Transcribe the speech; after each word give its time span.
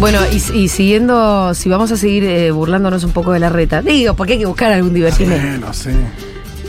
Bueno, 0.00 0.20
y, 0.32 0.36
y 0.58 0.68
siguiendo, 0.68 1.52
si 1.54 1.68
vamos 1.68 1.92
a 1.92 1.96
seguir 1.96 2.24
eh, 2.24 2.50
burlándonos 2.50 3.04
un 3.04 3.12
poco 3.12 3.32
de 3.32 3.38
la 3.38 3.50
reta, 3.50 3.82
digo, 3.82 4.14
porque 4.14 4.32
hay 4.34 4.38
que 4.38 4.46
buscar 4.46 4.72
algún 4.72 4.94
divertimento. 4.94 5.42
Bueno, 5.46 5.72
sí. 5.74 5.90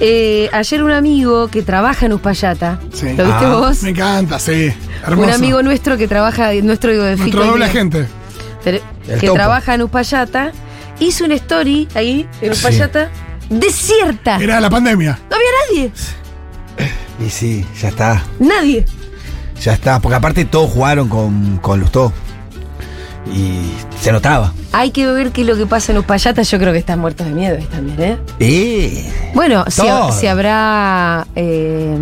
Eh, 0.01 0.49
ayer 0.51 0.83
un 0.83 0.91
amigo 0.91 1.47
que 1.47 1.61
trabaja 1.61 2.07
en 2.07 2.13
Uspallata, 2.13 2.79
Sí. 2.91 3.05
¿lo 3.15 3.23
viste 3.25 3.45
Ah, 3.45 3.55
vos? 3.57 3.83
Me 3.83 3.91
encanta, 3.91 4.37
sí. 4.37 4.73
Hermoso. 5.07 5.29
Un 5.29 5.33
amigo 5.33 5.63
nuestro 5.63 5.97
que 5.97 6.07
trabaja, 6.09 6.51
nuestro 6.61 6.91
digo, 6.91 7.03
de 7.03 7.15
Nuestro 7.15 7.45
doble 7.45 7.65
agente. 7.65 8.07
que 8.63 8.81
topo. 9.27 9.33
trabaja 9.33 9.75
en 9.75 9.83
Uspallata, 9.83 10.51
hizo 10.99 11.23
una 11.23 11.35
story 11.35 11.87
ahí, 11.95 12.27
en 12.41 12.53
Sí. 12.53 12.57
Uspallata, 12.67 13.09
desierta. 13.49 14.37
Era 14.41 14.59
la 14.59 14.69
pandemia. 14.69 15.17
No 15.29 15.35
había 15.37 15.49
nadie, 15.69 15.91
Y 17.25 17.29
sí, 17.29 17.65
ya 17.81 17.87
está. 17.89 18.23
nadie. 18.39 18.85
Ya 19.63 19.73
está. 19.73 19.99
Porque 19.99 20.15
aparte 20.15 20.43
todos 20.45 20.71
jugaron 20.71 21.07
con, 21.07 21.59
con 21.59 21.79
Lustó. 21.79 22.11
Y 23.33 23.61
se 23.99 24.11
notaba. 24.11 24.51
Hay 24.71 24.91
que 24.91 25.05
ver 25.07 25.31
qué 25.31 25.41
es 25.41 25.47
lo 25.47 25.55
que 25.55 25.65
pasa 25.65 25.91
en 25.91 25.99
Uspallata, 25.99 26.41
yo 26.41 26.57
creo 26.57 26.73
que 26.73 26.79
están 26.79 26.99
muertos 26.99 27.27
de 27.27 27.33
miedo 27.33 27.57
también, 27.71 28.01
¿eh? 28.01 28.17
Eh. 28.39 29.11
Bueno, 29.33 29.63
si, 29.67 29.83
si 30.19 30.27
habrá... 30.27 31.27
eh, 31.35 31.97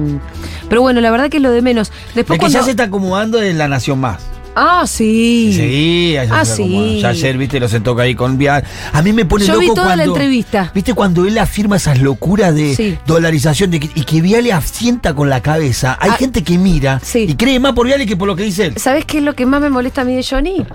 pero 0.70 0.82
bueno, 0.82 1.02
la 1.02 1.12
verdad 1.12 1.30
que 1.30 1.38
es 1.38 1.44
lo 1.44 1.52
de 1.52 1.62
menos. 1.62 1.92
Después 2.16 2.40
que 2.40 2.46
ya 2.46 2.52
cuando- 2.52 2.66
se 2.66 2.72
está 2.72 2.84
acomodando 2.84 3.42
es 3.42 3.54
la 3.56 3.68
Nación 3.68 4.00
Más. 4.00 4.20
Ah, 4.62 4.86
sí. 4.86 5.54
Sí, 5.56 6.12
ya 6.16 6.28
Ah, 6.30 6.44
se 6.44 6.58
sí. 6.58 7.02
ayer, 7.06 7.38
viste, 7.38 7.60
lo 7.62 7.70
sentó 7.70 7.98
ahí 7.98 8.14
con 8.14 8.38
Vial. 8.38 8.62
A 8.92 9.02
mí 9.02 9.14
me 9.14 9.24
pone 9.24 9.46
Yo 9.46 9.54
loco 9.54 9.62
vi 9.62 9.68
toda 9.70 9.84
cuando. 9.84 9.96
la 9.98 10.04
entrevista. 10.04 10.72
¿Viste 10.76 10.94
cuando 10.94 11.26
él 11.26 11.38
afirma 11.38 11.78
esas 11.78 12.02
locuras 12.02 12.54
de 12.54 12.76
Sí. 12.76 12.98
dolarización 13.08 13.72
de 13.72 13.80
que- 13.80 13.90
y 13.96 14.04
que 14.04 14.22
Viale 14.22 14.52
asienta 14.52 15.14
con 15.14 15.30
la 15.30 15.42
cabeza? 15.42 15.98
Hay 16.02 16.10
Ah, 16.14 16.18
gente 16.18 16.44
que 16.44 16.58
mira 16.58 17.00
sí. 17.02 17.26
y 17.30 17.36
cree 17.36 17.58
más 17.60 17.72
por 17.74 17.86
Viale 17.88 18.06
que 18.06 18.18
por 18.18 18.28
lo 18.28 18.36
que 18.36 18.44
dice 18.44 18.66
él. 18.66 18.74
¿Sabes 18.78 19.06
qué 19.06 19.20
es 19.20 19.24
lo 19.24 19.34
que 19.34 19.46
más 19.46 19.62
me 19.62 19.70
molesta 19.70 20.02
a 20.02 20.04
mí 20.04 20.14
de 20.16 20.24
Johnny? 20.30 20.66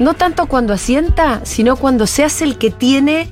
No 0.00 0.14
tanto 0.14 0.46
cuando 0.46 0.72
asienta, 0.74 1.40
sino 1.44 1.76
cuando 1.76 2.06
se 2.08 2.24
hace 2.24 2.42
el 2.44 2.56
que 2.58 2.70
tiene 2.70 3.28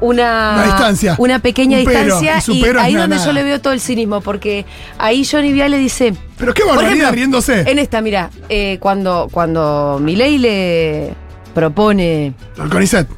una, 0.00 0.52
Una 0.54 0.64
distancia. 0.64 1.14
Una 1.18 1.38
pequeña 1.40 1.78
Un 1.78 1.84
pero, 1.84 2.18
distancia. 2.18 2.54
y 2.54 2.58
Y, 2.60 2.64
ahí 2.78 2.94
donde 2.94 3.16
nada. 3.16 3.26
yo 3.26 3.32
le 3.32 3.42
veo 3.42 3.60
todo 3.60 3.72
el 3.72 3.80
cinismo, 3.80 4.20
porque 4.20 4.64
ahí 4.98 5.24
Johnny 5.24 5.52
Viale 5.52 5.78
dice. 5.78 6.14
Pero 6.36 6.54
qué 6.54 6.62
barbaridad 6.64 6.92
ejemplo, 6.92 7.12
riéndose. 7.12 7.60
En 7.70 7.78
esta, 7.78 8.00
mira, 8.00 8.30
eh, 8.48 8.78
cuando, 8.80 9.28
cuando 9.30 9.98
Milei 10.00 10.38
le 10.38 11.14
propone. 11.54 12.34
El 12.62 12.68
Conicet. 12.70 13.08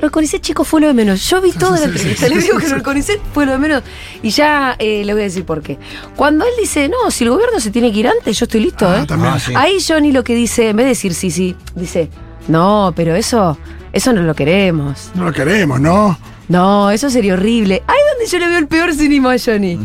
Del 0.00 0.10
CONICET, 0.10 0.42
chico, 0.42 0.64
fue 0.64 0.80
lo 0.80 0.88
de 0.88 0.94
menos. 0.94 1.30
Yo 1.30 1.40
vi 1.40 1.52
Sí, 1.52 1.58
toda 1.60 1.76
sí, 1.76 1.82
la 1.84 1.86
sí, 1.92 1.92
entrevista. 1.96 2.26
sí, 2.26 2.34
le 2.34 2.40
digo 2.42 2.58
sí, 2.58 2.66
que 2.66 2.74
sí. 2.74 2.80
CONICET 2.82 3.20
fue 3.32 3.46
lo 3.46 3.52
de 3.52 3.58
menos. 3.58 3.82
Y 4.20 4.30
ya 4.30 4.74
eh, 4.80 5.04
le 5.04 5.12
voy 5.12 5.22
a 5.22 5.26
decir 5.26 5.44
por 5.44 5.62
qué. 5.62 5.78
Cuando 6.16 6.44
él 6.44 6.50
dice, 6.60 6.88
no, 6.88 7.08
si 7.12 7.22
el 7.22 7.30
gobierno 7.30 7.60
se 7.60 7.70
tiene 7.70 7.92
que 7.92 8.00
ir 8.00 8.08
antes, 8.08 8.36
yo 8.36 8.46
estoy 8.46 8.62
listo, 8.62 8.88
Ah, 8.88 9.02
¿eh? 9.02 9.06
también. 9.06 9.34
Ah, 9.34 9.38
sí. 9.38 9.52
Ahí 9.54 9.76
Johnny 9.86 10.10
lo 10.10 10.24
que 10.24 10.34
dice, 10.34 10.70
en 10.70 10.76
vez 10.76 10.86
de 10.86 10.88
decir 10.88 11.14
sí, 11.14 11.30
sí, 11.30 11.54
dice, 11.76 12.10
no, 12.48 12.92
pero 12.96 13.14
eso, 13.14 13.56
eso 13.92 14.12
no 14.12 14.22
lo 14.22 14.34
queremos. 14.34 15.10
No 15.14 15.24
lo 15.24 15.32
queremos, 15.32 15.80
¿no? 15.80 16.18
No, 16.48 16.90
eso 16.90 17.08
sería 17.08 17.34
horrible. 17.34 17.82
Ahí 17.86 17.96
donde 18.12 18.30
yo 18.30 18.38
le 18.38 18.48
veo 18.48 18.58
el 18.58 18.66
peor 18.66 18.92
cinismo 18.92 19.30
a 19.30 19.36
Johnny. 19.42 19.78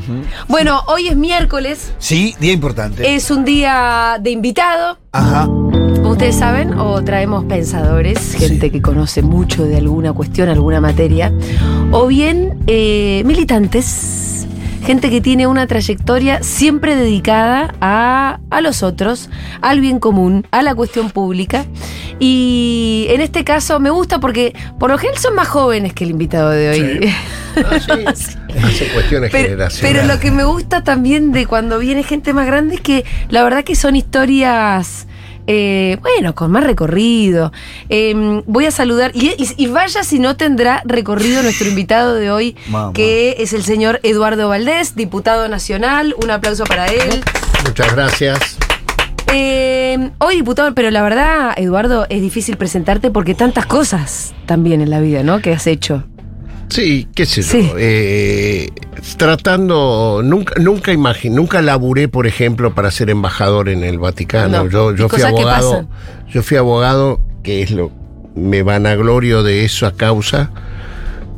Bueno, 0.49 0.81
hoy 0.87 1.07
es 1.07 1.15
miércoles, 1.15 1.93
Sí, 1.99 2.35
día 2.39 2.51
importante. 2.51 3.15
es 3.15 3.29
un 3.31 3.45
día 3.45 4.17
de 4.19 4.31
invitado. 4.31 4.97
Ajá. 5.11 5.45
Como 5.45 6.11
ustedes 6.11 6.35
saben, 6.35 6.73
o 6.77 7.03
traemos 7.03 7.45
pensadores, 7.45 8.35
gente 8.35 8.71
que 8.71 8.81
conoce 8.81 9.21
mucho 9.21 9.63
de 9.63 9.77
alguna 9.77 10.13
cuestión, 10.13 10.49
alguna 10.49 10.81
materia, 10.81 11.31
o 11.91 12.07
bien 12.07 12.57
eh, 12.67 13.21
militantes, 13.25 14.46
gente 14.85 15.09
que 15.09 15.21
tiene 15.21 15.47
una 15.47 15.67
trayectoria 15.67 16.41
siempre 16.43 16.95
dedicada 16.95 17.73
a, 17.81 18.39
a 18.49 18.61
los 18.61 18.83
otros, 18.83 19.29
al 19.61 19.81
bien 19.81 19.99
común, 19.99 20.45
a 20.51 20.61
la 20.61 20.73
cuestión 20.75 21.09
pública. 21.11 21.65
Y 22.19 23.07
en 23.09 23.21
este 23.21 23.43
caso 23.43 23.79
me 23.79 23.89
gusta 23.89 24.19
porque 24.19 24.55
por 24.79 24.89
lo 24.89 24.97
general 24.97 25.19
son 25.21 25.35
más 25.35 25.47
jóvenes 25.47 25.93
que 25.93 26.03
el 26.03 26.11
invitado 26.11 26.49
de 26.51 26.69
hoy. 26.69 27.13
Ah, 27.57 27.79
sí. 27.79 27.91
Hace 28.63 28.87
cuestiones 28.93 29.31
Pero, 29.31 29.45
generacionales. 29.49 29.79
pero 29.81 30.05
lo 30.13 30.19
que 30.19 30.29
me 30.29 30.43
gusta 30.43 30.83
también 30.83 31.31
de 31.31 31.47
cuando 31.47 31.79
viene 31.79 32.03
gente 32.03 32.31
más 32.31 32.45
grande 32.45 32.75
es 32.75 32.81
que 32.81 33.03
la 33.29 33.41
verdad 33.43 33.63
que 33.63 33.73
son 33.75 33.95
historias, 33.95 35.07
eh, 35.47 35.97
bueno, 36.01 36.35
con 36.35 36.51
más 36.51 36.63
recorrido. 36.63 37.51
Eh, 37.89 38.41
voy 38.45 38.65
a 38.65 38.71
saludar, 38.71 39.11
y, 39.15 39.29
y- 39.37 39.53
y 39.57 39.67
vaya 39.67 40.03
si 40.03 40.19
no 40.19 40.35
tendrá 40.37 40.81
recorrido 40.85 41.41
nuestro 41.41 41.67
invitado 41.67 42.13
de 42.15 42.29
hoy, 42.31 42.55
Mamá. 42.69 42.93
que 42.93 43.37
es 43.39 43.53
el 43.53 43.63
señor 43.63 43.99
Eduardo 44.03 44.49
Valdés, 44.49 44.95
diputado 44.95 45.47
nacional. 45.47 46.13
Un 46.21 46.29
aplauso 46.31 46.63
para 46.65 46.87
él. 46.87 47.21
Muchas 47.65 47.95
gracias. 47.95 48.57
Eh, 49.33 50.09
hoy 50.19 50.35
diputado, 50.37 50.73
pero 50.73 50.89
la 50.89 51.01
verdad, 51.01 51.53
Eduardo, 51.57 52.05
es 52.09 52.21
difícil 52.21 52.55
presentarte 52.57 53.11
porque 53.11 53.33
tantas 53.35 53.65
cosas 53.65 54.33
también 54.45 54.81
en 54.81 54.89
la 54.89 54.99
vida, 55.01 55.23
¿no? 55.23 55.41
Que 55.41 55.51
has 55.53 55.67
hecho. 55.67 56.03
Sí, 56.69 57.07
qué 57.15 57.25
sé 57.25 57.41
yo. 57.41 57.49
Sí. 57.51 57.71
eh, 57.77 58.69
tratando, 59.15 60.21
nunca, 60.23 60.55
nunca 60.59 60.91
imaginé, 60.91 61.35
nunca 61.35 61.61
laburé, 61.61 62.07
por 62.09 62.27
ejemplo, 62.27 62.73
para 62.75 62.91
ser 62.91 63.09
embajador 63.09 63.69
en 63.69 63.83
el 63.83 63.99
Vaticano. 63.99 64.65
No. 64.65 64.93
Yo, 64.95 65.07
fui 65.07 65.21
abogado. 65.21 65.87
Yo 66.29 66.43
fui 66.43 66.57
abogado, 66.57 67.21
que 67.43 67.61
es 67.61 67.71
lo, 67.71 67.91
me 68.35 68.63
vanaglorio 68.63 69.43
de 69.43 69.63
esa 69.65 69.91
causa, 69.93 70.51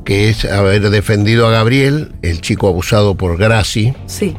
que 0.05 0.29
es 0.29 0.45
haber 0.45 0.89
defendido 0.89 1.45
a 1.47 1.51
Gabriel, 1.51 2.13
el 2.23 2.41
chico 2.41 2.67
abusado 2.67 3.15
por 3.15 3.37
Graci, 3.37 3.93
Sí. 4.07 4.35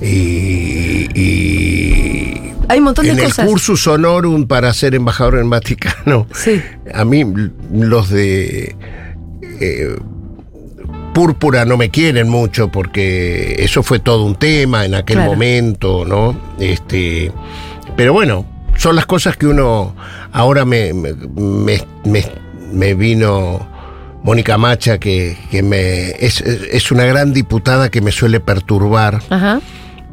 y, 0.00 1.08
y 1.14 2.52
Hay 2.68 2.78
un 2.78 2.84
montón 2.84 3.04
de 3.06 3.12
en 3.12 3.18
el 3.18 3.24
cosas. 3.26 3.46
cursus 3.46 3.86
honorum 3.86 4.46
para 4.46 4.72
ser 4.72 4.94
embajador 4.94 5.34
en 5.34 5.44
el 5.44 5.48
Vaticano. 5.50 6.26
Sí. 6.32 6.62
A 6.94 7.04
mí 7.04 7.24
los 7.72 8.08
de 8.10 8.74
eh, 9.60 9.96
Púrpura 11.16 11.64
no 11.64 11.78
me 11.78 11.88
quieren 11.88 12.28
mucho 12.28 12.68
porque 12.68 13.56
eso 13.60 13.82
fue 13.82 14.00
todo 14.00 14.24
un 14.26 14.34
tema 14.34 14.84
en 14.84 14.94
aquel 14.94 15.16
Claro. 15.16 15.30
momento, 15.32 16.04
¿no? 16.04 16.38
Este, 16.60 17.32
pero 17.96 18.12
bueno, 18.12 18.44
son 18.76 18.96
las 18.96 19.06
cosas 19.06 19.34
que 19.38 19.46
uno 19.46 19.94
ahora 20.32 20.66
me, 20.66 20.92
me, 20.92 21.14
me- 21.14 21.82
me- 22.04 22.24
me 22.70 22.92
vino 22.94 23.66
Mónica 24.24 24.58
Macha 24.58 24.98
que, 24.98 25.38
que 25.50 25.62
me 25.62 26.10
es, 26.22 26.42
es 26.42 26.92
una 26.92 27.04
gran 27.06 27.32
diputada 27.32 27.88
que 27.90 28.02
me 28.02 28.12
suele 28.12 28.38
perturbar 28.40 29.22
Ajá. 29.30 29.62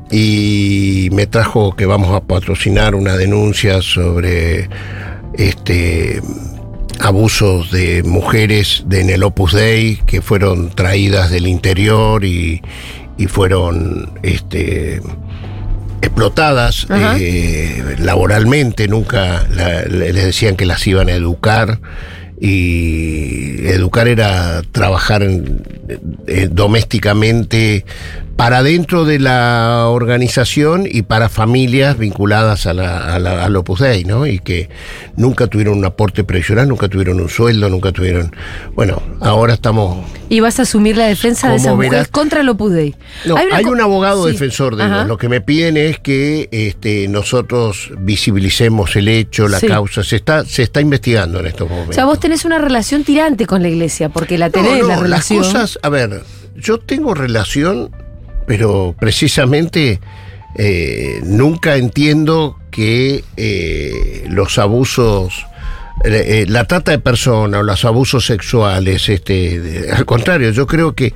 y 0.10 1.10
me 1.12 1.28
trajo 1.28 1.76
que 1.76 1.86
vamos 1.86 2.16
a 2.16 2.22
patrocinar 2.22 2.96
una 2.96 3.18
denuncia 3.18 3.82
sobre 3.82 4.70
este 5.34 6.22
abusos 7.06 7.72
de 7.72 8.04
mujeres 8.04 8.84
de 8.88 9.02
en 9.02 9.10
el 9.10 9.24
Opus 9.24 9.54
Dei 9.54 9.98
que 10.06 10.22
fueron 10.22 10.70
traídas 10.70 11.30
del 11.32 11.48
interior 11.48 12.24
y, 12.24 12.62
y 13.18 13.28
fueron 13.28 14.12
este 14.24 15.02
explotadas 16.02 16.86
eh, 17.20 17.96
laboralmente, 18.00 18.88
nunca 18.88 19.48
la- 19.50 19.84
les 19.84 20.16
decían 20.26 20.56
que 20.56 20.66
las 20.66 20.86
iban 20.88 21.08
a 21.10 21.14
educar. 21.14 21.80
Y 22.42 23.66
educar 23.68 24.08
era 24.10 24.62
trabajar 24.74 25.24
en- 25.24 25.64
eh, 26.28 26.50
domésticamente 26.52 27.86
para 28.36 28.64
dentro 28.64 29.06
de 29.06 29.20
la 29.20 29.86
organización 29.90 30.88
y 30.90 31.04
para 31.04 31.30
familias 31.30 31.98
vinculadas 32.00 32.66
a 32.66 32.74
la, 32.74 33.14
a 33.14 33.20
la- 33.20 33.46
al 33.46 33.56
Opus 33.56 33.80
Dei, 33.80 34.06
¿no? 34.06 34.26
Y 34.26 34.40
que 34.40 34.70
nunca 35.16 35.46
tuvieron 35.48 35.78
un 35.78 35.86
aporte 35.86 36.24
previsional, 36.24 36.68
nunca 36.68 36.88
tuvieron 36.88 37.20
un 37.22 37.30
sueldo, 37.30 37.70
nunca 37.70 37.92
tuvieron... 37.92 38.36
Bueno, 38.74 39.02
ahora 39.22 39.54
estamos... 39.54 40.04
Y 40.30 40.40
vas 40.40 40.58
a 40.60 40.64
asumir 40.64 40.98
la 40.98 41.06
defensa 41.06 41.48
de 41.50 41.58
esas 41.58 41.76
mujeres 41.76 41.92
verás- 41.92 42.08
contra 42.12 42.42
el 42.42 42.50
Opus 42.50 42.72
Dei. 42.74 42.96
No, 43.26 43.36
hay, 43.38 43.66
un 43.66 43.80
abogado 43.80 44.26
Sí. 44.26 44.32
defensor 44.32 44.76
de 44.78 44.86
ellos. 44.86 45.06
Lo 45.08 45.18
que 45.18 45.30
me 45.30 45.40
piden 45.40 45.78
es 45.78 46.00
que 46.00 46.50
este, 46.52 47.08
nosotros 47.08 47.92
visibilicemos 48.00 48.96
el 48.96 49.10
hecho, 49.10 49.48
la 49.48 49.60
Sí. 49.60 49.68
causa. 49.68 50.04
Se 50.04 50.16
está, 50.16 50.44
se 50.44 50.64
está 50.64 50.82
investigando 50.82 51.40
en 51.40 51.46
estos 51.46 51.70
momentos. 51.70 51.92
O 51.92 51.94
sea, 51.94 52.06
vos 52.06 52.20
tenés 52.20 52.46
una 52.46 52.58
relación 52.58 53.04
tirante 53.04 53.46
con 53.46 53.62
la 53.62 53.70
iglesia, 53.70 54.10
porque 54.10 54.40
la 54.40 54.48
No, 54.48 54.54
tenés, 54.54 54.82
no, 54.82 54.88
la 54.88 55.00
relación. 55.00 55.42
Las 55.44 55.52
cosas, 55.52 55.80
a 55.84 55.90
ver, 55.90 56.24
yo 56.56 56.80
tengo 56.80 57.14
relación, 57.14 57.92
pero 58.46 58.96
precisamente 59.00 60.00
eh, 60.56 61.20
nunca 61.24 61.78
entiendo 61.78 62.60
que 62.72 63.24
eh, 63.38 64.26
los 64.30 64.58
abusos 64.58 65.46
eh, 66.04 66.44
eh, 66.44 66.46
la 66.50 66.66
trata 66.66 66.92
de 66.92 67.00
personas 67.00 67.60
o 67.60 67.64
los 67.64 67.86
abusos 67.86 68.26
sexuales, 68.26 69.08
este, 69.10 69.60
de- 69.60 69.92
al 69.92 70.06
contrario, 70.06 70.50
yo 70.52 70.66
creo 70.68 70.94
que 70.94 71.14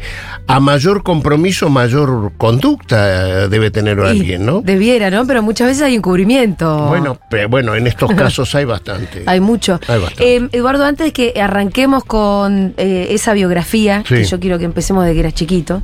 a 0.48 0.60
mayor 0.60 1.04
compromiso, 1.04 1.70
mayor 1.70 2.32
conducta 2.38 3.44
eh, 3.46 3.48
debe 3.50 3.72
tener 3.72 3.98
Y 3.98 4.02
alguien, 4.02 4.46
¿no? 4.46 4.62
Debiera, 4.62 5.10
¿no? 5.10 5.26
Pero 5.26 5.42
muchas 5.42 5.68
veces 5.68 5.84
hay 5.84 5.96
encubrimiento. 5.96 6.86
Bueno, 6.88 7.18
pero 7.30 7.50
bueno, 7.50 7.76
en 7.76 7.88
estos 7.88 8.12
casos 8.16 8.54
hay 8.56 8.66
bastante. 8.66 9.24
Hay 9.26 9.40
mucho. 9.40 9.80
Hay 9.88 10.00
bastante. 10.00 10.36
Eh, 10.38 10.50
Eduardo, 10.52 10.86
antes 10.86 11.08
de 11.08 11.14
que 11.14 11.34
arranquemos 11.42 12.04
con 12.06 12.74
eh, 12.78 13.08
esa 13.12 13.34
biografía, 13.34 14.04
Sí. 14.08 14.16
que 14.16 14.24
yo 14.26 14.40
quiero 14.40 14.60
que 14.60 14.66
empecemos 14.66 15.06
de 15.06 15.14
que 15.14 15.20
eras 15.20 15.34
chiquito, 15.34 15.82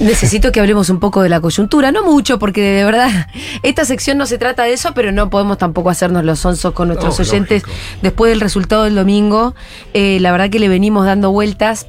necesito 0.00 0.52
que 0.52 0.60
hablemos 0.60 0.88
un 0.90 0.98
poco 1.00 1.22
de 1.22 1.28
la 1.28 1.40
coyuntura. 1.40 1.92
No 1.92 2.02
mucho, 2.04 2.38
porque 2.38 2.60
de 2.62 2.84
verdad, 2.84 3.26
esta 3.62 3.84
sección 3.84 4.18
no 4.18 4.26
se 4.26 4.38
trata 4.38 4.62
de 4.64 4.72
eso, 4.72 4.92
pero 4.94 5.12
no 5.12 5.28
podemos 5.30 5.58
tampoco 5.58 5.90
hacernos 5.90 6.24
los 6.24 6.38
sonsos 6.40 6.72
con 6.72 6.88
nuestros 6.88 7.18
oyentes 7.20 7.62
lógico. 7.62 7.78
después 8.02 8.11
del 8.16 8.40
resultado 8.40 8.84
del 8.84 8.94
domingo. 8.94 9.54
Eh, 9.94 10.18
la 10.20 10.32
verdad 10.32 10.50
que 10.50 10.58
le 10.58 10.68
venimos 10.68 11.06
dando 11.06 11.30
vueltas. 11.30 11.86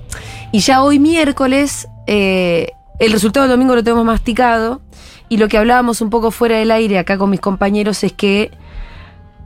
Y 0.51 0.59
ya 0.59 0.83
hoy 0.83 0.99
miércoles, 0.99 1.87
eh, 2.07 2.71
el 2.99 3.11
resultado 3.11 3.47
del 3.47 3.57
domingo 3.57 3.75
lo 3.75 3.83
tenemos 3.83 4.05
masticado. 4.05 4.81
Y 5.29 5.37
lo 5.37 5.47
que 5.47 5.57
hablábamos 5.57 6.01
un 6.01 6.09
poco 6.09 6.31
fuera 6.31 6.57
del 6.57 6.71
aire 6.71 6.99
acá 6.99 7.17
con 7.17 7.29
mis 7.29 7.39
compañeros 7.39 8.03
es 8.03 8.13
que 8.13 8.51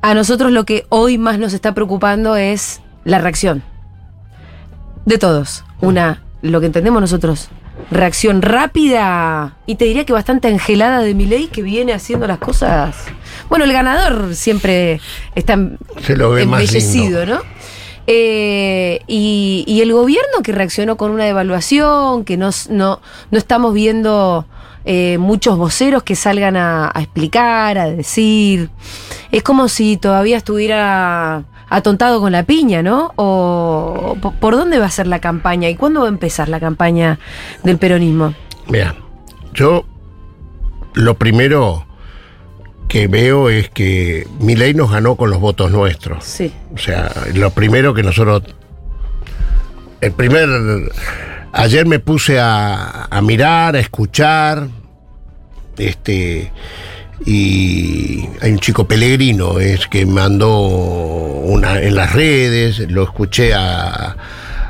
a 0.01 0.13
nosotros 0.13 0.51
lo 0.51 0.65
que 0.65 0.85
hoy 0.89 1.17
más 1.17 1.39
nos 1.39 1.53
está 1.53 1.73
preocupando 1.73 2.35
es 2.35 2.81
la 3.03 3.19
reacción. 3.19 3.63
De 5.05 5.17
todos. 5.17 5.63
Una, 5.81 6.23
lo 6.41 6.59
que 6.59 6.65
entendemos 6.65 7.01
nosotros, 7.01 7.49
reacción 7.89 8.41
rápida 8.41 9.55
y 9.65 9.75
te 9.75 9.85
diría 9.85 10.05
que 10.05 10.13
bastante 10.13 10.47
angelada 10.47 10.99
de 10.99 11.13
Milei 11.13 11.47
que 11.47 11.61
viene 11.61 11.93
haciendo 11.93 12.27
las 12.27 12.39
cosas. 12.39 12.95
Bueno, 13.49 13.65
el 13.65 13.73
ganador 13.73 14.35
siempre 14.35 14.99
está 15.35 15.57
Se 16.01 16.15
lo 16.15 16.31
ve 16.31 16.45
más 16.45 16.61
embellecido, 16.61 17.25
¿no? 17.25 17.41
Eh, 18.07 19.01
y, 19.07 19.65
y 19.67 19.81
el 19.81 19.91
gobierno 19.91 20.41
que 20.41 20.53
reaccionó 20.53 20.95
con 20.95 21.11
una 21.11 21.25
devaluación, 21.25 22.23
que 22.23 22.37
no, 22.37 22.51
no, 22.69 23.01
no 23.31 23.37
estamos 23.37 23.73
viendo 23.73 24.45
eh, 24.85 25.17
muchos 25.17 25.57
voceros 25.57 26.03
que 26.03 26.15
salgan 26.15 26.55
a, 26.55 26.89
a 26.93 27.01
explicar, 27.01 27.77
a 27.77 27.89
decir. 27.89 28.69
Es 29.31 29.43
como 29.43 29.67
si 29.67 29.97
todavía 29.97 30.37
estuviera 30.37 31.43
atontado 31.69 32.19
con 32.21 32.31
la 32.31 32.43
piña, 32.43 32.81
¿no? 32.81 33.13
O 33.15 34.17
po- 34.21 34.31
por 34.33 34.55
dónde 34.55 34.79
va 34.79 34.85
a 34.85 34.91
ser 34.91 35.07
la 35.07 35.19
campaña 35.19 35.69
y 35.69 35.75
cuándo 35.75 36.01
va 36.01 36.05
a 36.07 36.09
empezar 36.09 36.49
la 36.49 36.59
campaña 36.59 37.19
del 37.63 37.77
peronismo. 37.77 38.33
Mira, 38.67 38.95
yo 39.53 39.85
lo 40.93 41.15
primero 41.17 41.85
que 42.87 43.07
veo 43.07 43.49
es 43.49 43.69
que 43.69 44.27
Milei 44.39 44.73
nos 44.73 44.91
ganó 44.91 45.15
con 45.15 45.29
los 45.29 45.39
votos 45.39 45.71
nuestros. 45.71 46.23
Sí. 46.23 46.53
O 46.73 46.77
sea, 46.77 47.11
lo 47.33 47.49
primero 47.51 47.93
que 47.93 48.03
nosotros. 48.03 48.43
El 49.99 50.11
primer. 50.13 50.47
Ayer 51.53 51.85
me 51.85 51.99
puse 51.99 52.39
a, 52.39 53.05
a 53.09 53.21
mirar, 53.21 53.75
a 53.75 53.79
escuchar. 53.79 54.67
Este. 55.77 56.51
Y 57.25 58.25
hay 58.41 58.51
un 58.51 58.59
chico 58.59 58.87
Pellegrino, 58.87 59.59
es 59.59 59.87
que 59.87 60.05
mandó 60.05 60.59
una 60.59 61.81
en 61.81 61.95
las 61.95 62.13
redes, 62.13 62.79
lo 62.91 63.03
escuché 63.03 63.53
a, 63.53 64.15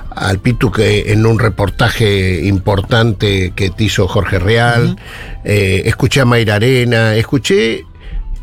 al 0.09 0.39
Pitu 0.39 0.71
que 0.71 1.11
en 1.11 1.25
un 1.25 1.39
reportaje 1.39 2.45
importante 2.45 3.51
que 3.55 3.69
te 3.69 3.83
hizo 3.85 4.07
Jorge 4.07 4.39
Real, 4.39 4.95
eh, 5.44 5.83
escuché 5.85 6.21
a 6.21 6.25
Mayra 6.25 6.55
Arena, 6.55 7.15
escuché 7.15 7.83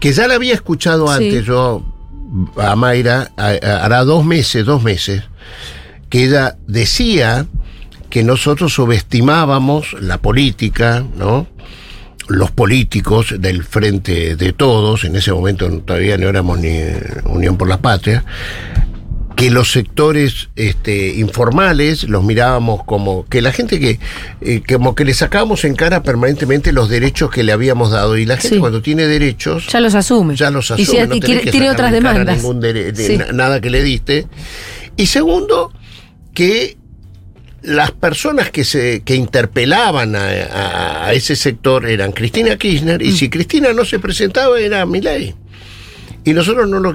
que 0.00 0.12
ya 0.12 0.28
la 0.28 0.34
había 0.34 0.54
escuchado 0.54 1.06
Sí. 1.08 1.24
antes 1.24 1.46
yo 1.46 1.82
a 2.58 2.76
Mayra, 2.76 3.30
hará 3.36 4.04
dos 4.04 4.24
meses, 4.24 4.64
dos 4.66 4.82
meses, 4.82 5.22
que 6.10 6.24
ella 6.24 6.56
decía 6.66 7.46
que 8.10 8.22
nosotros 8.22 8.72
subestimábamos 8.74 9.94
la 10.00 10.18
política, 10.18 11.04
¿no? 11.16 11.46
Los 12.29 12.50
políticos 12.50 13.35
del 13.38 13.65
frente 13.65 14.37
de 14.37 14.53
todos, 14.53 15.05
en 15.05 15.15
ese 15.17 15.32
momento 15.32 15.69
todavía 15.81 16.17
no 16.17 16.29
éramos 16.29 16.59
ni 16.59 16.71
Unión 17.25 17.56
por 17.59 17.69
la 17.69 17.79
Patria, 17.79 18.25
que 19.37 19.50
los 19.50 19.73
sectores 19.73 20.49
este, 20.55 21.15
informales 21.17 22.05
los 22.05 22.23
mirábamos 22.23 22.85
como 22.85 23.26
que 23.26 23.43
la 23.43 23.50
gente 23.50 23.81
que 23.81 23.99
eh, 24.41 24.62
como 24.67 24.94
que 24.94 25.05
le 25.05 25.12
sacábamos 25.12 25.65
en 25.65 25.75
cara 25.75 26.03
permanentemente 26.05 26.73
los 26.73 26.88
derechos 26.88 27.31
que 27.31 27.43
le 27.43 27.50
habíamos 27.53 27.91
dado 27.91 28.17
y 28.17 28.25
la 28.26 28.37
gente 28.37 28.55
Sí. 28.55 28.61
cuando 28.61 28.81
tiene 28.81 29.06
derechos 29.09 29.67
Ya 29.73 29.81
los 29.81 29.94
asume. 29.97 30.37
ya 30.37 30.50
los 30.50 30.71
Y 30.71 30.75
asume, 30.85 30.87
si- 31.03 31.06
no 31.09 31.15
y 31.17 31.21
quiere- 31.21 31.41
que 31.41 31.50
tiene 31.50 31.69
otras 31.71 31.91
demandas. 31.91 32.37
ningún 32.37 32.61
de- 32.61 32.94
Sí. 32.94 33.19
nada 33.32 33.61
que 33.61 33.71
le 33.71 33.82
diste. 33.82 34.26
Y 34.97 35.06
segundo, 35.06 35.73
que 36.32 36.76
las 37.64 37.90
personas 37.93 38.50
que 38.50 38.62
se 38.64 39.02
que 39.02 39.14
interpelaban 39.14 40.14
a, 40.16 40.26
a- 40.28 41.06
a 41.06 41.12
ese 41.14 41.34
sector 41.34 41.87
eran 41.87 42.12
Cristina 42.12 42.56
Kirchner 42.56 43.00
Mm. 43.02 43.06
y 43.06 43.12
si 43.12 43.28
Cristina 43.31 43.72
no 43.72 43.84
se 43.84 43.99
presentaba 43.99 44.58
era 44.61 44.84
Milei. 44.87 45.34
Y 46.25 46.32
nosotros 46.32 46.69
no 46.69 46.78
lo 46.81 46.94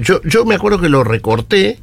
yo, 0.00 0.20
yo 0.24 0.44
me 0.44 0.54
acuerdo 0.54 0.80
que 0.80 0.88
lo 0.88 1.04
recorté 1.04 1.78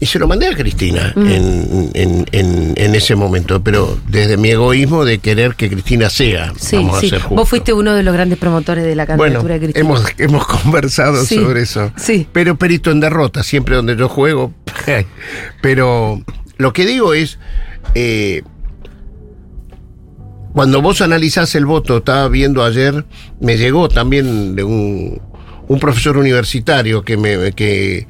y 0.00 0.06
se 0.06 0.18
lo 0.18 0.26
mandé 0.26 0.48
a 0.48 0.54
Cristina 0.56 1.12
Mm. 1.14 1.26
en, 1.28 1.90
en- 1.94 2.26
en- 2.32 2.72
en 2.76 2.94
ese 2.96 3.14
momento, 3.14 3.62
pero 3.62 3.98
desde 4.08 4.36
mi 4.36 4.50
egoísmo 4.50 5.04
de 5.04 5.18
querer 5.18 5.54
que 5.54 5.70
Cristina 5.70 6.10
sea, 6.10 6.52
Sí, 6.58 6.76
vamos 6.76 6.98
sí. 7.00 7.06
a 7.06 7.10
ser 7.10 7.18
justos. 7.20 7.36
Vos 7.36 7.48
fuiste 7.48 7.72
uno 7.72 7.94
de 7.94 8.02
los 8.02 8.12
grandes 8.12 8.38
promotores 8.38 8.84
de 8.84 8.94
la 8.96 9.06
Bueno, 9.06 9.22
candidatura 9.40 9.54
de 9.54 9.60
Cristina. 9.60 9.80
hemos, 9.84 10.04
hemos 10.18 10.46
conversado 10.46 11.24
Sí, 11.24 11.36
sobre 11.36 11.62
eso. 11.62 11.92
sí. 11.96 12.26
Pero 12.32 12.56
perito 12.56 12.90
en 12.90 12.98
derrota, 13.00 13.42
siempre 13.44 13.76
donde 13.76 13.96
yo 13.96 14.08
juego. 14.08 14.52
Pero 15.62 16.20
lo 16.56 16.72
que 16.72 16.86
digo 16.86 17.14
es, 17.14 17.38
eh, 17.94 18.42
cuando 20.54 20.80
vos 20.80 21.00
analizás 21.00 21.56
el 21.56 21.66
voto, 21.66 21.98
estaba 21.98 22.28
viendo 22.28 22.64
ayer, 22.64 23.04
me 23.40 23.56
llegó 23.56 23.88
también 23.88 24.54
de 24.54 24.62
un, 24.62 25.20
profesor 25.80 26.16
universitario 26.16 27.02
que 27.02 27.16
me, 27.16 27.52
que, 27.52 28.06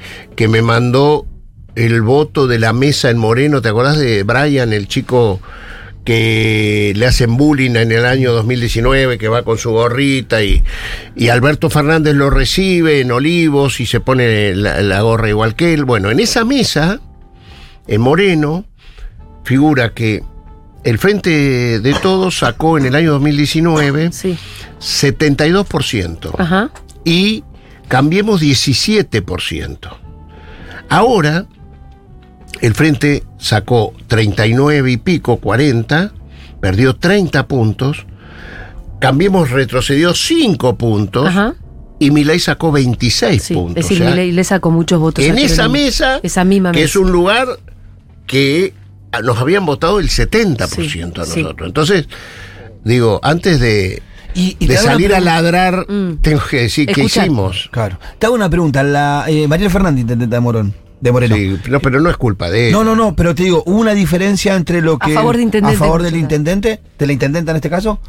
me 0.49 0.61
mandó 0.61 1.27
el 1.75 2.03
voto 2.03 2.47
de 2.47 2.59
la 2.59 2.75
mesa 2.75 3.09
en 3.09 3.17
Moreno. 3.17 3.63
¿Te 3.63 3.71
acordás 3.71 3.99
de 3.99 4.25
Brian, 4.25 4.75
el 4.75 4.89
chico 4.89 5.41
que 6.05 6.93
le 6.95 7.07
hacen 7.07 7.39
bullying 7.39 7.77
en 7.77 7.91
el 7.93 8.05
año 8.05 8.35
2019, 8.35 9.17
que 9.17 9.29
va 9.29 9.43
con 9.43 9.57
su 9.57 9.71
gorrita 9.71 10.43
y, 10.43 10.63
y 11.17 11.31
Alberto 11.31 11.71
Fernández 11.71 12.15
lo 12.15 12.29
recibe 12.29 13.01
en 13.01 13.11
Olivos 13.11 13.81
y 13.81 13.87
se 13.87 14.01
pone 14.01 14.55
la 14.55 15.01
gorra 15.01 15.31
igual 15.31 15.55
que 15.55 15.73
él? 15.73 15.87
Bueno, 15.87 16.11
en 16.11 16.21
esa 16.21 16.45
mesa, 16.45 17.01
en 17.87 18.01
Moreno, 18.01 18.65
figura 19.45 19.93
que 19.95 20.23
el 20.85 20.99
Frente 20.99 21.81
de 21.81 21.95
Todos 21.95 22.39
sacó 22.39 22.77
en 22.79 22.87
el 22.87 22.95
año 22.95 23.13
2019 23.13 24.13
Sí. 24.13 24.37
72% 24.81 26.35
Ajá. 26.39 26.71
y 27.05 27.45
cambiemos 27.89 28.41
17%. 28.41 29.79
Ahora, 30.89 31.47
el 32.61 32.75
Frente 32.75 33.25
sacó 33.39 33.93
39 34.09 34.93
y 34.93 34.97
pico, 34.99 35.37
40, 35.39 36.13
perdió 36.61 36.97
30 36.97 37.47
puntos, 37.49 38.07
Cambiemos 39.01 39.51
retrocedió 39.51 40.15
5 40.15 40.79
puntos 40.79 41.27
Ajá. 41.29 41.55
y 41.99 42.11
Milei 42.11 42.39
sacó 42.41 42.73
26 42.73 43.43
Sí. 43.43 43.53
puntos. 43.53 43.77
Es 43.77 43.85
decir, 43.85 44.01
O 44.01 44.05
sea, 44.07 44.11
Milei 44.15 44.33
le 44.33 44.45
sacó 44.45 44.71
muchos 44.71 44.99
votos. 44.99 45.23
en 45.23 45.37
esa 45.37 45.69
mesa, 45.69 46.21
Esa 46.23 46.43
misma 46.45 46.73
que 46.73 46.79
mesa. 46.81 46.87
es 46.91 46.97
un 46.97 47.13
lugar 47.13 47.49
que 48.27 48.73
nos 49.23 49.39
habían 49.39 49.65
votado 49.67 50.01
el 50.01 50.09
70% 50.09 51.21
a 51.21 51.25
Sí, 51.27 51.43
nosotros. 51.43 51.67
Entonces, 51.69 52.09
digo, 52.85 53.21
antes 53.23 53.61
de, 53.61 54.03
Y, 54.35 54.57
y 54.59 54.67
de 54.67 54.77
salir 54.77 55.15
a 55.15 55.21
ladrar, 55.21 55.87
Mm. 55.89 56.17
tengo 56.21 56.43
que 56.51 56.63
decir 56.63 56.91
Escucha. 56.91 57.23
hicimos. 57.23 57.69
Claro. 57.71 57.99
Te 58.19 58.27
hago 58.27 58.35
una 58.35 58.51
pregunta. 58.51 58.83
La, 58.83 59.25
eh, 59.29 59.47
Mariel 59.47 59.71
Fernández, 59.71 60.01
intendente 60.03 60.35
de 60.35 60.41
Morón. 60.41 60.75
De 61.01 61.13
Moreno. 61.13 61.37
Sí, 61.37 61.57
no, 61.69 61.81
pero 61.81 62.01
no 62.01 62.09
es 62.11 62.17
culpa 62.17 62.51
de 62.51 62.69
él. 62.69 62.73
No, 62.73 62.83
no, 62.83 62.97
no, 62.97 63.15
pero 63.15 63.35
te 63.35 63.43
digo, 63.45 63.63
¿hubo 63.67 63.79
una 63.79 63.93
diferencia 63.95 64.55
entre 64.57 64.81
lo 64.81 64.95
A 64.95 65.07
que. 65.07 65.13
favor 65.15 65.37
de 65.37 65.43
intendente, 65.43 65.77
A 65.77 65.79
favor 65.79 66.03
del 66.03 66.17
intendente, 66.17 66.81
de 66.99 67.07
la 67.07 67.13
intendenta 67.13 67.51
en 67.53 67.57
este 67.57 67.69
caso? 67.71 68.01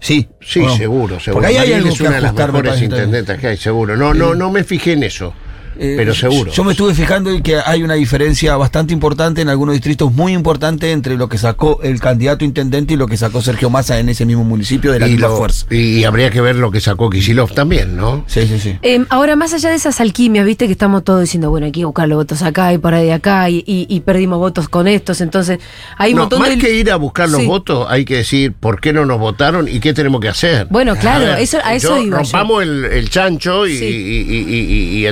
Sí. 0.00 0.28
Sí, 0.40 0.60
seguro, 0.76 1.20
seguro. 1.20 1.34
Porque 1.34 1.46
ahí 1.46 1.56
hay 1.56 1.72
algo 1.74 1.88
es 1.90 1.96
que 1.98 2.02
una 2.02 2.16
de 2.16 2.20
las 2.20 2.34
mejores 2.34 2.82
intendentas 2.82 3.38
que 3.38 3.46
hay, 3.46 3.56
seguro. 3.56 3.96
No, 3.96 4.12
no, 4.12 4.34
no 4.34 4.50
me 4.50 4.64
fijé 4.64 4.92
en 4.94 5.04
eso. 5.04 5.32
Eh, 5.78 5.94
pero 5.96 6.14
seguro. 6.14 6.50
Yo 6.52 6.64
me 6.64 6.72
estuve 6.72 6.94
fijando 6.94 7.32
y 7.32 7.42
que 7.42 7.56
hay 7.64 7.82
una 7.82 7.94
diferencia 7.94 8.56
bastante 8.56 8.92
importante 8.92 9.40
en 9.40 9.48
algunos 9.48 9.74
distritos, 9.74 10.12
muy 10.12 10.32
importante 10.32 10.90
entre 10.92 11.16
lo 11.16 11.28
que 11.28 11.38
sacó 11.38 11.80
el 11.82 12.00
candidato 12.00 12.44
intendente 12.44 12.94
y 12.94 12.96
lo 12.96 13.06
que 13.06 13.16
sacó 13.16 13.40
Sergio 13.42 13.70
Massa 13.70 13.98
en 13.98 14.08
ese 14.08 14.24
mismo 14.26 14.44
municipio 14.44 14.92
de 14.92 15.00
la 15.00 15.08
y, 15.08 15.12
misma 15.12 15.28
lo- 15.28 15.36
fuerza. 15.36 15.66
y 15.70 16.04
habría 16.04 16.30
que 16.30 16.40
ver 16.40 16.56
lo 16.56 16.70
que 16.70 16.80
sacó 16.80 17.08
Kisilov 17.10 17.52
también, 17.52 17.96
¿no? 17.96 18.24
Sí, 18.26 18.46
sí, 18.46 18.58
sí. 18.58 18.78
Eh, 18.82 19.04
ahora, 19.08 19.36
más 19.36 19.52
allá 19.54 19.70
de 19.70 19.76
esas 19.76 20.00
alquimias, 20.00 20.44
viste 20.46 20.66
que 20.66 20.72
estamos 20.72 21.04
todos 21.04 21.20
diciendo, 21.20 21.50
bueno, 21.50 21.66
hay 21.66 21.72
que 21.72 21.84
buscar 21.84 22.08
los 22.08 22.16
votos 22.18 22.42
acá 22.42 22.72
y 22.72 22.78
por 22.78 22.94
ahí 22.94 23.06
de 23.06 23.12
acá, 23.14 23.48
y, 23.50 23.64
y- 23.66 23.86
y 23.88 24.00
perdimos 24.00 24.38
votos 24.38 24.68
con 24.68 24.86
estos, 24.88 25.20
entonces 25.20 25.58
hay 25.98 26.12
un 26.12 26.16
No, 26.16 26.22
montón 26.24 26.40
más 26.40 26.50
de... 26.50 26.58
que 26.58 26.74
ir 26.74 26.90
a 26.90 26.96
buscar 26.96 27.28
los 27.28 27.40
Sí. 27.40 27.46
votos, 27.46 27.86
hay 27.88 28.04
que 28.04 28.16
decir 28.16 28.52
por 28.52 28.80
qué 28.80 28.92
no 28.92 29.04
nos 29.06 29.18
votaron 29.18 29.68
y 29.68 29.80
qué 29.80 29.94
tenemos 29.94 30.20
que 30.20 30.28
hacer. 30.28 30.66
Bueno, 30.70 30.96
claro, 30.96 31.24
A 31.24 31.28
ver, 31.30 31.38
eso, 31.40 31.58
a 31.64 31.74
eso 31.74 31.96
yo- 31.96 32.02
iba 32.02 32.16
yo. 32.18 32.22
rompamos 32.22 32.62
el, 32.62 32.84
el 32.84 33.10
chancho 33.10 33.66
y, 33.66 33.76
Sí. 33.78 33.84
y- 33.84 34.98
y- 35.00 35.06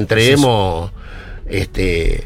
este, 1.49 2.25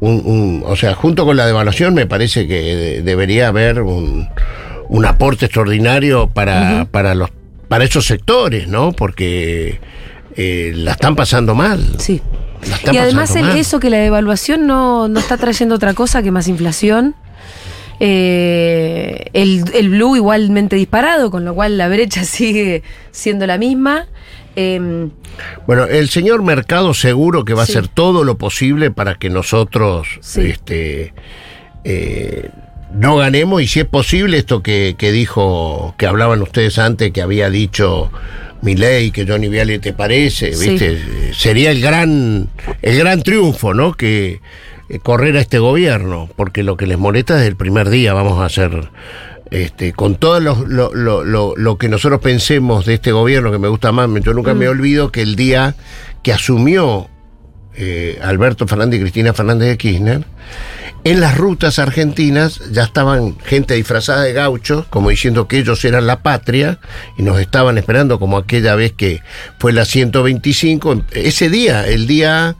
un, 0.00 0.22
un- 0.24 0.62
o 0.66 0.76
sea, 0.76 0.94
junto 0.94 1.24
con 1.24 1.36
la 1.36 1.46
devaluación 1.46 1.94
me 1.94 2.06
parece 2.06 2.46
que 2.48 2.60
de- 2.74 3.02
debería 3.02 3.48
haber 3.48 3.82
un, 3.82 4.28
un 4.88 5.04
aporte 5.06 5.46
extraordinario 5.46 6.28
para, 6.28 6.86
para 6.90 7.14
los 7.14 7.30
para 7.68 7.84
esos 7.84 8.04
sectores, 8.06 8.68
¿no? 8.68 8.92
Porque 8.92 9.80
eh, 10.36 10.72
la 10.74 10.92
están 10.92 11.16
pasando 11.16 11.54
mal. 11.54 11.80
Sí. 11.98 12.20
Y 12.92 12.96
además 12.98 13.34
el- 13.34 13.56
eso 13.56 13.80
que 13.80 13.88
la 13.90 13.96
devaluación 13.98 14.66
no, 14.66 15.08
no 15.08 15.18
está 15.18 15.36
trayendo 15.38 15.74
otra 15.74 15.94
cosa 15.94 16.22
que 16.22 16.30
más 16.30 16.48
inflación. 16.48 17.14
Eh, 18.04 19.30
el, 19.32 19.64
el 19.74 19.88
blue 19.90 20.16
igualmente 20.16 20.76
disparado, 20.76 21.30
con 21.30 21.44
lo 21.44 21.54
cual 21.54 21.78
la 21.78 21.88
brecha 21.88 22.24
sigue 22.24 22.82
siendo 23.10 23.46
la 23.46 23.58
misma. 23.58 24.06
Eh, 24.56 25.08
Bueno, 25.66 25.84
el 25.84 26.08
señor 26.08 26.42
Mercado 26.42 26.92
seguro 26.94 27.44
que 27.44 27.54
va 27.54 27.64
Sí. 27.66 27.72
a 27.72 27.78
hacer 27.80 27.88
todo 27.88 28.22
lo 28.24 28.36
posible 28.36 28.90
para 28.90 29.14
que 29.14 29.30
nosotros 29.30 30.18
Sí. 30.20 30.42
este, 30.42 31.14
eh, 31.84 32.50
no 32.94 33.16
ganemos 33.16 33.62
y 33.62 33.66
si 33.66 33.80
es 33.80 33.86
posible 33.86 34.36
esto 34.36 34.62
que, 34.62 34.94
que 34.98 35.10
dijo, 35.12 35.94
que 35.98 36.06
hablaban 36.06 36.42
ustedes 36.42 36.78
antes, 36.78 37.10
que 37.12 37.22
había 37.22 37.48
dicho 37.48 38.10
Milei, 38.60 39.10
que 39.10 39.26
Johnny 39.26 39.48
Viale 39.48 39.78
te 39.78 39.92
parece, 39.92 40.52
Sí. 40.52 40.70
¿viste? 40.70 41.32
Sería 41.32 41.70
el 41.70 41.80
gran, 41.80 42.48
el 42.82 42.98
gran 42.98 43.22
triunfo, 43.22 43.72
¿no? 43.74 43.94
Que 43.94 44.40
eh, 44.88 44.98
correr 44.98 45.36
a 45.36 45.40
este 45.40 45.58
gobierno, 45.58 46.28
porque 46.36 46.62
lo 46.62 46.76
que 46.76 46.86
les 46.86 46.98
molesta 46.98 47.34
desde 47.36 47.48
el 47.48 47.56
primer 47.56 47.88
día, 47.88 48.12
vamos 48.12 48.38
a 48.40 48.44
hacer 48.44 48.90
este, 49.52 49.92
con 49.92 50.16
todo 50.16 50.40
lo, 50.40 50.64
lo- 50.66 50.92
lo- 50.94 51.22
lo- 51.24 51.54
lo 51.56 51.76
que 51.78 51.88
nosotros 51.88 52.20
pensemos 52.20 52.86
de 52.86 52.94
este 52.94 53.12
gobierno, 53.12 53.52
que 53.52 53.58
me 53.58 53.68
gusta 53.68 53.92
más, 53.92 54.08
yo 54.22 54.32
nunca 54.34 54.54
Mm. 54.54 54.58
me 54.58 54.68
olvido 54.68 55.12
que 55.12 55.22
el 55.22 55.36
día 55.36 55.74
que 56.22 56.32
asumió 56.32 57.08
eh, 57.74 58.18
Alberto 58.22 58.66
Fernández 58.66 58.98
y 58.98 59.02
Cristina 59.02 59.32
Fernández 59.32 59.68
de 59.68 59.78
Kirchner, 59.78 60.24
en 61.04 61.20
las 61.20 61.38
rutas 61.38 61.78
argentinas 61.78 62.60
ya 62.70 62.82
estaban 62.84 63.38
gente 63.40 63.72
disfrazada 63.74 64.22
de 64.24 64.34
gauchos, 64.34 64.86
como 64.88 65.08
diciendo 65.08 65.48
que 65.48 65.58
ellos 65.58 65.82
eran 65.86 66.06
la 66.06 66.22
patria, 66.22 66.78
y 67.16 67.22
nos 67.22 67.40
estaban 67.40 67.78
esperando 67.78 68.18
como 68.18 68.36
aquella 68.36 68.74
vez 68.74 68.92
que 68.92 69.20
fue 69.58 69.72
la 69.72 69.86
125, 69.86 71.02
ese 71.12 71.48
día, 71.48 71.86
el 71.86 72.06
día 72.06 72.56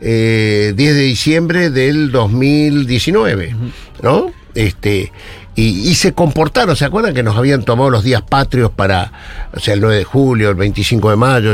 eh, 0.00 0.72
10 0.76 0.94
de 0.96 1.00
diciembre 1.02 1.70
del 1.70 2.10
2019, 2.10 3.54
¿no? 4.02 4.32
Este, 4.54 5.12
y, 5.56 5.88
y 5.90 5.94
se 5.94 6.12
comportaron, 6.12 6.76
¿se 6.76 6.84
acuerdan 6.84 7.14
que 7.14 7.22
nos 7.22 7.36
habían 7.36 7.64
tomado 7.64 7.90
los 7.90 8.04
días 8.04 8.22
patrios 8.22 8.70
para, 8.70 9.10
o 9.54 9.58
sea, 9.60 9.74
el 9.74 9.80
9 9.80 9.96
de 9.96 10.04
julio, 10.04 10.50
el 10.50 10.54
25 10.54 11.10
de 11.10 11.16
mayo, 11.16 11.52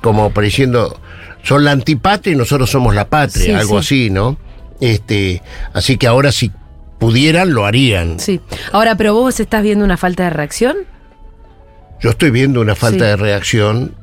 como 0.00 0.30
pareciendo, 0.30 0.98
son 1.42 1.64
la 1.64 1.72
antipatria 1.72 2.32
y 2.34 2.36
nosotros 2.36 2.70
somos 2.70 2.94
la 2.94 3.08
patria, 3.08 3.44
Sí, 3.44 3.50
algo 3.52 3.82
sí. 3.82 4.04
así, 4.04 4.10
¿no? 4.10 4.36
Este, 4.80 5.42
así 5.74 5.96
que 5.98 6.06
ahora 6.06 6.32
si 6.32 6.50
pudieran, 6.98 7.52
lo 7.52 7.66
harían. 7.66 8.18
sí. 8.20 8.40
Ahora, 8.72 8.94
pero 8.96 9.14
vos 9.14 9.40
estás 9.40 9.62
viendo 9.62 9.84
una 9.84 9.96
falta 9.96 10.24
de 10.24 10.30
reacción. 10.30 10.76
Yo 12.00 12.10
estoy 12.10 12.30
viendo 12.30 12.60
una 12.60 12.74
falta 12.74 13.04
Sí. 13.04 13.10
de 13.10 13.16
reacción, 13.16 13.94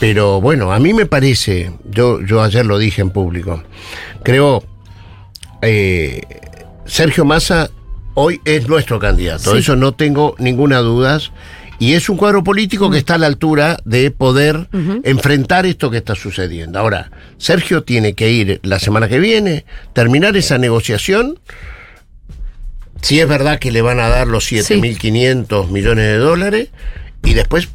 pero 0.00 0.40
bueno, 0.40 0.72
a 0.72 0.78
mí 0.78 0.94
me 0.94 1.06
parece, 1.06 1.72
yo, 1.90 2.20
yo 2.22 2.42
ayer 2.42 2.64
lo 2.64 2.78
dije 2.78 3.02
en 3.02 3.10
público, 3.10 3.62
creo, 4.22 4.62
eh, 5.60 6.22
Sergio 6.86 7.24
Massa 7.24 7.70
hoy 8.14 8.40
es 8.44 8.68
nuestro 8.68 8.98
candidato, 8.98 9.52
Sí. 9.52 9.58
eso 9.58 9.76
no 9.76 9.92
tengo 9.92 10.34
ninguna 10.38 10.78
duda, 10.78 11.18
y 11.78 11.94
es 11.94 12.08
un 12.08 12.16
cuadro 12.16 12.44
político 12.44 12.90
que 12.90 12.98
está 12.98 13.14
a 13.14 13.18
la 13.18 13.26
altura 13.26 13.78
de 13.84 14.10
poder 14.12 14.68
enfrentar 15.02 15.66
esto 15.66 15.90
que 15.90 15.96
está 15.98 16.14
sucediendo. 16.14 16.78
Ahora, 16.78 17.10
Sergio 17.38 17.82
tiene 17.82 18.14
que 18.14 18.30
ir 18.30 18.60
la 18.62 18.78
semana 18.78 19.08
que 19.08 19.18
viene, 19.18 19.64
terminar 19.92 20.36
esa 20.36 20.58
negociación. 20.58 21.40
Si 23.00 23.18
es 23.18 23.26
verdad 23.28 23.58
que 23.58 23.72
le 23.72 23.82
van 23.82 23.98
a 23.98 24.08
dar 24.08 24.28
los 24.28 24.44
7.500 24.52 25.70
millones 25.70 26.04
de 26.06 26.16
dólares 26.18 26.68
y 27.24 27.34
después 27.34 27.68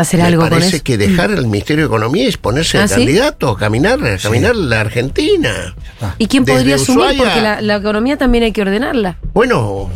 Hacer 0.00 0.20
me 0.20 0.26
algo 0.26 0.42
con 0.42 0.50
parece 0.50 0.76
eso. 0.76 0.84
que 0.84 0.96
dejar 0.98 1.30
el 1.30 1.46
Ministerio 1.46 1.84
de 1.84 1.86
Economía 1.88 2.28
y 2.28 2.32
ponerse 2.36 2.78
¿Ah, 2.78 2.82
de 2.82 2.88
sí? 2.88 2.94
candidato, 2.94 3.54
caminar, 3.56 3.98
caminar 4.22 4.56
la 4.56 4.80
Argentina. 4.80 5.74
¿Y 6.18 6.26
quién 6.26 6.44
Desde 6.44 6.58
podría 6.58 6.74
asumir? 6.76 7.00
Ushuaia- 7.04 7.18
Porque 7.18 7.40
la, 7.40 7.60
la 7.60 7.76
economía 7.76 8.16
también 8.16 8.44
hay 8.44 8.52
que 8.52 8.62
ordenarla. 8.62 9.18
Bueno, 9.34 9.90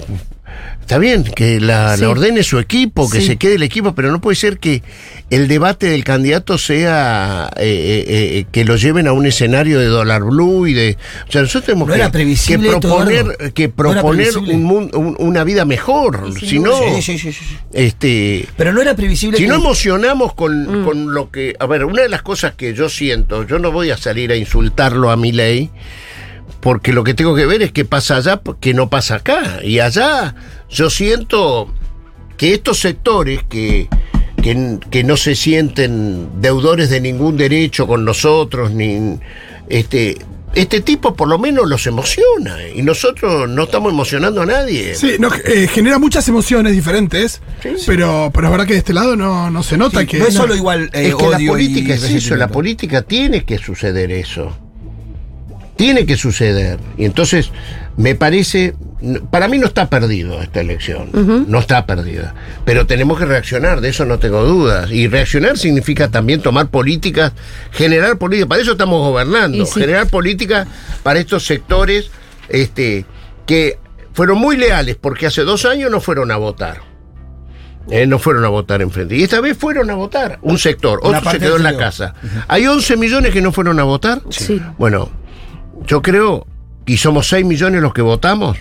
está 0.80 0.98
bien 0.98 1.24
que 1.24 1.60
la, 1.60 1.96
Sí. 1.96 2.02
la 2.02 2.10
ordene 2.10 2.42
su 2.42 2.58
equipo, 2.58 3.08
que 3.10 3.20
Sí. 3.20 3.26
se 3.28 3.36
quede 3.36 3.54
el 3.54 3.62
equipo, 3.62 3.94
pero 3.94 4.10
no 4.12 4.20
puede 4.20 4.36
ser 4.36 4.58
que 4.58 4.82
el 5.30 5.48
debate 5.48 5.86
del 5.88 6.04
candidato 6.04 6.58
sea 6.58 7.48
eh, 7.56 7.64
eh, 7.66 8.04
eh, 8.38 8.46
que 8.52 8.64
lo 8.64 8.76
lleven 8.76 9.08
a 9.08 9.12
un 9.12 9.24
escenario 9.26 9.78
de 9.80 9.86
dólar 9.86 10.22
blue 10.24 10.66
y 10.66 10.74
de. 10.74 10.96
O 11.28 11.32
sea, 11.32 11.40
nosotros 11.42 11.64
tenemos 11.64 11.88
No 11.88 11.94
que, 11.94 12.58
proponer, 12.58 13.52
que 13.54 13.68
No 13.68 13.74
proponer 13.74 14.28
previsible. 14.32 14.54
un 14.54 14.90
un- 14.94 15.16
una 15.18 15.44
vida 15.44 15.64
mejor. 15.64 16.32
Si 16.38 16.58
no, 16.58 16.76
Sí, 16.96 17.02
sí, 17.02 17.18
sí, 17.18 17.32
sí, 17.32 17.44
sí. 17.48 17.56
este. 17.72 18.46
Pero 18.56 18.72
no 18.72 18.82
era 18.82 18.94
previsible 18.94 19.36
Si 19.38 19.44
que- 19.44 19.48
no 19.48 19.56
emocionamos 19.56 20.34
con, 20.34 20.82
Mm. 20.82 20.84
con 20.84 21.14
lo 21.14 21.30
que... 21.30 21.54
A 21.58 21.66
ver, 21.66 21.84
una 21.84 22.02
de 22.02 22.08
las 22.08 22.22
cosas 22.22 22.54
que 22.54 22.74
yo 22.74 22.88
siento, 22.88 23.46
yo 23.46 23.58
no 23.58 23.72
voy 23.72 23.90
a 23.90 23.96
salir 23.96 24.30
a 24.32 24.36
insultarlo 24.36 25.10
a 25.10 25.16
mi 25.16 25.32
ley, 25.32 25.70
porque 26.64 26.94
lo 26.94 27.04
que 27.04 27.12
tengo 27.12 27.34
que 27.36 27.44
ver 27.44 27.60
es 27.60 27.72
qué 27.72 27.84
pasa 27.84 28.16
allá, 28.16 28.40
que 28.58 28.72
no 28.72 28.88
pasa 28.88 29.16
acá. 29.16 29.60
Y 29.62 29.80
allá 29.80 30.34
yo 30.70 30.88
siento 30.88 31.70
que 32.38 32.54
estos 32.54 32.78
sectores 32.80 33.42
que, 33.50 33.90
que, 34.42 34.78
que 34.90 35.04
no 35.04 35.18
se 35.18 35.34
sienten 35.34 36.40
deudores 36.40 36.88
de 36.88 37.02
ningún 37.02 37.36
derecho 37.36 37.86
con 37.86 38.04
nosotros, 38.06 38.72
ni 38.72 39.20
este... 39.68 40.16
Este 40.54 40.80
tipo 40.80 41.16
por 41.16 41.26
lo 41.26 41.36
menos 41.36 41.68
los 41.68 41.84
emociona 41.88 42.58
y 42.72 42.82
nosotros 42.82 43.48
no 43.48 43.64
estamos 43.64 43.92
emocionando 43.92 44.40
a 44.40 44.46
nadie. 44.46 44.94
Sí, 44.94 45.16
no, 45.18 45.28
eh, 45.46 45.66
genera 45.66 45.98
muchas 45.98 46.28
emociones 46.28 46.74
diferentes, 46.74 47.42
Pero, 47.86 48.30
pero 48.32 48.46
es 48.46 48.50
verdad 48.52 48.64
que 48.64 48.74
de 48.74 48.78
este 48.78 48.92
lado 48.92 49.16
no, 49.16 49.50
no 49.50 49.64
se 49.64 49.76
nota 49.76 50.02
Sí, 50.02 50.06
que. 50.06 50.18
no 50.20 50.26
es 50.28 50.34
solo 50.34 50.54
igual 50.54 50.90
eh, 50.92 51.08
es 51.08 51.16
que 51.16 51.28
la 51.28 51.38
política 51.44 51.88
y 51.88 51.96
es 51.96 52.04
eso, 52.04 52.36
la 52.36 52.46
política 52.46 53.02
tiene 53.02 53.44
que 53.44 53.58
suceder 53.58 54.12
eso. 54.12 54.56
Tiene 55.76 56.06
que 56.06 56.16
suceder. 56.16 56.78
Y 56.96 57.04
entonces, 57.04 57.50
me 57.96 58.14
parece, 58.14 58.74
para 59.30 59.48
mí 59.48 59.58
no 59.58 59.66
está 59.66 59.88
perdido 59.88 60.40
esta 60.40 60.60
elección, 60.60 61.10
no 61.48 61.58
está 61.58 61.86
perdida. 61.86 62.34
Pero 62.64 62.86
tenemos 62.86 63.18
que 63.18 63.26
reaccionar, 63.26 63.80
de 63.80 63.88
eso 63.88 64.04
no 64.04 64.18
tengo 64.18 64.44
dudas. 64.44 64.90
Y 64.90 65.08
reaccionar 65.08 65.58
significa 65.58 66.10
también 66.10 66.40
tomar 66.40 66.68
políticas, 66.68 67.32
generar 67.72 68.18
políticas, 68.18 68.48
para 68.48 68.62
eso 68.62 68.72
estamos 68.72 69.00
gobernando, 69.00 69.66
sí. 69.66 69.80
generar 69.80 70.08
políticas 70.08 70.66
para 71.02 71.18
estos 71.18 71.44
sectores 71.44 72.10
este, 72.48 73.04
que 73.46 73.78
fueron 74.12 74.38
muy 74.38 74.56
leales, 74.56 74.96
porque 74.96 75.26
hace 75.26 75.42
dos 75.42 75.64
años 75.64 75.90
no 75.90 76.00
fueron 76.00 76.30
a 76.30 76.36
votar. 76.36 76.94
Eh, 77.90 78.06
no 78.06 78.18
fueron 78.18 78.44
a 78.44 78.48
votar 78.48 78.80
enfrente. 78.80 79.16
Y 79.16 79.22
esta 79.22 79.40
vez 79.40 79.58
fueron 79.58 79.90
a 79.90 79.94
votar. 79.94 80.38
Un 80.42 80.58
sector, 80.58 81.00
otro 81.02 81.30
se 81.30 81.38
quedó 81.38 81.56
en 81.56 81.64
la 81.64 81.76
casa. 81.76 82.14
¿Hay 82.48 82.66
11 82.66 82.96
millones 82.96 83.32
que 83.32 83.42
no 83.42 83.52
fueron 83.52 83.78
a 83.78 83.82
votar? 83.82 84.22
Sí. 84.30 84.60
Bueno, 84.78 85.10
yo 85.86 86.02
creo, 86.02 86.46
y 86.86 86.96
somos 86.98 87.28
6 87.28 87.44
millones 87.44 87.82
los 87.82 87.92
que 87.94 88.02
votamos, 88.02 88.58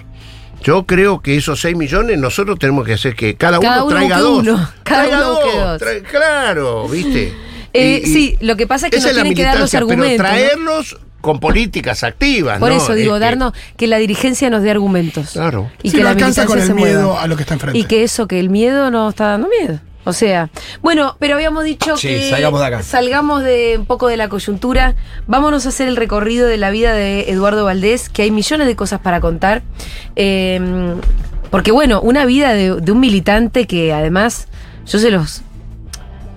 yo 0.64 0.86
creo 0.86 1.22
que 1.22 1.36
esos 1.36 1.60
6 1.62 1.76
millones 1.76 2.18
nosotros 2.18 2.58
tenemos 2.60 2.86
que 2.86 2.94
hacer 2.94 3.16
que 3.16 3.36
cada, 3.36 3.60
Cada 3.60 3.84
uno 3.84 3.86
uno 3.88 3.96
traiga 3.96 4.20
dos. 4.20 4.40
uno, 4.40 4.70
cada 4.84 5.02
Traiga 5.04 5.18
uno 5.18 5.30
dos, 5.30 5.80
dos. 5.80 5.90
claro, 6.10 6.88
¿viste? 6.88 7.34
Eh, 7.76 8.02
Y- 8.06 8.08
y 8.08 8.14
sí, 8.14 8.38
lo 8.40 8.56
que 8.56 8.68
pasa 8.68 8.86
es 8.86 8.92
que 8.92 9.00
nos 9.00 9.14
tienen 9.14 9.34
que 9.34 9.42
dar 9.42 9.60
los 9.60 9.74
argumentos. 9.74 10.18
Pero 10.18 10.24
¿no? 10.24 10.30
traerlos 10.30 10.98
con 11.22 11.40
políticas 11.40 12.04
activas, 12.04 12.60
Por 12.60 12.70
¿no? 12.70 12.78
eso 12.78 12.94
digo, 12.94 13.16
Este, 13.16 13.26
darnos 13.26 13.54
que 13.78 13.88
la 13.88 13.98
dirigencia 13.98 14.52
nos 14.52 14.62
dé 14.62 14.70
argumentos. 14.70 15.32
Claro. 15.32 15.72
Y 15.82 15.90
Sí, 15.90 15.96
que 15.98 16.04
no 16.04 16.10
la 16.10 16.10
alcanza 16.12 16.46
con 16.46 16.58
militancia 16.58 16.62
el 16.62 16.68
se 16.68 16.86
miedo 16.94 17.08
mueva. 17.08 17.24
a 17.24 17.28
lo 17.28 17.36
que 17.36 17.42
está 17.42 17.56
enfrente. 17.56 17.80
Y 17.80 17.86
que 17.86 18.04
eso, 18.04 18.28
que 18.28 18.40
el 18.40 18.52
miedo 18.52 18.92
nos 18.92 19.10
está 19.14 19.30
dando 19.30 19.48
miedo. 19.60 19.80
O 20.06 20.14
sea, 20.14 20.50
bueno, 20.82 21.16
pero 21.20 21.36
habíamos 21.36 21.64
dicho 21.64 21.96
Sí, 21.98 22.08
que 22.10 22.30
salgamos 22.30 22.60
de 22.60 22.66
acá. 22.68 22.84
salgamos 22.84 23.44
de 23.44 23.76
un 23.80 23.86
poco 23.86 24.08
de 24.08 24.18
la 24.18 24.28
coyuntura. 24.30 24.96
Vámonos 25.28 25.66
a 25.66 25.70
hacer 25.70 25.88
el 25.88 25.96
recorrido 25.96 26.48
de 26.48 26.58
la 26.58 26.72
vida 26.72 26.94
de 26.94 27.30
Eduardo 27.32 27.66
Valdés, 27.66 28.10
que 28.10 28.24
hay 28.24 28.32
millones 28.32 28.68
de 28.68 28.76
cosas 28.76 29.00
para 29.00 29.22
contar. 29.22 29.64
Eh, 30.16 30.60
porque 31.52 31.72
bueno, 31.72 32.02
una 32.02 32.26
vida 32.26 32.54
de, 32.54 32.76
de 32.82 32.92
un 32.92 33.00
militante 33.00 33.68
que 33.68 33.94
además, 33.94 34.48
yo 34.86 35.00
se 35.00 35.12
los... 35.12 35.42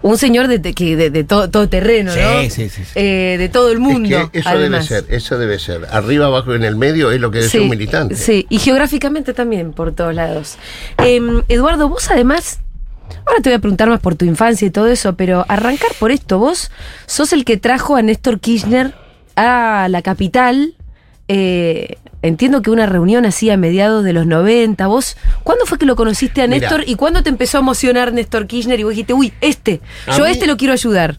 Un 0.03 0.19
señor 0.19 0.47
de, 0.47 0.61
que 0.73 0.95
de, 0.95 1.11
de 1.11 1.25
todo, 1.25 1.51
todo 1.51 1.69
terreno, 1.69 2.13
Sí, 2.13 2.21
¿no? 2.21 2.43
sí, 2.43 2.51
sí, 2.51 2.69
sí. 2.71 2.83
Eh, 2.95 3.37
de 3.41 3.49
todo 3.49 3.73
el 3.73 3.81
mundo. 3.81 4.17
Es 4.17 4.31
que 4.31 4.39
eso 4.39 4.49
además. 4.51 4.89
debe 4.89 5.03
ser, 5.03 5.13
eso 5.15 5.39
debe 5.39 5.59
ser. 5.59 5.87
Arriba, 5.91 6.27
abajo, 6.27 6.55
en 6.55 6.63
el 6.63 6.77
medio 6.77 7.11
es 7.11 7.21
lo 7.21 7.33
que 7.33 7.39
debe 7.39 7.51
ser 7.51 7.63
un 7.63 7.71
militante. 7.71 8.15
Sí, 8.15 8.47
y 8.49 8.61
geográficamente 8.61 9.35
también, 9.35 9.73
por 9.73 9.91
todos 9.93 10.15
lados. 10.15 10.59
Em, 10.99 11.43
Eduardo, 11.49 11.89
vos 11.89 12.09
además, 12.09 12.61
ahora 13.27 13.41
te 13.43 13.51
voy 13.51 13.55
a 13.57 13.59
preguntar 13.61 13.89
más 13.89 14.01
por 14.01 14.15
tu 14.15 14.25
infancia 14.25 14.67
y 14.67 14.71
todo 14.71 14.89
eso, 14.89 15.15
pero 15.17 15.45
arrancar 15.49 15.91
por 15.99 16.11
esto, 16.11 16.39
vos 16.39 16.71
sos 17.07 17.33
el 17.33 17.45
que 17.45 17.57
trajo 17.57 17.97
a 17.97 18.03
Néstor 18.03 18.41
Kirchner 18.41 18.95
a 19.37 19.89
la 19.91 20.03
capital. 20.03 20.75
eh, 21.29 21.97
entiendo 22.23 22.63
que 22.63 22.71
una 22.71 22.87
reunión 22.87 23.25
así 23.27 23.51
a 23.51 23.57
mediados 23.57 24.03
de 24.05 24.13
los 24.13 24.27
90. 24.27 24.87
¿Vos 24.89 25.17
cuándo 25.45 25.67
fue 25.67 25.77
que 25.79 25.87
lo 25.87 25.95
conociste 25.97 26.41
a. 26.43 26.47
Néstor 26.47 26.85
y 26.87 26.95
cuándo 26.97 27.23
te 27.23 27.29
empezó 27.31 27.59
a 27.59 27.61
emocionar 27.61 28.13
Néstor 28.13 28.47
Kirchner 28.47 28.79
y 28.81 28.85
vos 28.85 28.91
dijiste, 28.91 29.13
uy, 29.13 29.33
este, 29.41 29.81
A 30.07 30.17
yo 30.17 30.25
a 30.25 30.27
mí- 30.27 30.33
este 30.33 30.47
lo 30.47 30.57
quiero 30.57 30.73
ayudar? 30.73 31.19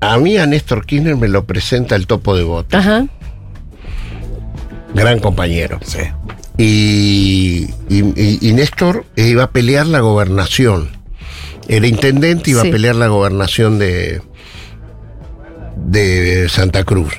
A 0.00 0.18
mí 0.18 0.36
a 0.36 0.46
Néstor 0.46 0.84
Kirchner 0.84 1.16
me 1.16 1.28
lo 1.28 1.44
presenta 1.46 1.94
el 1.96 2.06
topo 2.06 2.36
de 2.36 2.42
voto, 2.44 2.76
Ajá. 2.76 3.06
gran 4.94 5.18
compañero. 5.20 5.78
Sí. 5.84 6.00
Y, 6.56 7.68
y- 7.88 8.12
y- 8.16 8.38
y 8.40 8.52
Néstor 8.52 9.04
iba 9.16 9.44
a 9.44 9.50
pelear 9.50 9.86
la 9.86 10.00
gobernación. 10.00 10.88
Era 11.68 11.86
intendente, 11.86 12.50
iba 12.50 12.62
Sí. 12.62 12.68
a 12.68 12.70
pelear 12.70 12.94
la 12.96 13.08
gobernación 13.08 13.78
de, 13.78 14.20
de 15.76 16.48
Santa 16.48 16.84
Cruz. 16.84 17.12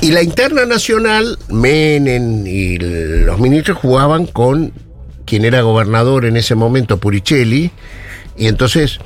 Y 0.00 0.12
la 0.12 0.22
interna 0.22 0.64
nacional, 0.66 1.38
Menem 1.48 2.46
y 2.46 2.78
los 2.78 3.40
ministros 3.40 3.78
jugaban 3.78 4.26
con 4.26 4.72
quien 5.24 5.44
era 5.44 5.62
gobernador 5.62 6.24
en 6.26 6.36
ese 6.36 6.54
momento, 6.54 6.98
Puricelli, 6.98 7.70
y 8.36 8.46
entonces 8.46 8.98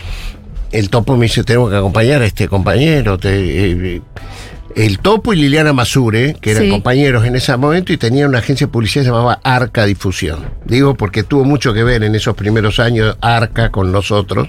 el 0.73 0.91
topo 0.91 1.17
me 1.17 1.27
dice, 1.27 1.45
tenemos 1.45 1.71
que 1.71 1.77
acompañar 1.77 2.21
a 2.23 2.27
este 2.27 2.49
compañero. 2.49 3.17
te- 3.19 3.71
eh, 3.97 4.03
el 4.77 4.99
topo 5.01 5.33
y 5.33 5.37
Liliana 5.37 5.73
Masure, 5.73 6.37
que 6.41 6.53
eran 6.53 6.65
Sí. 6.65 6.71
compañeros 6.71 7.25
en 7.27 7.37
ese 7.37 7.57
momento 7.57 7.93
y 7.93 7.97
tenían 7.99 8.29
una 8.31 8.39
agencia 8.39 8.67
de 8.67 8.73
publicidad 8.73 9.03
que 9.03 9.07
se 9.07 9.11
llamaba 9.13 9.41
Arca 9.45 9.85
Difusión. 9.85 10.47
Digo 10.65 10.95
porque 10.95 11.23
tuvo 11.23 11.45
mucho 11.45 11.75
que 11.75 11.83
ver 11.85 12.03
en 12.05 12.15
esos 12.15 12.35
primeros 12.35 12.79
años 12.81 13.17
Arca 13.21 13.71
con 13.71 13.93
nosotros. 13.93 14.49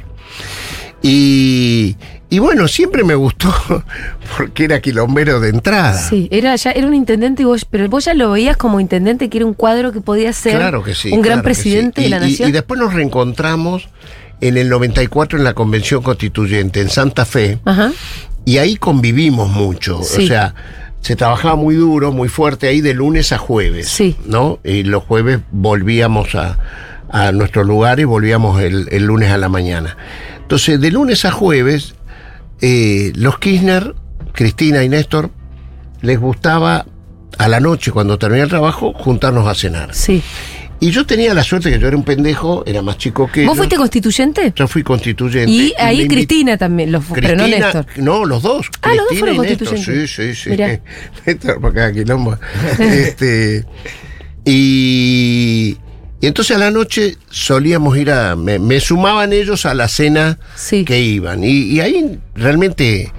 Y, 1.01 1.97
y 2.29 2.39
bueno, 2.39 2.67
siempre 2.69 3.03
me 3.03 3.15
gustó 3.15 3.53
porque 4.37 4.63
era 4.65 4.79
quilombero 4.79 5.39
de 5.41 5.49
entrada. 5.49 5.93
Sí, 5.97 6.29
era 6.31 6.55
ya 6.55 6.71
era 6.71 6.87
un 6.87 6.93
intendente 6.93 7.41
y 7.41 7.45
vos, 7.45 7.65
pero 7.65 7.89
vos 7.89 8.05
ya 8.05 8.13
lo 8.13 8.31
veías 8.31 8.55
como 8.55 8.79
intendente 8.79 9.29
que 9.29 9.37
era 9.39 9.45
un 9.45 9.53
cuadro 9.53 9.91
que 9.91 9.99
podía 9.99 10.31
ser 10.31 10.55
Claro 10.55 10.81
que 10.83 10.95
sí. 10.95 11.09
un 11.11 11.21
gran 11.21 11.39
claro 11.39 11.43
presidente 11.43 12.01
sí. 12.01 12.03
de 12.05 12.09
la 12.09 12.25
Y- 12.25 12.27
y- 12.27 12.31
nación. 12.31 12.49
Y, 12.49 12.51
después 12.53 12.79
nos 12.79 12.93
reencontramos 12.93 13.89
en 14.39 14.57
el 14.57 14.69
94 14.69 15.37
en 15.37 15.43
la 15.43 15.53
Convención 15.53 16.01
Constituyente 16.03 16.79
en 16.81 16.89
Santa 16.89 17.25
Fe 17.25 17.59
Ajá. 17.65 17.91
Y 18.45 18.57
ahí 18.57 18.75
convivimos 18.75 19.49
mucho. 19.49 20.01
Sí. 20.03 20.25
O 20.25 20.27
sea, 20.27 20.55
se 21.01 21.15
trabajaba 21.15 21.55
muy 21.55 21.75
duro, 21.75 22.11
muy 22.11 22.29
fuerte 22.29 22.67
ahí 22.67 22.81
de 22.81 22.93
lunes 22.93 23.31
a 23.31 23.37
jueves. 23.37 23.87
Sí. 23.89 24.15
¿No? 24.25 24.59
Y 24.63 24.83
los 24.83 25.03
jueves 25.03 25.39
volvíamos 25.51 26.35
a, 26.35 26.57
a 27.09 27.31
nuestro 27.31 27.63
lugar 27.63 27.99
y 27.99 28.05
volvíamos 28.05 28.61
el, 28.61 28.87
el 28.91 29.03
lunes 29.05 29.31
a 29.31 29.37
la 29.37 29.49
mañana. 29.49 29.97
Entonces, 30.41 30.79
de 30.79 30.91
lunes 30.91 31.25
a 31.25 31.31
jueves, 31.31 31.95
eh, 32.61 33.11
los 33.15 33.39
Kirchner, 33.39 33.95
Cristina 34.33 34.83
y 34.83 34.89
Néstor, 34.89 35.29
les 36.01 36.19
gustaba 36.19 36.85
a 37.37 37.47
la 37.47 37.59
noche, 37.59 37.91
cuando 37.91 38.17
terminaba 38.17 38.43
el 38.43 38.49
trabajo, 38.49 38.93
juntarnos 38.93 39.47
a 39.47 39.55
cenar. 39.55 39.93
Sí. 39.93 40.21
Y 40.83 40.91
yo 40.91 41.05
tenía 41.05 41.33
la 41.33 41.43
suerte 41.43 41.71
que 41.71 41.79
yo 41.79 41.87
era 41.87 41.95
un 41.95 42.03
pendejo, 42.03 42.63
era 42.65 42.81
más 42.81 42.97
chico 42.97 43.29
que 43.31 43.45
¿Vos 43.45 43.55
fuiste 43.57 43.77
constituyente? 43.77 44.51
Yo 44.55 44.67
fui 44.67 44.83
constituyente. 44.83 45.49
Y 45.51 45.73
ahí 45.79 46.07
Cristina 46.07 46.57
también, 46.57 46.91
lo 46.91 46.99
fu- 47.01 47.13
pero 47.13 47.35
no 47.37 47.43
Cristina- 47.45 47.65
Néstor. 47.73 47.85
No, 48.03 48.25
los 48.25 48.41
dos. 48.43 48.67
Ah, 48.81 48.89
los 48.89 48.97
dos 48.97 49.07
Cristina 49.07 49.19
fueron 49.33 49.45
y 49.45 49.49
Néstor. 49.49 49.67
constituyentes. 49.69 50.11
Sí, 50.15 50.33
sí, 50.33 50.35
sí. 50.43 50.49
Mirá. 50.49 50.79
Néstor, 51.25 51.61
por 51.61 51.73
cada 51.73 51.91
quilombo. 51.93 52.37
este, 52.79 53.65
y, 54.45 55.77
y 56.21 56.27
entonces 56.27 56.55
a 56.55 56.59
la 56.59 56.71
noche 56.71 57.17
solíamos 57.29 57.97
ir 57.97 58.11
a. 58.11 58.35
Me, 58.35 58.59
me 58.59 58.79
sumaban 58.79 59.33
ellos 59.33 59.65
a 59.65 59.73
la 59.73 59.87
cena 59.87 60.37
Sí. 60.55 60.83
que 60.85 60.99
iban. 60.99 61.43
Y, 61.43 61.49
y 61.63 61.79
ahí 61.79 62.19
realmente. 62.35 63.11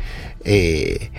eh, 0.44 1.10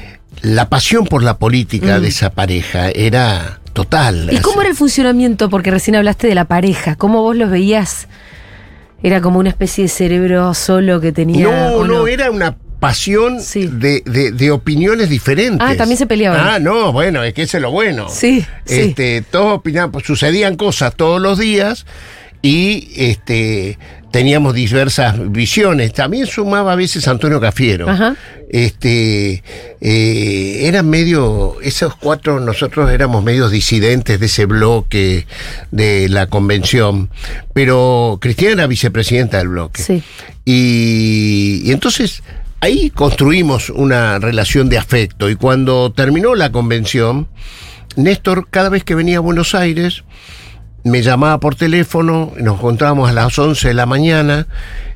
la 0.41 0.69
pasión 0.69 1.05
por 1.07 1.23
la 1.23 1.39
política 1.39 1.99
de 1.99 2.09
esa 2.09 2.29
pareja 2.29 2.89
era 2.91 3.61
total. 3.75 4.29
¿Y 4.31 4.39
cómo 4.39 4.61
era 4.61 4.71
el 4.71 4.75
funcionamiento? 4.75 5.49
Porque 5.51 5.69
recién 5.69 5.95
hablaste 5.95 6.27
de 6.27 6.33
la 6.33 6.45
pareja. 6.45 6.95
¿Cómo 6.95 7.21
vos 7.21 7.35
los 7.35 7.51
veías? 7.51 8.07
¿Era 9.03 9.21
como 9.21 9.37
una 9.37 9.49
especie 9.49 9.83
de 9.83 9.89
cerebro 9.89 10.53
solo 10.55 10.99
que 10.99 11.11
tenía? 11.11 11.45
No, 11.45 11.85
no, 11.85 12.07
era 12.07 12.31
una 12.31 12.55
pasión 12.79 13.39
Sí. 13.41 13.67
de, 13.67 14.01
de- 14.05 14.31
de 14.31 14.51
opiniones 14.51 15.09
diferentes. 15.09 15.59
Ah, 15.61 15.75
también 15.75 15.97
se 15.97 16.07
peleaban. 16.07 16.39
Ah, 16.39 16.57
no, 16.59 16.91
bueno, 16.91 17.23
es 17.23 17.33
que 17.33 17.43
ese 17.43 17.57
es 17.57 17.61
lo 17.61 17.69
bueno. 17.71 18.07
Sí, 18.09 18.45
sí. 18.65 18.79
Este, 18.79 19.21
todos 19.29 19.53
opinaban, 19.57 19.91
pues, 19.91 20.05
sucedían 20.05 20.55
cosas 20.55 20.95
todos 20.95 21.21
los 21.21 21.37
días 21.37 21.85
y 22.41 22.89
este 22.95 23.77
teníamos 24.15 24.53
diversas 24.53 25.29
visiones. 25.29 25.91
También 25.91 26.25
sumaba 26.25 26.71
a 26.71 26.75
veces 26.77 27.05
Antonio 27.09 27.41
Cafiero. 27.41 27.89
Ajá. 27.89 28.15
Este 28.49 29.43
eh, 29.81 30.59
eran 30.61 30.89
medio, 30.89 31.57
esos 31.61 31.97
cuatro, 31.97 32.39
nosotros 32.39 32.89
éramos 32.91 33.25
medios 33.25 33.51
disidentes 33.51 34.17
de 34.17 34.25
ese 34.27 34.45
bloque 34.45 35.27
de 35.71 36.07
la 36.07 36.27
convención, 36.27 37.09
pero 37.53 38.17
Cristina 38.21 38.51
era 38.51 38.67
vicepresidenta 38.67 39.39
del 39.39 39.49
bloque. 39.49 39.83
Sí. 39.83 40.01
Y, 40.45 41.63
y 41.65 41.73
entonces 41.73 42.23
ahí 42.61 42.91
construimos 42.91 43.69
una 43.69 44.17
relación 44.19 44.69
de 44.69 44.77
afecto. 44.77 45.29
Y 45.29 45.35
cuando 45.35 45.91
terminó 45.91 46.35
la 46.35 46.53
convención, 46.53 47.27
Néstor, 47.97 48.47
cada 48.49 48.69
vez 48.69 48.85
que 48.85 48.95
venía 48.95 49.17
a 49.17 49.19
Buenos 49.19 49.53
Aires, 49.55 50.05
me 50.85 51.01
llamaba 51.01 51.39
por 51.39 51.55
teléfono, 51.55 52.31
nos 52.39 52.57
encontrábamos 52.59 53.09
a 53.09 53.13
las 53.13 53.37
11 53.37 53.67
de 53.69 53.73
la 53.73 53.85
mañana 53.87 54.47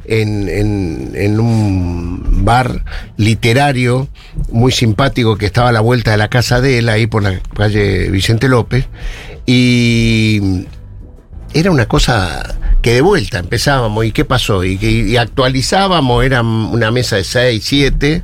en, 0.06 0.47
en- 0.47 1.39
un 1.39 2.45
bar 2.45 2.84
literario 3.17 4.08
muy 4.52 4.71
simpático 4.71 5.36
que 5.38 5.47
estaba 5.47 5.69
a 5.69 5.71
la 5.71 5.82
vuelta 5.82 6.12
de 6.12 6.17
la 6.17 6.28
casa 6.30 6.62
de 6.62 6.78
él, 6.78 6.89
ahí 6.89 7.08
por 7.08 7.23
la 7.23 7.39
calle 7.56 8.10
Vicente 8.10 8.47
López, 8.47 8.86
y 9.47 10.65
era 11.56 11.71
una 11.71 11.88
cosa 11.88 12.56
que 12.84 12.93
de 12.93 13.02
vuelta 13.02 13.39
empezábamos, 13.39 14.06
¿y 14.06 14.12
qué 14.12 14.25
pasó? 14.25 14.63
Y, 14.63 14.78
y 14.82 15.17
actualizábamos, 15.17 16.23
era 16.23 16.41
una 16.43 16.91
mesa 16.91 17.15
de 17.15 17.23
6, 17.23 17.63
7. 17.65 18.23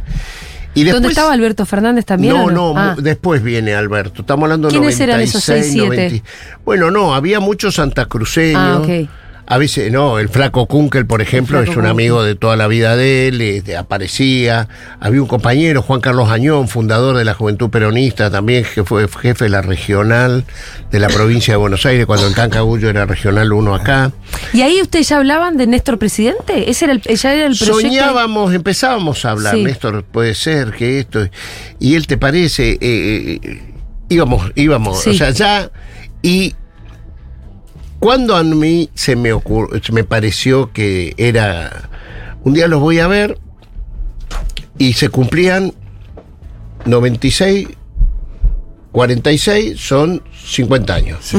Y 0.75 0.83
después, 0.83 0.93
¿Dónde 1.01 1.09
estaba 1.09 1.33
Alberto 1.33 1.65
Fernández 1.65 2.05
también? 2.05 2.33
no, 2.35 2.43
o 2.45 2.51
no, 2.51 2.73
Ah. 2.77 2.95
después 2.99 3.41
viene 3.41 3.73
Alberto. 3.73 4.21
Estamos 4.21 4.43
hablando 4.43 4.67
de 4.67 4.73
¿Quiénes 4.73 4.99
96, 4.99 5.09
eran 5.09 5.21
esos 5.21 5.43
seis, 5.43 5.67
siete? 5.71 5.87
90. 5.87 6.29
Bueno, 6.65 6.91
no, 6.91 7.15
había 7.15 7.39
muchos 7.39 7.75
santacruceños. 7.75 8.61
Ah, 8.61 8.79
ok. 8.83 9.09
A 9.47 9.59
veces, 9.59 9.91
no, 9.91 10.17
el 10.17 10.27
flaco 10.29 10.65
Kunkel, 10.65 11.05
por 11.05 11.21
ejemplo, 11.21 11.59
es 11.61 11.67
un 11.69 11.75
Kunkel. 11.75 11.91
amigo 11.91 12.23
de 12.23 12.33
toda 12.33 12.55
la 12.55 12.65
vida 12.65 12.95
de 12.95 13.27
él, 13.27 13.41
este, 13.41 13.77
aparecía. 13.77 14.67
Había 14.99 15.21
un 15.21 15.27
compañero, 15.27 15.83
Juan 15.83 16.01
Carlos 16.01 16.29
Añón, 16.29 16.67
fundador 16.67 17.15
de 17.15 17.25
la 17.25 17.35
Juventud 17.35 17.69
Peronista, 17.69 18.31
también 18.31 18.65
que 18.73 18.83
fue 18.83 19.07
jefe 19.07 19.43
de 19.45 19.49
la 19.51 19.61
regional 19.61 20.45
de 20.89 20.99
la 20.99 21.09
provincia 21.09 21.53
de 21.53 21.57
Buenos 21.57 21.85
Aires, 21.85 22.07
cuando 22.07 22.25
el 22.25 22.33
Tancagullo 22.33 22.89
era 22.89 23.05
regional 23.05 23.53
1 23.53 23.75
acá. 23.75 24.11
¿Y 24.51 24.61
ahí 24.63 24.81
ustedes 24.81 25.09
ya 25.09 25.17
hablaban 25.17 25.57
de 25.57 25.67
Néstor 25.67 25.99
presidente? 25.99 26.69
¿Ese 26.71 26.85
era 26.85 26.93
el, 26.95 27.01
ya 27.01 27.33
era 27.35 27.45
el 27.45 27.55
proyecto? 27.55 27.81
Soñábamos, 27.81 28.51
empezábamos 28.51 29.25
a 29.25 29.31
hablar, 29.31 29.53
Sí. 29.53 29.63
Néstor, 29.63 30.03
puede 30.05 30.33
ser 30.33 30.71
que 30.71 30.97
esto. 30.99 31.27
Y 31.79 31.93
él 31.93 32.07
te 32.07 32.17
parece, 32.17 32.71
eh, 32.71 32.79
eh, 33.43 33.61
íbamos, 34.09 34.51
íbamos, 34.55 35.03
Sí. 35.03 35.11
o 35.11 35.13
sea, 35.13 35.29
ya. 35.29 35.69
Y 36.23 36.55
cuando 38.05 38.35
a 38.35 38.43
mí 38.43 38.91
se 38.93 39.15
me 39.15 39.33
ocurrió, 39.33 39.81
me 39.91 40.03
pareció 40.03 40.71
que 40.71 41.15
era. 41.17 41.89
Un 42.43 42.53
día 42.53 42.67
los 42.67 42.79
voy 42.79 42.99
a 42.99 43.07
ver 43.07 43.39
y 44.77 44.93
se 44.93 45.09
cumplían 45.09 45.73
96, 46.85 47.67
46, 48.91 49.79
son 49.81 50.21
50 50.45 50.93
años. 50.93 51.33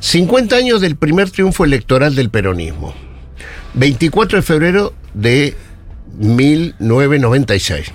50 0.00 0.56
años 0.56 0.82
del 0.82 0.96
primer 0.96 1.30
triunfo 1.30 1.64
electoral 1.64 2.14
del 2.14 2.28
peronismo. 2.28 2.92
24 3.72 4.40
de 4.40 4.42
febrero 4.42 4.92
de 5.14 5.54
1996. 6.18 7.92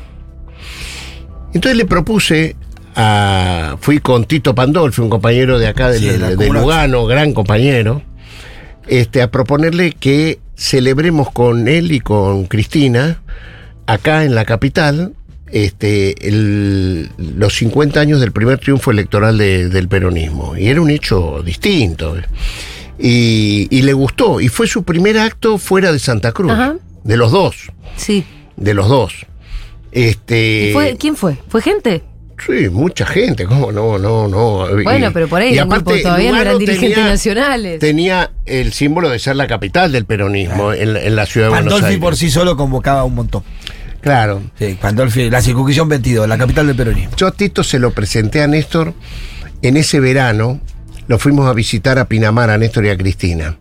Entonces 1.54 1.78
le 1.78 1.86
propuse 1.86 2.56
a. 2.96 3.78
Fui 3.82 4.00
con 4.00 4.26
Tito 4.26 4.56
Pandolfi, 4.56 5.02
un 5.02 5.12
compañero 5.12 5.60
de 5.60 5.68
acá 5.68 5.90
del- 5.92 6.00
Sí, 6.02 6.08
de 6.08 6.36
de, 6.36 6.50
Lugano, 6.50 7.06
gran 7.06 7.34
compañero, 7.36 8.02
este, 8.88 9.22
a 9.22 9.32
proponerle 9.32 9.92
que 9.92 10.40
celebremos 10.56 11.32
con 11.32 11.68
él 11.68 11.92
y 11.92 12.00
con 12.00 12.46
Cristina, 12.46 13.22
acá 13.88 14.24
en 14.24 14.36
la 14.36 14.46
capital, 14.46 15.14
este, 15.52 16.28
el- 16.28 17.10
los 17.18 17.56
50 17.56 18.00
años 18.00 18.20
del 18.20 18.32
primer 18.32 18.58
triunfo 18.60 18.92
electoral 18.92 19.38
de- 19.38 19.70
del 19.70 19.88
peronismo. 19.88 20.56
Y 20.58 20.68
era 20.68 20.82
un 20.82 20.90
hecho 20.90 21.42
distinto. 21.44 22.16
Y, 22.98 23.68
y 23.70 23.82
le 23.82 23.94
gustó. 23.94 24.40
Y 24.42 24.48
fue 24.48 24.68
su 24.68 24.84
primer 24.84 25.18
acto 25.20 25.58
fuera 25.58 25.92
de 25.92 26.00
Santa 26.00 26.32
Cruz. 26.32 26.52
Ajá. 26.52 26.76
De 27.04 27.18
los 27.18 27.32
dos. 27.32 27.72
Sí. 27.98 28.24
De 28.56 28.74
los 28.74 28.88
dos. 28.88 29.26
Este. 29.92 30.70
¿Y 30.70 30.74
fue, 30.74 30.98
¿Quién 30.98 31.16
fue? 31.16 31.38
¿Fue 31.48 31.62
gente? 31.62 32.04
Sí, 32.46 32.70
mucha 32.70 33.06
gente, 33.06 33.46
¿cómo 33.46 33.72
no? 33.72 33.98
No, 33.98 34.28
no. 34.28 34.68
Bueno, 34.84 35.08
Y- 35.08 35.12
pero 35.12 35.28
por 35.28 35.42
ahí 35.42 35.54
y 35.56 35.58
aparte, 35.60 36.02
todavía 36.02 36.32
no 36.32 36.42
eran 36.42 36.58
dirigentes 36.58 36.96
tenía- 36.96 37.10
nacionales. 37.12 37.80
Tenía 37.80 38.32
el 38.46 38.74
símbolo 38.74 39.10
de 39.10 39.20
ser 39.20 39.36
la 39.36 39.48
capital 39.48 39.92
del 39.92 40.06
peronismo 40.06 40.74
en, 40.74 40.94
la- 40.94 41.02
en 41.04 41.16
la 41.16 41.26
ciudad 41.26 41.48
de 41.48 41.50
Buenos 41.52 41.66
Pandolfi 41.74 41.86
Aires. 41.94 42.02
por 42.02 42.16
sí 42.18 42.30
solo 42.30 42.58
convocaba 42.58 43.04
un 43.04 43.16
montón. 43.16 43.44
Claro. 44.02 44.42
Sí, 44.60 44.78
Pandolfi, 44.80 45.30
la 45.32 45.42
circunscripción 45.42 45.90
22, 45.90 46.28
la 46.28 46.38
capital 46.38 46.68
del 46.68 46.76
peronismo. 46.76 47.16
Yo 47.16 47.28
a 47.28 47.32
Tito 47.32 47.64
se 47.64 47.80
lo 47.80 47.92
presenté 47.92 48.42
a 48.42 48.48
Néstor 48.48 48.94
en 49.62 49.78
ese 49.78 50.00
verano. 50.00 50.60
Lo 51.08 51.18
fuimos 51.20 51.48
a 51.48 51.54
visitar 51.54 51.98
a 52.00 52.06
Pinamar, 52.06 52.50
a 52.50 52.58
Néstor 52.58 52.86
y 52.86 52.90
a 52.90 52.98
Cristina. 52.98 53.58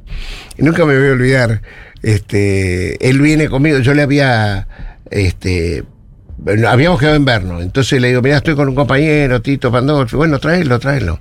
Y 0.59 0.63
nunca 0.63 0.85
me 0.85 0.99
voy 0.99 1.09
a 1.09 1.13
olvidar. 1.13 1.63
Este, 2.03 3.09
él 3.09 3.21
viene 3.21 3.49
conmigo. 3.49 3.79
Yo 3.79 3.95
le 3.95 4.03
había 4.03 4.67
este, 5.11 5.85
habíamos 6.67 6.99
quedado 7.01 7.17
en 7.17 7.25
vernos. 7.25 7.63
Entonces 7.63 8.01
le 8.01 8.09
digo, 8.09 8.23
mira, 8.23 8.39
estoy 8.39 8.55
con 8.55 8.69
un 8.69 8.75
compañero, 8.75 9.41
Tito 9.43 9.71
Pandolfo. 9.73 10.17
Bueno, 10.17 10.39
tráelo, 10.39 10.79
tráelo. 10.79 11.21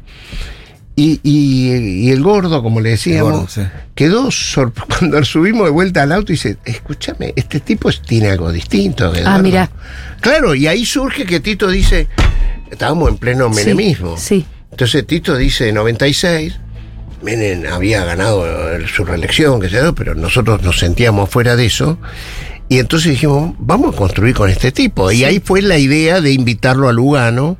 Y, 0.96 1.20
y- 1.24 2.06
y 2.08 2.12
el 2.12 2.22
gordo, 2.22 2.62
como 2.62 2.80
le 2.80 2.92
decíamos, 2.92 3.32
gordo, 3.32 3.48
sí. 3.48 3.62
quedó 3.96 4.30
cuando 5.00 5.24
subimos 5.26 5.66
de 5.66 5.72
vuelta 5.72 6.04
al 6.04 6.12
auto 6.12 6.32
y 6.32 6.36
dice, 6.36 6.58
escúchame, 6.66 7.34
este 7.36 7.60
tipo 7.60 7.90
tiene 7.92 8.30
algo 8.30 8.52
distinto. 8.52 9.12
Ah, 9.14 9.18
Eduardo". 9.20 9.44
mirá. 9.44 9.70
Claro, 10.22 10.54
y 10.54 10.68
ahí 10.68 10.86
surge 10.86 11.26
que 11.26 11.40
Tito 11.40 11.68
dice, 11.70 12.08
estábamos 12.70 13.10
en 13.10 13.18
pleno 13.18 13.50
menemismo. 13.50 14.18
Sí. 14.18 14.46
Entonces 14.70 15.06
Tito 15.08 15.36
dice, 15.36 15.74
96, 15.74 16.60
Menem 17.24 17.64
había 17.72 18.04
ganado 18.06 18.46
su 18.88 19.04
reelección, 19.06 19.60
que 19.62 19.70
sé 19.70 19.78
yo, 19.78 19.96
pero 19.96 20.14
nosotros 20.14 20.62
nos 20.62 20.78
sentíamos 20.78 21.30
fuera 21.30 21.56
de 21.56 21.66
eso. 21.66 21.98
Y 22.74 22.80
entonces 22.80 23.12
dijimos, 23.12 23.54
vamos 23.60 23.94
a 23.94 23.98
construir 24.00 24.34
con 24.34 24.50
este 24.50 24.72
tipo. 24.72 25.12
Y 25.12 25.26
ahí 25.26 25.40
fue 25.40 25.62
la 25.62 25.78
idea 25.78 26.22
de 26.22 26.32
invitarlo 26.32 26.90
a 26.90 26.92
Lugano. 26.92 27.56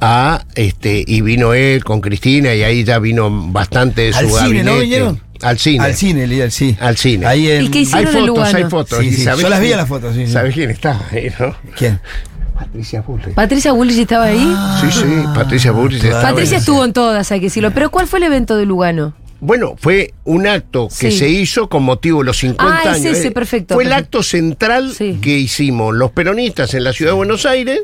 A 0.00 0.44
este, 0.54 1.02
y 1.04 1.20
vino 1.20 1.52
él 1.52 1.82
con 1.82 2.00
Cristina, 2.00 2.54
y 2.54 2.62
ahí 2.62 2.84
ya 2.84 3.00
vino 3.00 3.28
bastante 3.50 4.02
de 4.02 4.12
su 4.12 4.36
Al 4.36 4.46
cine. 4.46 4.62
¿no 4.62 4.78
vinieron? 4.78 5.20
Al 5.42 5.58
cine. 5.58 5.84
Al 5.84 5.94
cine, 5.96 6.28
Lía, 6.28 6.48
sí. 6.48 6.76
Al 6.78 6.96
cine. 6.96 7.26
Ahí 7.26 7.50
en... 7.50 7.64
¿Y 7.64 7.70
qué 7.70 7.78
Hay 7.78 7.82
hicieron 7.82 8.06
en 8.06 8.12
fotos, 8.12 8.26
Lugano? 8.26 8.56
hay 8.58 8.64
fotos. 8.70 8.98
Sí, 9.00 9.06
¿Y 9.08 9.12
sí, 9.14 9.24
yo 9.24 9.48
las 9.48 9.60
vi 9.60 9.72
en 9.72 9.78
las 9.78 9.88
fotos, 9.88 10.14
sí, 10.14 10.26
sí. 10.26 10.32
¿Sabés 10.32 10.54
quién 10.54 10.70
estaba 10.70 11.00
ahí, 11.10 11.32
no? 11.40 11.56
¿Quién? 11.76 11.98
Patricia 12.54 13.00
Bullrich. 13.00 13.34
Patricia 13.34 13.72
Bullrich 13.72 13.98
estaba 13.98 14.26
ahí. 14.26 14.56
sí, 14.80 14.86
sí, 14.92 15.24
Patricia 15.34 15.72
Bullrich 15.72 16.02
claro. 16.02 16.16
estaba 16.18 16.34
Patricia 16.34 16.58
ahí. 16.58 16.60
estuvo 16.60 16.84
en 16.84 16.92
todas, 16.92 17.32
hay 17.32 17.40
que 17.40 17.46
decirlo. 17.46 17.72
Pero 17.72 17.90
¿cuál 17.90 18.06
fue 18.06 18.20
el 18.20 18.26
evento 18.26 18.56
de 18.56 18.64
Lugano? 18.64 19.12
Bueno, 19.40 19.74
fue 19.78 20.14
un 20.24 20.46
acto 20.46 20.88
que 20.88 21.10
Sí. 21.10 21.18
se 21.18 21.28
hizo 21.28 21.68
con 21.68 21.82
motivo 21.82 22.20
de 22.20 22.24
los 22.26 22.38
50 22.38 22.74
Ah, 22.78 22.80
es 22.96 23.02
años. 23.04 23.18
ese, 23.18 23.28
Eh, 23.28 23.30
perfecto, 23.32 23.74
Fue 23.74 23.84
el 23.84 23.92
acto 23.92 24.22
central 24.22 24.92
Sí. 24.94 25.18
que 25.20 25.38
hicimos 25.38 25.94
los 25.94 26.10
peronistas 26.12 26.72
en 26.74 26.84
la 26.84 26.92
ciudad 26.92 27.12
de 27.12 27.16
Buenos 27.16 27.44
Aires, 27.46 27.80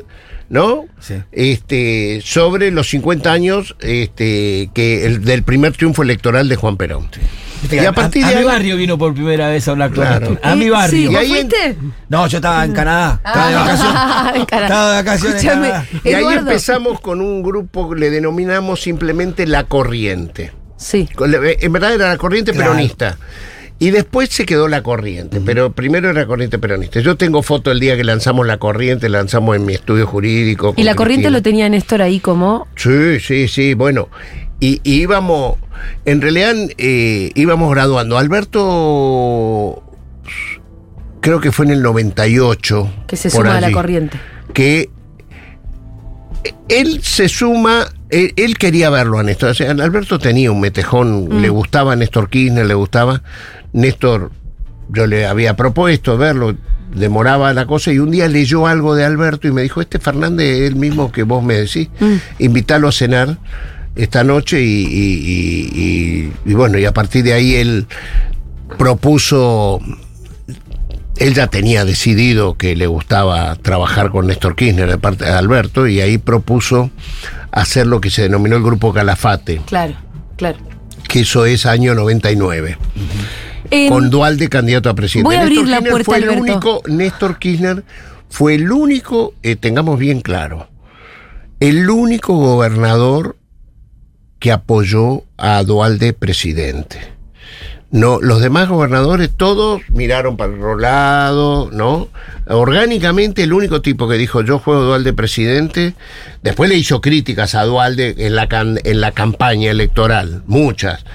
¿no? 0.49 0.85
Sí. 0.99 1.15
Este, 1.31 2.21
sobre 2.23 2.71
los 2.71 2.89
50 2.89 3.31
años 3.31 3.75
este, 3.81 4.69
que 4.73 5.05
el, 5.05 5.23
del 5.23 5.43
primer 5.43 5.73
triunfo 5.73 6.01
electoral 6.03 6.49
de 6.49 6.55
Juan 6.55 6.75
Perón. 6.77 7.09
Y 7.71 7.77
a 7.77 7.93
partir 7.93 8.25
a 8.25 8.29
de 8.29 8.35
mi 8.35 8.39
ahí- 8.41 8.45
barrio 8.45 8.75
vino 8.75 8.97
por 8.97 9.13
primera 9.13 9.47
vez 9.47 9.65
a 9.69 9.73
una 9.73 9.89
Claro. 9.89 10.37
A 10.43 10.53
mi 10.55 10.69
barrio. 10.69 10.97
Sí, 10.97 11.03
Y 11.05 11.07
¿vos 11.07 11.15
ahí 11.17 11.31
en- 11.31 11.49
fuiste? 11.49 11.77
No, 12.09 12.27
yo 12.27 12.37
estaba 12.39 12.65
en 12.65 12.73
Canadá. 12.73 13.21
Estaba 13.25 13.47
de 13.49 13.55
vacaciones. 13.55 13.93
Ah. 13.95 14.33
Estaba 14.35 14.89
de 14.89 14.95
vacaciones 15.03 15.43
en 15.43 15.47
Canadá. 15.49 15.85
Y 16.03 16.09
ahí 16.13 16.25
empezamos 16.37 16.99
con 16.99 17.21
un 17.21 17.41
grupo 17.41 17.89
que 17.91 17.99
le 18.01 18.09
denominamos 18.09 18.81
simplemente 18.81 19.47
La 19.47 19.63
Corriente. 19.63 20.51
Sí. 20.83 21.07
La- 21.17 21.39
En 21.59 21.71
verdad 21.73 21.93
era 21.95 22.09
la 22.09 22.17
corriente 22.17 22.51
Claro. 22.51 22.71
peronista. 22.73 23.17
Y 23.79 23.89
después 23.91 24.29
se 24.29 24.45
quedó 24.45 24.67
la 24.69 24.81
corriente, 24.83 25.41
pero 25.43 25.71
primero 25.73 26.09
era 26.09 26.21
la 26.21 26.27
corriente 26.27 26.57
peronista. 26.59 26.99
Yo 27.01 27.17
tengo 27.17 27.41
foto 27.41 27.71
el 27.71 27.79
día 27.79 27.97
que 27.97 28.03
lanzamos 28.03 28.45
la 28.47 28.57
corriente, 28.57 29.09
lanzamos 29.09 29.55
en 29.57 29.65
mi 29.65 29.73
estudio 29.73 30.05
jurídico. 30.07 30.73
Y 30.77 30.83
la 30.83 30.95
corriente 30.95 31.23
Cristina. 31.23 31.37
lo 31.39 31.41
tenía 31.43 31.69
Néstor 31.69 32.01
ahí 32.01 32.19
como. 32.19 32.67
Sí, 32.75 33.19
sí, 33.19 33.47
sí, 33.47 33.73
bueno. 33.73 34.09
Y, 34.59 34.79
y 34.83 35.01
íbamos, 35.01 35.57
en 36.05 36.21
realidad 36.21 36.53
eh, 36.77 37.31
íbamos 37.35 37.71
graduando. 37.73 38.17
Alberto, 38.17 39.83
creo 41.19 41.41
que 41.41 41.51
fue 41.51 41.65
en 41.65 41.71
el 41.71 41.81
98. 41.81 42.89
Que 43.07 43.17
se 43.17 43.29
suma 43.29 43.57
a 43.57 43.61
la 43.61 43.71
corriente. 43.71 44.17
Que 44.53 44.89
él 46.69 47.01
se 47.03 47.27
suma, 47.27 47.87
él, 48.13 48.33
él 48.35 48.57
quería 48.57 48.89
verlo 48.89 49.19
a 49.19 49.23
Néstor. 49.23 49.49
O 49.49 49.53
sea, 49.53 49.71
Alberto 49.71 50.19
tenía 50.19 50.51
un 50.51 50.59
metejón, 50.61 51.25
Mm. 51.29 51.41
le 51.41 51.49
gustaba 51.49 51.93
a 51.93 51.95
Néstor 51.95 52.29
Kirchner, 52.29 52.65
le 52.65 52.73
gustaba. 52.73 53.21
Néstor, 53.73 54.31
yo 54.89 55.07
le 55.07 55.25
había 55.25 55.55
propuesto 55.55 56.17
verlo, 56.17 56.55
demoraba 56.95 57.53
la 57.53 57.65
cosa 57.65 57.91
y 57.91 57.99
un 57.99 58.11
día 58.11 58.27
leyó 58.27 58.67
algo 58.67 58.93
de 58.95 59.03
Alberto 59.03 59.47
y 59.47 59.51
me 59.51 59.63
dijo, 59.63 59.81
este 59.81 59.97
Fernández 59.99 60.47
es 60.61 60.67
el 60.69 60.75
mismo 60.75 61.11
que 61.11 61.23
vos 61.23 61.43
me 61.43 61.55
decís, 61.55 61.89
Mm. 61.99 62.13
invítalo 62.39 62.87
a 62.87 62.91
cenar 62.91 63.37
esta 63.95 64.23
noche 64.23 64.61
y, 64.61 64.85
y- 64.85 65.21
y- 65.25 65.81
y- 65.81 66.33
y 66.51 66.53
bueno, 66.53 66.77
y 66.77 66.85
a 66.85 66.93
partir 66.93 67.23
de 67.23 67.33
ahí 67.33 67.55
él 67.55 67.87
propuso 68.77 69.79
él 71.17 71.33
ya 71.35 71.45
tenía 71.47 71.85
decidido 71.85 72.55
que 72.57 72.75
le 72.75 72.87
gustaba 72.87 73.55
trabajar 73.55 74.09
con 74.09 74.25
Néstor 74.27 74.55
Kirchner 74.55 74.89
de 74.89 74.97
parte 74.97 75.25
de 75.25 75.31
Alberto 75.31 75.87
y 75.87 76.01
ahí 76.01 76.17
propuso 76.17 76.89
hacer 77.53 77.87
lo 77.87 78.01
que 78.01 78.09
se 78.09 78.23
denominó 78.23 78.57
el 78.57 78.63
grupo 78.63 78.91
Calafate, 78.91 79.61
Claro, 79.65 79.95
claro. 80.35 80.57
que 81.07 81.21
eso 81.21 81.45
es 81.45 81.65
año 81.65 81.93
99, 81.95 82.77
En- 83.69 83.89
con 83.89 84.09
Dualde 84.09 84.49
candidato 84.49 84.89
a 84.89 84.95
presidente. 84.95 85.25
Voy 85.27 85.35
a 85.35 85.41
abrir 85.43 85.59
la 85.67 85.77
Kirchner 85.77 85.91
puerta, 85.91 86.05
fue 86.05 86.17
el 86.17 86.29
único, 86.29 86.81
Néstor 86.87 87.39
Kirchner 87.39 87.83
fue 88.29 88.55
el 88.55 88.71
único, 88.71 89.33
eh, 89.43 89.55
tengamos 89.55 89.99
bien 89.99 90.21
claro, 90.21 90.67
el 91.59 91.89
único 91.89 92.35
gobernador 92.35 93.37
que 94.39 94.51
apoyó 94.51 95.23
a 95.37 95.63
Dualde 95.63 96.11
presidente. 96.13 97.12
No, 97.93 98.19
los 98.19 98.41
demás 98.41 98.69
gobernadores 98.69 99.29
todos 99.37 99.81
miraron 99.89 100.35
para 100.35 100.51
el 100.51 100.57
otro 100.59 100.79
lado, 100.79 101.69
¿no? 101.71 102.07
Orgánicamente 102.47 103.43
el 103.43 103.53
único 103.53 103.83
tipo 103.83 104.09
que 104.09 104.15
dijo 104.17 104.41
yo 104.41 104.57
juego 104.57 104.81
Dualde 104.81 105.13
presidente, 105.13 105.93
después 106.41 106.71
le 106.71 106.75
hizo 106.75 107.01
críticas 107.01 107.53
a 107.53 107.63
Dualde 107.65 108.15
en 108.17 108.35
la, 108.35 108.49
can- 108.49 108.79
en 108.83 108.99
la 108.99 109.11
campaña 109.11 109.69
electoral, 109.69 110.41
muchas, 110.47 111.05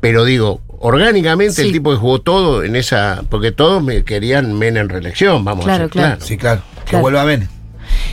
pero 0.00 0.24
digo, 0.24 0.60
orgánicamente 0.78 1.54
Sí. 1.54 1.62
el 1.62 1.72
tipo 1.72 1.90
que 1.90 1.96
jugó 1.96 2.20
todo 2.20 2.62
en 2.62 2.76
esa, 2.76 3.24
porque 3.28 3.50
todos 3.50 3.82
me 3.82 4.04
querían 4.04 4.56
Menem 4.56 4.82
en 4.84 4.88
reelección, 4.90 5.44
vamos 5.44 5.64
Claro, 5.64 5.86
a 5.86 5.86
ser 5.86 5.90
claro. 5.90 6.08
claros. 6.10 6.24
Sí, 6.24 6.36
claro. 6.38 6.62
Que 6.84 6.90
Claro. 6.90 7.02
vuelva 7.02 7.22
a 7.22 7.24
ver. 7.24 7.48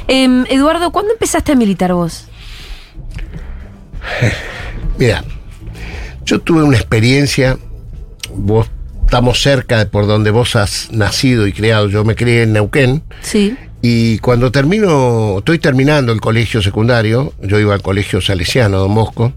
Em, 0.07 0.45
Eduardo, 0.49 0.91
¿cuándo 0.91 1.13
empezaste 1.13 1.51
a 1.51 1.55
militar 1.55 1.93
vos? 1.93 2.25
Mira, 4.97 5.23
yo 6.25 6.39
tuve 6.41 6.63
una 6.63 6.77
experiencia, 6.77 7.57
vos 8.37 8.67
estamos 9.05 9.41
cerca 9.41 9.77
de 9.79 9.85
por 9.85 10.07
donde 10.07 10.31
vos 10.31 10.55
has 10.55 10.91
nacido 10.91 11.45
y 11.47 11.53
criado, 11.53 11.89
yo 11.89 12.03
me 12.03 12.15
crié 12.15 12.43
en 12.43 12.53
Neuquén, 12.53 13.03
Sí. 13.21 13.55
y 13.81 14.17
cuando 14.19 14.51
termino, 14.51 15.37
estoy 15.39 15.59
terminando 15.59 16.11
el 16.11 16.19
colegio 16.21 16.61
secundario, 16.61 17.33
yo 17.41 17.59
iba 17.59 17.73
al 17.75 17.81
colegio 17.81 18.19
salesiano, 18.21 18.77
Don 18.79 18.95
Bosco, 18.95 19.31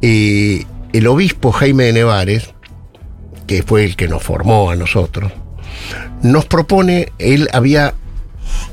y 0.00 0.66
el 0.92 1.06
obispo 1.06 1.52
Jaime 1.52 1.84
de 1.84 1.92
Nevares, 1.92 2.50
que 3.46 3.62
fue 3.62 3.84
el 3.84 3.96
que 3.96 4.08
nos 4.08 4.22
formó 4.22 4.70
a 4.70 4.76
nosotros, 4.76 5.32
nos 6.22 6.46
propone, 6.46 7.12
él 7.18 7.48
había 7.52 7.94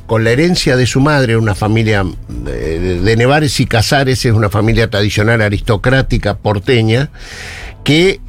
con 0.05 0.23
la 0.23 0.31
herencia 0.31 0.77
de 0.77 0.87
su 0.87 1.01
madre, 1.01 1.35
una 1.37 1.53
familia 1.53 2.05
de, 2.29 2.79
de- 2.79 3.01
de 3.01 3.15
Nevares 3.17 3.59
y 3.59 3.65
Casares, 3.65 4.25
es 4.25 4.31
una 4.33 4.49
familia 4.49 4.89
tradicional 4.89 5.41
aristocrática 5.41 6.37
porteña, 6.37 7.09
que 7.83 8.19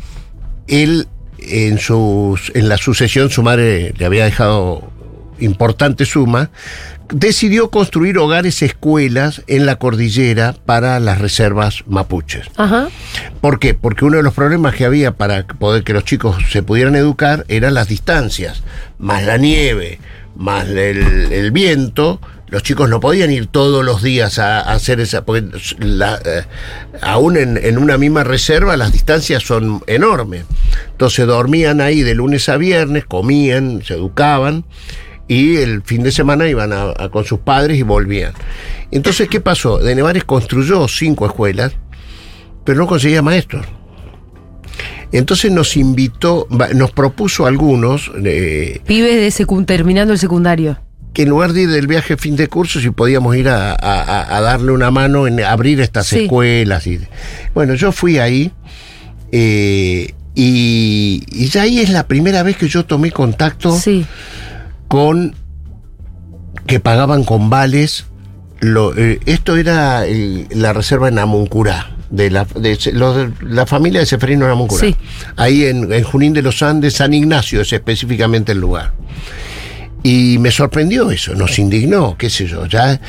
él 0.69 1.09
en, 1.39 1.79
sus, 1.79 2.53
en 2.55 2.69
la 2.69 2.77
sucesión 2.77 3.31
su 3.31 3.43
madre 3.43 3.95
le 3.97 4.05
había 4.05 4.25
dejado 4.25 4.91
importante 5.41 6.05
suma, 6.05 6.51
decidió 7.11 7.71
construir 7.71 8.19
hogares 8.19 8.63
escuelas 8.63 9.43
en 9.47 9.67
la 9.67 9.77
cordillera 9.77 10.55
para 10.67 11.01
las 11.01 11.19
reservas 11.19 11.85
mapuches. 11.87 12.49
Ajá. 12.57 12.89
¿Por 13.41 13.59
qué? 13.59 13.75
Porque 13.75 14.05
uno 14.05 14.19
de 14.19 14.23
los 14.23 14.35
problemas 14.35 14.75
que 14.75 14.85
había 14.85 15.13
para 15.13 15.47
poder 15.47 15.85
que 15.85 15.93
los 15.93 16.05
chicos 16.05 16.37
se 16.51 16.63
pudieran 16.63 16.97
educar 16.97 17.45
eran 17.49 17.75
las 17.75 17.89
distancias, 17.89 18.63
más 18.99 19.25
la 19.25 19.37
nieve, 19.37 20.01
más 20.37 20.69
el, 20.69 21.33
el 21.33 21.51
viento. 21.51 22.21
Los 22.49 22.63
chicos 22.63 22.89
no 22.89 23.01
podían 23.01 23.31
ir 23.31 23.47
todos 23.47 23.85
los 23.85 24.03
días 24.03 24.39
a, 24.39 24.61
hacer 24.61 25.01
esa. 25.01 25.25
Porque 25.25 25.47
la- 25.79 26.19
eh, 26.25 26.45
aún 27.03 27.37
en, 27.37 27.79
una 27.79 27.99
misma 27.99 28.25
reserva 28.25 28.77
las 28.77 28.93
distancias 28.93 29.43
son 29.43 29.83
enormes. 29.87 30.45
Entonces 30.91 31.27
dormían 31.27 31.81
ahí 31.81 32.03
de 32.03 32.15
lunes 32.15 32.49
a 32.49 32.57
viernes, 32.57 33.05
comían, 33.05 33.83
se 33.85 33.95
educaban 33.95 34.65
y 35.27 35.57
el 35.57 35.83
fin 35.83 36.03
de 36.03 36.11
semana 36.13 36.49
iban 36.49 36.73
a- 36.73 37.09
con 37.11 37.25
sus 37.25 37.41
padres 37.41 37.79
y 37.79 37.83
volvían. 37.83 38.33
Entonces, 38.91 39.29
¿qué 39.29 39.41
pasó? 39.41 39.79
De 39.79 39.95
Nevares 39.95 40.25
construyó 40.25 40.89
cinco 40.89 41.27
escuelas 41.27 41.75
pero 42.69 42.81
no 42.81 42.87
conseguía 42.87 43.23
maestros. 43.23 43.65
Entonces 45.11 45.51
nos 45.51 45.75
invitó, 45.79 46.47
nos 46.75 46.91
propuso 46.91 47.47
algunos 47.47 48.11
eh, 48.23 48.83
Pibes 48.85 49.39
de 49.39 49.65
terminando 49.65 50.13
el 50.13 50.19
secundario. 50.19 50.79
Que 51.19 51.23
en 51.25 51.31
lugar 51.31 51.53
de 51.53 51.63
ir 51.63 51.71
del 51.71 51.89
viaje 51.89 52.17
fin 52.17 52.37
de 52.37 52.47
curso, 52.47 52.79
si 52.81 52.91
podíamos 52.91 53.35
ir 53.37 53.49
a, 53.49 53.73
a- 53.73 54.41
darle 54.41 54.71
una 54.71 54.93
mano 54.93 55.27
en 55.27 55.43
abrir 55.43 55.81
estas 55.81 56.07
Sí. 56.07 56.21
escuelas. 56.21 56.87
Y, 56.87 57.01
bueno, 57.55 57.75
yo 57.75 57.91
fui 57.91 58.19
ahí 58.21 58.53
eh, 59.33 60.15
y, 60.37 61.25
y 61.33 61.49
ya 61.49 61.63
ahí 61.63 61.81
es 61.81 61.91
la 61.91 62.07
primera 62.07 62.45
vez 62.45 62.57
que 62.57 62.69
yo 62.69 62.85
tomé 62.85 63.11
contacto 63.11 63.77
Sí. 63.77 64.07
con 64.87 65.35
que 66.67 66.79
pagaban 66.79 67.25
con 67.25 67.51
vales. 67.51 68.05
Lo, 68.61 68.97
eh, 68.97 69.19
esto 69.27 69.57
era 69.57 70.07
el- 70.07 70.47
la 70.51 70.73
reserva 70.73 71.09
en 71.09 71.19
Amuncurá, 71.19 71.97
de 72.11 72.31
la, 72.31 72.45
de, 72.45 72.77
Se- 72.77 72.93
los 72.93 73.17
de 73.17 73.31
la 73.45 73.67
familia 73.67 73.99
de 74.01 74.07
Seferino. 74.07 74.47
Sí. 74.71 74.95
Ahí 75.37 75.65
en, 75.65 75.93
en 75.93 76.05
Junín 76.05 76.33
de 76.33 76.43
los 76.43 76.63
Andes, 76.63 76.95
San 76.95 77.13
Ignacio 77.13 77.61
es 77.61 77.73
específicamente 77.73 78.53
el 78.53 78.59
lugar. 78.61 78.93
Y 80.03 80.39
me 80.39 80.51
sorprendió 80.53 81.11
eso, 81.11 81.35
nos 81.35 81.59
indignó, 81.59 82.17
qué 82.17 82.31
sé 82.31 82.47
yo. 82.47 82.67
Ya, 82.67 83.01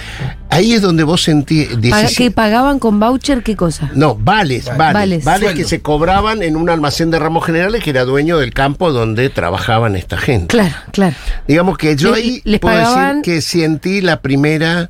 ahí 0.49 0.73
es 0.73 0.82
donde 0.82 1.04
vos 1.04 1.21
sentí. 1.21 1.65
Paga- 1.65 1.78
17 1.82 2.15
¿Que 2.15 2.32
pagaban 2.32 2.80
con 2.80 2.99
voucher 2.99 3.43
qué 3.43 3.56
cosa? 3.56 3.91
no, 3.93 4.15
vales, 4.15 4.65
vales, 4.75 4.93
Vales. 4.93 5.23
vales, 5.23 5.54
que 5.54 5.65
se 5.65 5.82
cobraban 5.82 6.41
en 6.41 6.56
un 6.56 6.67
almacén 6.69 7.12
de 7.12 7.19
ramos 7.19 7.45
generales 7.45 7.84
que 7.84 7.91
era 7.91 8.06
dueño 8.06 8.39
del 8.39 8.54
campo 8.54 8.91
donde 8.91 9.30
trabajaban 9.30 9.95
esta 9.95 10.17
gente. 10.17 10.47
Claro, 10.47 10.75
claro. 10.91 11.15
Digamos 11.47 11.78
que 11.78 11.95
yo 11.95 12.13
ahí 12.15 12.41
les 12.43 12.60
puedo 12.60 12.75
pagaban- 12.75 13.21
decir 13.21 13.36
que 13.36 13.41
sentí 13.41 14.02
la 14.02 14.21
primera 14.21 14.89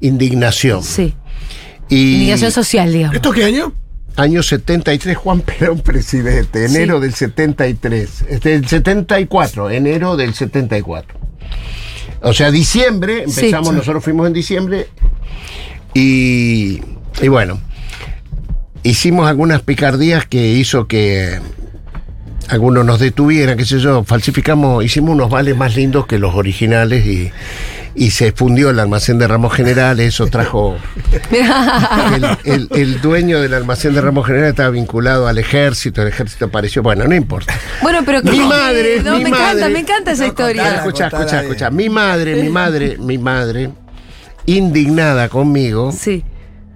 indignación. 0.00 0.82
Sí. 0.82 1.14
Y 1.90 2.14
Indignación 2.14 2.52
social, 2.52 2.90
digamos. 2.92 3.16
¿Esto 3.16 3.32
qué 3.32 3.44
año? 3.44 3.74
año 4.16 4.42
73, 4.44 5.16
Juan 5.16 5.40
Perón 5.40 5.80
presidente, 5.80 6.64
enero 6.66 6.96
Sí. 6.98 7.02
del 7.02 7.14
73, 7.14 8.24
este, 8.28 8.54
el 8.54 8.66
74, 8.68 9.70
enero 9.70 10.16
del 10.16 10.34
74. 10.34 11.18
O 12.22 12.32
sea, 12.32 12.50
diciembre, 12.50 13.24
Sí. 13.26 13.40
empezamos, 13.40 13.68
Sí. 13.70 13.74
nosotros 13.76 14.02
fuimos 14.04 14.26
en 14.26 14.32
diciembre 14.32 14.88
y, 15.92 16.80
y 17.22 17.28
bueno, 17.28 17.60
hicimos 18.82 19.28
algunas 19.28 19.62
picardías 19.62 20.26
que 20.26 20.52
hizo 20.52 20.86
que 20.86 21.38
algunos 22.48 22.84
nos 22.84 22.98
detuvieran, 23.00 23.56
qué 23.56 23.64
sé 23.64 23.78
yo, 23.78 24.04
falsificamos, 24.04 24.84
hicimos 24.84 25.10
unos 25.10 25.30
vales 25.30 25.56
más 25.56 25.76
lindos 25.76 26.06
que 26.06 26.18
los 26.18 26.34
originales 26.34 27.06
y, 27.06 27.30
y 27.96 28.10
se 28.10 28.32
fundió 28.32 28.70
el 28.70 28.78
almacén 28.80 29.18
de 29.18 29.28
ramos 29.28 29.52
generales, 29.54 30.08
eso 30.08 30.26
trajo... 30.26 30.76
El, 31.32 32.24
el- 32.44 32.68
el 32.72 33.00
dueño 33.00 33.40
del 33.40 33.54
almacén 33.54 33.94
de 33.94 34.00
ramos 34.00 34.26
generales 34.26 34.50
estaba 34.50 34.70
vinculado 34.70 35.26
al 35.28 35.38
ejército, 35.38 36.02
el 36.02 36.08
ejército 36.08 36.46
apareció, 36.46 36.82
bueno, 36.82 37.04
no 37.06 37.14
importa. 37.14 37.54
Bueno, 37.82 38.00
pero 38.04 38.22
Mi 38.22 38.30
que- 38.32 38.44
madre, 38.44 39.02
no, 39.02 39.16
mi 39.18 39.24
me 39.24 39.30
madre. 39.30 39.44
encanta, 39.52 39.68
me 39.68 39.78
encanta 39.80 40.10
esa 40.12 40.22
No, 40.24 40.28
historia. 40.28 40.74
Escucha, 40.76 41.06
escucha, 41.06 41.40
escucha, 41.42 41.70
mi 41.70 41.88
madre, 41.88 42.36
mi 42.42 42.48
madre, 42.48 42.96
mi 42.98 43.18
madre, 43.18 43.70
indignada 44.46 45.28
conmigo, 45.28 45.92
Sí. 45.92 46.24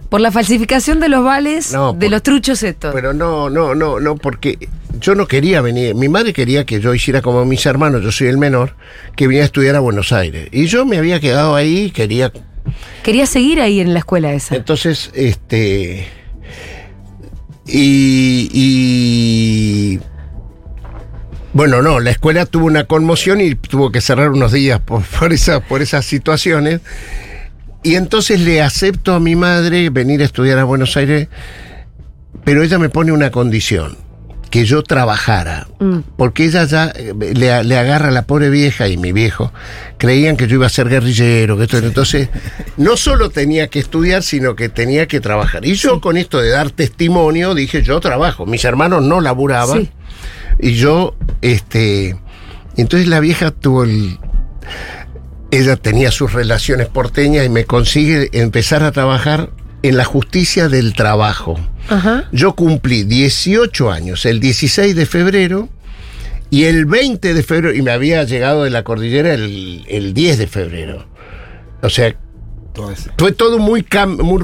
Por 0.08 0.20
la 0.20 0.30
falsificación 0.32 1.00
de 1.00 1.08
los 1.10 1.22
vales 1.22 1.72
No, 1.72 1.92
de 1.92 2.06
por- 2.06 2.10
los 2.10 2.22
truchos 2.22 2.62
estos. 2.62 2.94
pero 2.94 3.12
no, 3.12 3.50
no, 3.50 3.74
no, 3.74 4.00
no, 4.00 4.16
porque 4.16 4.58
yo 5.00 5.14
no 5.14 5.26
quería 5.26 5.60
venir, 5.60 5.94
mi 5.94 6.08
madre 6.08 6.32
quería 6.32 6.64
que 6.64 6.80
yo 6.80 6.94
hiciera 6.94 7.20
como 7.20 7.44
mis 7.44 7.64
hermanos, 7.66 8.02
yo 8.02 8.10
soy 8.10 8.28
el 8.28 8.38
menor, 8.38 8.74
que 9.16 9.26
viniera 9.26 9.44
a 9.44 9.46
estudiar 9.46 9.76
a 9.76 9.80
Buenos 9.80 10.12
Aires. 10.12 10.48
Y 10.50 10.66
yo 10.66 10.86
me 10.86 10.96
había 10.98 11.20
quedado 11.20 11.54
ahí, 11.54 11.90
quería 11.90 12.32
Quería 13.02 13.24
seguir 13.26 13.60
ahí 13.60 13.80
en 13.80 13.92
la 13.94 14.00
escuela 14.00 14.32
esa. 14.34 14.54
Entonces, 14.54 15.10
este. 15.14 16.06
Y, 17.66 18.48
y- 18.52 20.00
Bueno, 21.54 21.80
no, 21.82 21.98
la 22.00 22.10
escuela 22.10 22.44
tuvo 22.46 22.66
una 22.66 22.84
conmoción 22.84 23.40
y 23.40 23.54
tuvo 23.54 23.90
que 23.90 24.00
cerrar 24.00 24.30
unos 24.30 24.52
días 24.52 24.80
por, 24.80 25.02
por, 25.18 25.32
esa- 25.32 25.60
por 25.60 25.82
esas 25.82 26.04
situaciones. 26.04 26.80
Y 27.82 27.94
entonces 27.94 28.40
le 28.40 28.60
acepto 28.60 29.14
a 29.14 29.20
mi 29.20 29.36
madre 29.36 29.90
venir 29.90 30.20
a 30.22 30.24
estudiar 30.24 30.58
a 30.58 30.64
Buenos 30.64 30.96
Aires, 30.96 31.28
pero 32.44 32.62
ella 32.62 32.78
me 32.78 32.88
pone 32.88 33.12
una 33.12 33.30
condición, 33.30 33.96
que 34.50 34.64
yo 34.64 34.82
trabajara. 34.82 35.68
Mm. 35.78 35.98
Porque 36.16 36.44
ella 36.44 36.64
ya 36.64 36.86
eh, 36.94 37.14
le, 37.16 37.64
le 37.64 37.78
agarra 37.78 38.08
a 38.08 38.10
la 38.10 38.22
pobre 38.22 38.50
vieja 38.50 38.88
y 38.88 38.96
mi 38.96 39.12
viejo, 39.12 39.52
creían 39.96 40.36
que 40.36 40.48
yo 40.48 40.56
iba 40.56 40.66
a 40.66 40.70
ser 40.70 40.88
guerrillero, 40.88 41.56
que 41.56 41.64
esto, 41.64 41.78
entonces 41.78 42.28
no 42.76 42.96
solo 42.96 43.30
tenía 43.30 43.68
que 43.68 43.78
estudiar, 43.78 44.22
sino 44.22 44.56
que 44.56 44.68
tenía 44.68 45.06
que 45.06 45.20
trabajar. 45.20 45.64
Y 45.64 45.74
yo 45.74 46.00
con 46.00 46.16
esto 46.16 46.40
de 46.40 46.50
dar 46.50 46.70
testimonio 46.70 47.54
dije, 47.54 47.82
yo 47.82 48.00
trabajo, 48.00 48.46
mis 48.46 48.64
hermanos 48.64 49.02
no 49.02 49.20
laburaban. 49.20 49.82
Sí. 49.82 49.90
Y 50.60 50.74
yo, 50.74 51.14
este, 51.42 52.16
entonces 52.76 53.08
la 53.08 53.20
vieja 53.20 53.50
tuvo 53.50 53.84
el... 53.84 54.18
Ella 55.50 55.76
tenía 55.76 56.10
sus 56.10 56.32
relaciones 56.32 56.88
porteñas 56.88 57.46
y 57.46 57.48
me 57.48 57.64
consigue 57.64 58.28
empezar 58.32 58.82
a 58.82 58.92
trabajar 58.92 59.50
en 59.82 59.96
la 59.96 60.04
justicia 60.04 60.68
del 60.68 60.92
trabajo. 60.92 61.58
Ajá. 61.88 62.28
Yo 62.32 62.54
cumplí 62.54 63.04
18 63.04 63.90
años 63.90 64.26
el 64.26 64.40
16 64.40 64.94
de 64.94 65.06
febrero 65.06 65.68
y 66.50 66.64
el 66.64 66.84
20 66.86 67.32
de 67.34 67.42
febrero, 67.42 67.74
y 67.74 67.82
me 67.82 67.90
había 67.90 68.24
llegado 68.24 68.64
de 68.64 68.70
la 68.70 68.82
cordillera 68.82 69.34
el, 69.34 69.84
el 69.88 70.14
10 70.14 70.38
de 70.38 70.46
febrero. 70.46 71.06
O 71.82 71.88
sea, 71.90 72.14
fue 73.18 73.32
todo 73.32 73.58
muy, 73.58 73.82
cam- 73.82 74.22
muy, 74.22 74.42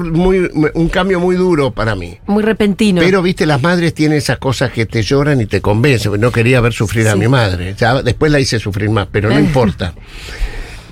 muy- 0.49 0.71
un 0.73 0.89
cambio 0.89 1.19
muy 1.19 1.35
duro 1.35 1.71
para 1.71 1.95
mí. 1.95 2.17
Muy 2.27 2.43
repentino. 2.43 3.01
Pero, 3.01 3.21
viste, 3.21 3.45
las 3.45 3.61
madres 3.61 3.93
tienen 3.93 4.17
esas 4.17 4.37
cosas 4.39 4.71
que 4.71 4.85
te 4.85 5.01
lloran 5.03 5.39
y 5.41 5.45
te 5.45 5.61
convencen. 5.61 6.19
No 6.19 6.31
quería 6.31 6.59
ver 6.61 6.73
sufrir 6.73 7.07
a 7.07 7.15
mi 7.15 7.27
madre. 7.27 7.75
Ya 7.77 8.01
después 8.01 8.31
la 8.31 8.39
hice 8.39 8.59
sufrir 8.59 8.89
más, 8.89 9.07
pero 9.11 9.29
no 9.29 9.39
importa. 9.39 9.93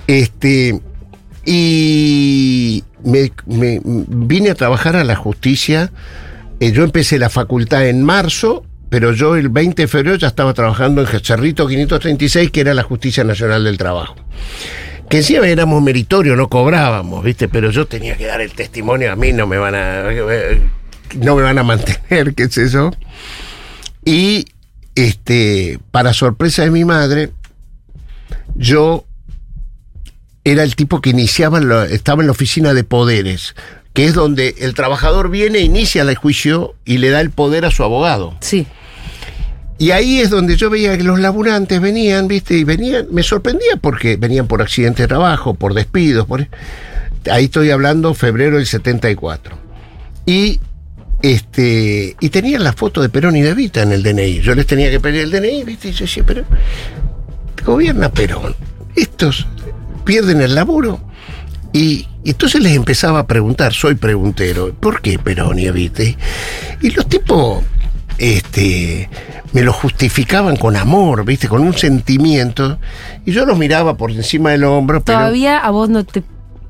Este. 0.06 0.80
Y 1.46 2.84
me, 3.04 3.30
vine 3.84 4.50
a 4.50 4.54
trabajar 4.54 4.96
a 4.96 5.04
la 5.04 5.16
justicia. 5.16 5.90
Eh, 6.60 6.72
yo 6.72 6.84
empecé 6.84 7.18
la 7.18 7.28
facultad 7.28 7.86
en 7.86 8.02
marzo, 8.02 8.64
pero 8.88 9.12
yo 9.12 9.36
el 9.36 9.48
20 9.48 9.82
de 9.82 9.88
febrero 9.88 10.16
ya 10.16 10.28
estaba 10.28 10.54
trabajando 10.54 11.02
en 11.02 11.06
Cerrito 11.22 11.66
536, 11.66 12.50
que 12.50 12.60
era 12.60 12.74
la 12.74 12.82
Justicia 12.82 13.24
Nacional 13.24 13.64
del 13.64 13.76
Trabajo. 13.76 14.16
Que 15.08 15.18
encima 15.18 15.46
éramos 15.46 15.82
meritorios, 15.82 16.36
no 16.36 16.48
cobrábamos, 16.48 17.22
¿viste? 17.22 17.48
Pero 17.48 17.70
yo 17.70 17.86
tenía 17.86 18.16
que 18.16 18.26
dar 18.26 18.40
el 18.40 18.52
testimonio, 18.52 19.12
a 19.12 19.16
mí 19.16 19.32
no 19.32 19.46
me 19.46 19.58
van 19.58 19.74
a. 19.74 20.04
no 21.16 21.36
me 21.36 21.42
van 21.42 21.58
a 21.58 21.62
mantener, 21.62 22.34
qué 22.34 22.48
sé 22.48 22.68
yo. 22.68 22.90
Y 24.04 24.46
este, 24.94 25.78
para 25.90 26.12
sorpresa 26.12 26.62
de 26.62 26.70
mi 26.70 26.84
madre, 26.84 27.30
yo 28.54 29.04
era 30.44 30.62
el 30.62 30.76
tipo 30.76 31.00
que 31.00 31.10
iniciaba, 31.10 31.58
en 31.58 31.68
la- 31.68 31.86
estaba 31.86 32.22
en 32.22 32.26
la 32.26 32.32
oficina 32.32 32.74
de 32.74 32.84
poderes, 32.84 33.54
que 33.92 34.04
es 34.04 34.14
donde 34.14 34.54
el 34.58 34.74
trabajador 34.74 35.30
viene, 35.30 35.60
inicia 35.60 36.02
el 36.02 36.14
juicio 36.16 36.74
y 36.84 36.98
le 36.98 37.10
da 37.10 37.20
el 37.20 37.30
poder 37.30 37.64
a 37.64 37.70
su 37.70 37.82
abogado. 37.84 38.36
Sí. 38.40 38.66
Y 39.78 39.90
ahí 39.90 40.20
es 40.20 40.30
donde 40.30 40.56
yo 40.56 40.70
veía 40.70 40.96
que 40.96 41.02
los 41.02 41.18
laburantes 41.18 41.80
venían, 41.80 42.28
¿viste? 42.28 42.54
Y 42.56 42.64
venían, 42.64 43.06
me 43.10 43.22
sorprendía 43.22 43.76
porque 43.80 44.16
venían 44.16 44.46
por 44.46 44.62
accidente 44.62 45.02
de 45.02 45.08
trabajo, 45.08 45.54
por 45.54 45.74
despidos, 45.74 46.26
por... 46.26 46.46
Ahí 47.30 47.44
estoy 47.46 47.70
hablando 47.70 48.14
febrero 48.14 48.56
del 48.58 48.66
74. 48.66 49.56
Y 50.26 50.60
este 51.22 52.16
y 52.20 52.28
tenían 52.28 52.62
la 52.62 52.72
foto 52.74 53.00
de 53.00 53.08
Perón 53.08 53.34
y 53.36 53.42
de 53.42 53.54
Vita 53.54 53.82
en 53.82 53.92
el 53.92 54.02
DNI. 54.02 54.40
Yo 54.42 54.54
les 54.54 54.66
tenía 54.66 54.90
que 54.90 55.00
pedir 55.00 55.22
el 55.22 55.30
DNI, 55.30 55.64
¿viste? 55.64 55.88
Y 55.88 55.92
yo 55.92 56.04
decía, 56.04 56.22
pero 56.26 56.44
gobierna 57.64 58.10
Perón. 58.10 58.54
Estos 58.94 59.46
pierden 60.04 60.40
el 60.40 60.54
laburo. 60.54 61.00
Y, 61.72 62.06
y 62.22 62.30
entonces 62.30 62.62
les 62.62 62.76
empezaba 62.76 63.20
a 63.20 63.26
preguntar, 63.26 63.72
soy 63.72 63.96
preguntero, 63.96 64.72
¿por 64.74 65.02
qué 65.02 65.18
Perón 65.18 65.58
y 65.58 65.66
Evita? 65.66 66.02
Y 66.80 66.90
los 66.90 67.08
tipos 67.08 67.64
este, 68.18 69.08
me 69.52 69.62
lo 69.62 69.72
justificaban 69.72 70.56
con 70.56 70.76
amor, 70.76 71.24
¿viste? 71.24 71.48
Con 71.48 71.62
un 71.62 71.74
sentimiento. 71.74 72.78
Y 73.24 73.32
yo 73.32 73.44
los 73.44 73.58
miraba 73.58 73.96
por 73.96 74.10
encima 74.10 74.50
del 74.50 74.64
hombro, 74.64 75.02
pero 75.02 75.18
Todavía 75.18 75.58
a 75.58 75.70
vos 75.70 75.88
no 75.88 76.04
te 76.04 76.22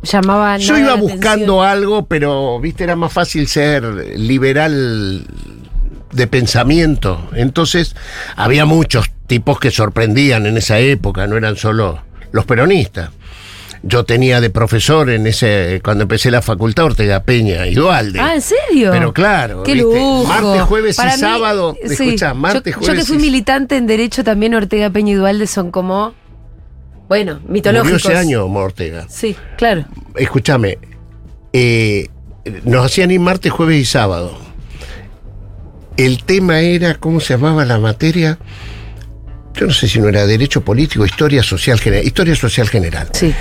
llamaba 0.03 0.59
yo 0.59 0.77
iba 0.77 0.94
buscando 0.94 1.62
algo, 1.62 2.07
pero, 2.07 2.61
¿viste? 2.61 2.85
Era 2.85 2.97
más 2.97 3.12
fácil 3.12 3.47
ser 3.49 3.85
liberal 4.18 5.27
de 6.12 6.27
pensamiento. 6.27 7.29
Entonces, 7.35 7.97
había 8.37 8.64
muchos 8.64 9.11
tipos 9.27 9.59
que 9.59 9.70
sorprendían 9.70 10.47
en 10.47 10.57
esa 10.57 10.79
época, 10.79 11.27
no 11.27 11.37
eran 11.37 11.57
solo 11.57 12.03
los 12.33 12.44
peronistas. 12.44 13.11
Yo 13.87 14.05
tenía 14.05 14.40
de 14.40 14.49
profesor 14.49 15.11
en 15.11 15.27
ese 15.27 15.81
cuando 15.85 16.03
empecé 16.05 16.31
la 16.31 16.40
facultad 16.40 16.87
Ortega 16.87 17.23
Peña 17.23 17.66
y 17.66 17.75
Dualde. 17.75 18.18
Ah, 18.18 18.35
¿en 18.35 18.40
serio? 18.40 18.90
Pero 18.92 19.12
claro, 19.12 19.62
Qué 19.62 19.75
lujo. 19.75 20.25
Martes, 20.25 20.62
jueves 20.62 20.97
Para 20.97 21.11
y 21.11 21.14
mí, 21.16 21.20
sábado. 21.20 21.77
sí. 21.87 21.92
Escucha, 21.92 22.29
Yo- 22.31 22.35
martes, 22.35 22.75
yo, 22.75 22.79
jueves 22.81 23.01
que 23.01 23.05
fui 23.07 23.16
y- 23.16 23.27
militante 23.27 23.77
en 23.77 23.87
Derecho 23.87 24.25
también, 24.25 24.55
Ortega 24.55 24.88
Peña 24.90 25.12
y 25.12 25.16
Dualde 25.16 25.47
son 25.47 25.70
como. 25.70 26.14
Bueno, 27.09 27.35
Murió 27.40 27.53
mitológicos. 27.53 28.07
ese 28.07 28.16
año 28.16 28.47
Ortega. 28.47 29.05
Sí, 29.11 29.37
claro. 29.59 29.85
Escúchame, 30.16 30.79
eh, 31.53 32.09
nos 32.64 32.87
hacían 32.87 33.11
ir 33.11 33.20
martes, 33.20 33.53
jueves 33.53 33.77
y 33.83 33.85
sábado. 33.85 34.38
El 35.99 36.25
tema 36.25 36.61
era, 36.61 36.94
¿cómo 36.94 37.20
se 37.20 37.35
llamaba 37.35 37.64
la 37.64 37.79
materia? 37.79 38.38
Yo 39.55 39.66
no 39.66 39.73
sé 39.73 39.87
si 39.87 40.01
no 40.01 40.09
era 40.09 40.27
Derecho 40.27 40.62
Político, 40.64 41.05
Historia 41.05 41.42
Social 41.42 41.79
General. 41.79 42.05
Historia 42.05 42.35
Social 42.35 42.68
General. 42.68 43.09
Sí. 43.12 43.33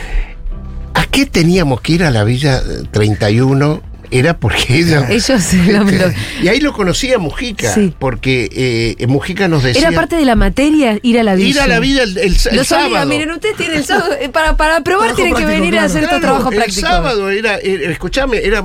¿A 0.93 1.06
qué 1.08 1.25
teníamos 1.25 1.82
que 1.82 1.93
ir 1.93 2.03
a 2.03 2.12
la 2.12 2.23
Villa 2.23 2.58
eh, 2.60 2.84
31? 2.91 3.82
Era 4.12 4.38
porque 4.38 4.77
ella... 4.77 5.08
Ellos 5.10 5.53
lo- 5.65 5.84
lo- 5.86 6.13
y 6.43 6.47
ahí 6.47 6.60
lo 6.60 6.71
conocía 6.73 7.17
Mujica, 7.17 7.73
Sí. 7.73 7.91
porque 7.97 8.95
eh, 8.99 9.08
Mujica 9.08 9.47
nos 9.47 9.63
decía... 9.63 9.88
Era 9.88 9.91
parte 9.99 10.17
de 10.17 10.25
la 10.25 10.36
materia 10.36 10.99
ir 11.01 11.17
a 11.19 11.23
la 11.23 11.34
villa. 11.34 11.49
Ir 11.49 11.60
a 11.62 11.67
la 11.67 11.79
vida 11.79 12.03
el, 12.03 12.15
el- 12.19 12.25
el 12.25 12.65
sábado. 12.65 12.88
obliga, 12.89 13.06
miren, 13.06 13.32
ustedes 13.32 13.56
tienen 13.58 13.77
el 13.77 13.86
sábado. 13.86 14.13
eh, 14.19 14.29
Para, 14.29 14.56
para 14.56 14.82
probar 14.82 15.15
Trabajo 15.15 15.15
tienen 15.15 15.34
que 15.34 15.41
práctico, 15.41 15.62
venir 15.62 15.73
a 15.79 15.82
claro. 15.82 15.86
hacer 15.88 16.03
Claro, 16.03 16.21
trabajos 16.21 16.51
el 16.53 16.58
prácticos. 16.60 16.89
sábado 16.89 17.29
era, 17.32 17.58
era- 17.58 17.91
escuchame, 17.91 18.38
era, 18.45 18.63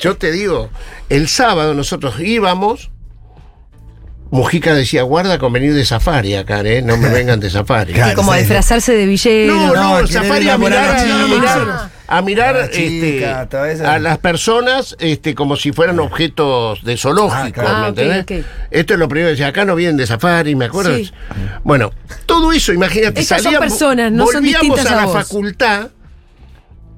yo 0.00 0.16
te 0.18 0.32
digo, 0.32 0.68
el 1.08 1.28
sábado 1.28 1.72
nosotros 1.72 2.20
íbamos 2.20 2.90
Mujica 4.30 4.74
decía, 4.74 5.02
guarda 5.02 5.38
con 5.38 5.52
venir 5.52 5.74
de 5.74 5.84
safari 5.84 6.34
acá, 6.36 6.60
¿eh? 6.60 6.82
No 6.82 6.96
me 6.96 7.08
vengan 7.12 7.40
de 7.40 7.50
safari. 7.50 7.92
Claro. 7.92 8.14
Como 8.14 8.32
sí. 8.32 8.38
disfrazarse 8.40 8.92
de 8.92 9.06
villero. 9.06 9.54
No, 9.54 9.74
no, 9.74 10.00
No, 10.02 10.06
safari 10.06 10.48
a 10.48 10.54
enamorar 10.54 10.94
mirar, 11.04 11.20
a 11.20 11.26
mirar, 11.26 11.90
a 12.06 12.22
mirar, 12.22 12.56
A 12.56 12.60
la 12.60 12.70
chica, 12.70 13.48
este, 13.70 13.84
a 13.86 13.98
las 13.98 14.18
personas 14.18 14.96
este, 15.00 15.34
como 15.34 15.56
si 15.56 15.72
fueran 15.72 15.98
objetos 16.00 16.82
de 16.84 16.96
zoológico, 16.96 17.60
Ah, 17.60 17.92
claro. 17.92 17.94
¿me 17.94 18.12
Ah. 18.12 18.24
Esto 18.70 18.92
es 18.94 18.98
lo 19.00 19.08
primero 19.08 19.28
que 19.28 19.32
decía, 19.32 19.48
acá 19.48 19.64
no 19.64 19.74
vienen 19.74 19.96
de 19.96 20.06
safari, 20.06 20.54
¿me 20.54 20.66
acuerdo? 20.66 20.96
Sí. 20.96 21.10
Bueno, 21.64 21.90
todo 22.26 22.52
eso, 22.52 22.72
imagínate, 22.72 23.20
Estas 23.20 23.42
son 23.42 23.52
salíamos- 23.52 23.68
personas, 23.70 24.12
no 24.12 24.26
son 24.26 24.34
volvíamos 24.34 24.60
distintas 24.62 24.86
a 24.86 24.92
a 24.92 24.96
la 25.00 25.06
vos. 25.06 25.14
facultad 25.14 25.88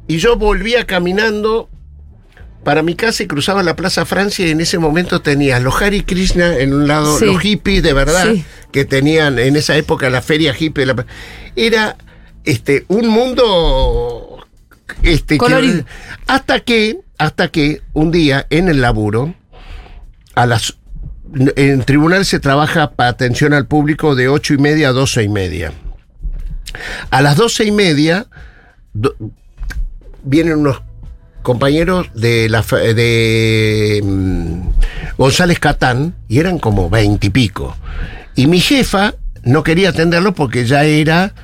y 0.06 0.18
yo 0.18 0.36
volvía 0.36 0.84
caminando 0.86 1.68
para 2.64 2.82
mi 2.82 2.94
casa 2.94 3.22
y 3.22 3.26
cruzaba 3.26 3.62
la 3.62 3.74
Plaza 3.76 4.04
Francia 4.06 4.46
y 4.46 4.50
en 4.50 4.60
ese 4.60 4.78
momento 4.78 5.20
tenía 5.20 5.58
los 5.60 5.80
Hare 5.82 6.04
Krishna 6.04 6.56
en 6.58 6.72
un 6.74 6.86
lado, 6.88 7.18
Sí. 7.18 7.24
los 7.26 7.40
hippies 7.40 7.82
de 7.82 7.92
verdad, 7.92 8.32
Sí. 8.32 8.44
que 8.70 8.84
tenían 8.84 9.38
en 9.38 9.56
esa 9.56 9.76
época 9.76 10.08
la 10.10 10.22
feria 10.22 10.54
hippie. 10.58 10.86
de 10.86 10.94
la- 10.94 11.06
era 11.56 11.96
este, 12.44 12.84
un 12.88 13.08
mundo 13.08 14.46
este, 15.02 15.38
que- 15.38 15.84
hasta 16.26 16.60
que, 16.60 16.98
hasta 17.18 17.48
que 17.48 17.82
un 17.92 18.10
día 18.10 18.46
en 18.50 18.68
el 18.68 18.80
laburo, 18.80 19.34
a 20.34 20.46
las 20.46 20.76
en 21.56 21.82
tribunal 21.84 22.24
se 22.26 22.40
trabaja 22.40 22.90
para 22.92 23.08
atención 23.10 23.54
al 23.54 23.66
público 23.66 24.14
de 24.14 24.28
ocho 24.28 24.52
y 24.54 24.58
media 24.58 24.88
a 24.88 24.92
doce 24.92 25.22
y 25.22 25.28
media. 25.28 25.72
A 27.10 27.22
las 27.22 27.36
doce 27.36 27.64
y 27.64 27.70
media 27.70 28.26
do- 28.92 29.14
vienen 30.24 30.58
unos 30.58 30.82
compañeros 31.42 32.08
de 32.14 32.48
la 32.48 32.62
fa- 32.62 32.78
de 32.78 34.00
mm, 34.02 34.60
González 35.18 35.58
Catán 35.58 36.14
y 36.28 36.38
eran 36.38 36.58
como 36.58 36.88
veintipico. 36.90 37.76
Y, 38.34 38.46
mi 38.46 38.60
jefa 38.60 39.14
no 39.42 39.62
quería 39.62 39.90
atenderlo 39.90 40.32
porque 40.34 40.64
ya 40.64 40.84
era 40.84 41.34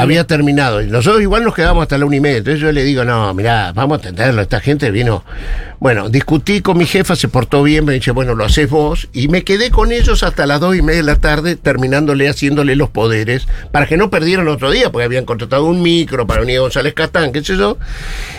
Había 0.00 0.24
terminado. 0.24 0.80
Y 0.80 0.86
nosotros 0.86 1.22
igual 1.22 1.44
nos 1.44 1.54
quedamos 1.54 1.82
hasta 1.82 1.98
la 1.98 2.06
una 2.06 2.16
y 2.16 2.20
media. 2.20 2.38
Entonces 2.38 2.60
yo 2.60 2.70
le 2.70 2.84
digo, 2.84 3.04
no, 3.04 3.34
mirá, 3.34 3.72
vamos 3.72 3.98
a 3.98 4.00
atenderlo. 4.00 4.40
Esta 4.42 4.60
gente 4.60 4.90
vino. 4.90 5.24
Bueno, 5.80 6.08
discutí 6.08 6.60
con 6.60 6.78
mi 6.78 6.86
jefa, 6.86 7.16
se 7.16 7.28
portó 7.28 7.62
bien, 7.62 7.84
me 7.84 7.94
dice, 7.94 8.12
bueno, 8.12 8.34
lo 8.34 8.44
haces 8.44 8.70
vos. 8.70 9.08
Y 9.12 9.28
me 9.28 9.42
quedé 9.42 9.70
con 9.70 9.92
ellos 9.92 10.22
hasta 10.22 10.46
las 10.46 10.60
dos 10.60 10.76
y 10.76 10.82
media 10.82 10.98
de 10.98 11.06
la 11.06 11.16
tarde, 11.16 11.56
terminándole, 11.56 12.28
haciéndole 12.28 12.76
los 12.76 12.90
poderes, 12.90 13.46
para 13.72 13.86
que 13.86 13.96
no 13.96 14.08
perdieran 14.08 14.48
otro 14.48 14.70
día, 14.70 14.90
porque 14.90 15.04
habían 15.04 15.24
contratado 15.24 15.64
un 15.64 15.82
micro 15.82 16.26
para 16.26 16.40
venir 16.40 16.58
a 16.58 16.60
González 16.60 16.94
Catán, 16.94 17.32
qué 17.32 17.42
sé 17.42 17.56
yo. 17.56 17.76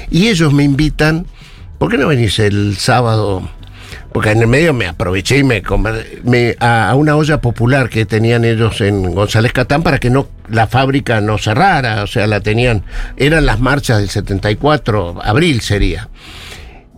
Y 0.09 0.29
ellos 0.29 0.53
me 0.53 0.63
invitan, 0.63 1.27
¿por 1.77 1.91
qué 1.91 1.97
no 1.97 2.07
venís 2.07 2.39
el 2.39 2.77
sábado? 2.77 3.49
Porque 4.17 4.31
en 4.31 4.41
el 4.41 4.47
medio 4.47 4.73
me 4.73 4.87
aproveché 4.87 5.37
y 5.37 5.43
me, 5.43 5.61
me- 6.23 6.55
a, 6.59 6.89
a 6.89 6.95
una 6.95 7.15
olla 7.15 7.39
popular 7.39 7.87
que 7.87 8.07
tenían 8.07 8.45
ellos 8.45 8.81
en 8.81 9.13
González 9.13 9.53
Catán 9.53 9.83
para 9.83 9.99
que 9.99 10.09
no 10.09 10.27
la 10.49 10.65
fábrica 10.65 11.21
no 11.21 11.37
cerrara, 11.37 12.01
o 12.01 12.07
sea, 12.07 12.25
la 12.25 12.39
tenían, 12.39 12.81
eran 13.15 13.45
las 13.45 13.59
marchas 13.59 13.99
del 13.99 14.09
74, 14.09 15.19
abril 15.23 15.61
sería. 15.61 16.09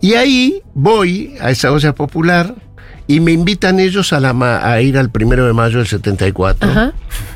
Y 0.00 0.14
ahí 0.14 0.62
voy 0.72 1.34
a 1.42 1.50
esa 1.50 1.70
olla 1.72 1.94
popular 1.94 2.54
y 3.06 3.20
me 3.20 3.32
invitan 3.32 3.80
ellos 3.80 4.14
a, 4.14 4.20
la, 4.20 4.30
a 4.72 4.80
ir 4.80 4.96
al 4.96 5.10
primero 5.10 5.46
de 5.46 5.52
mayo 5.52 5.76
del 5.76 5.88
74 5.88 6.70
Ajá. 6.70 6.92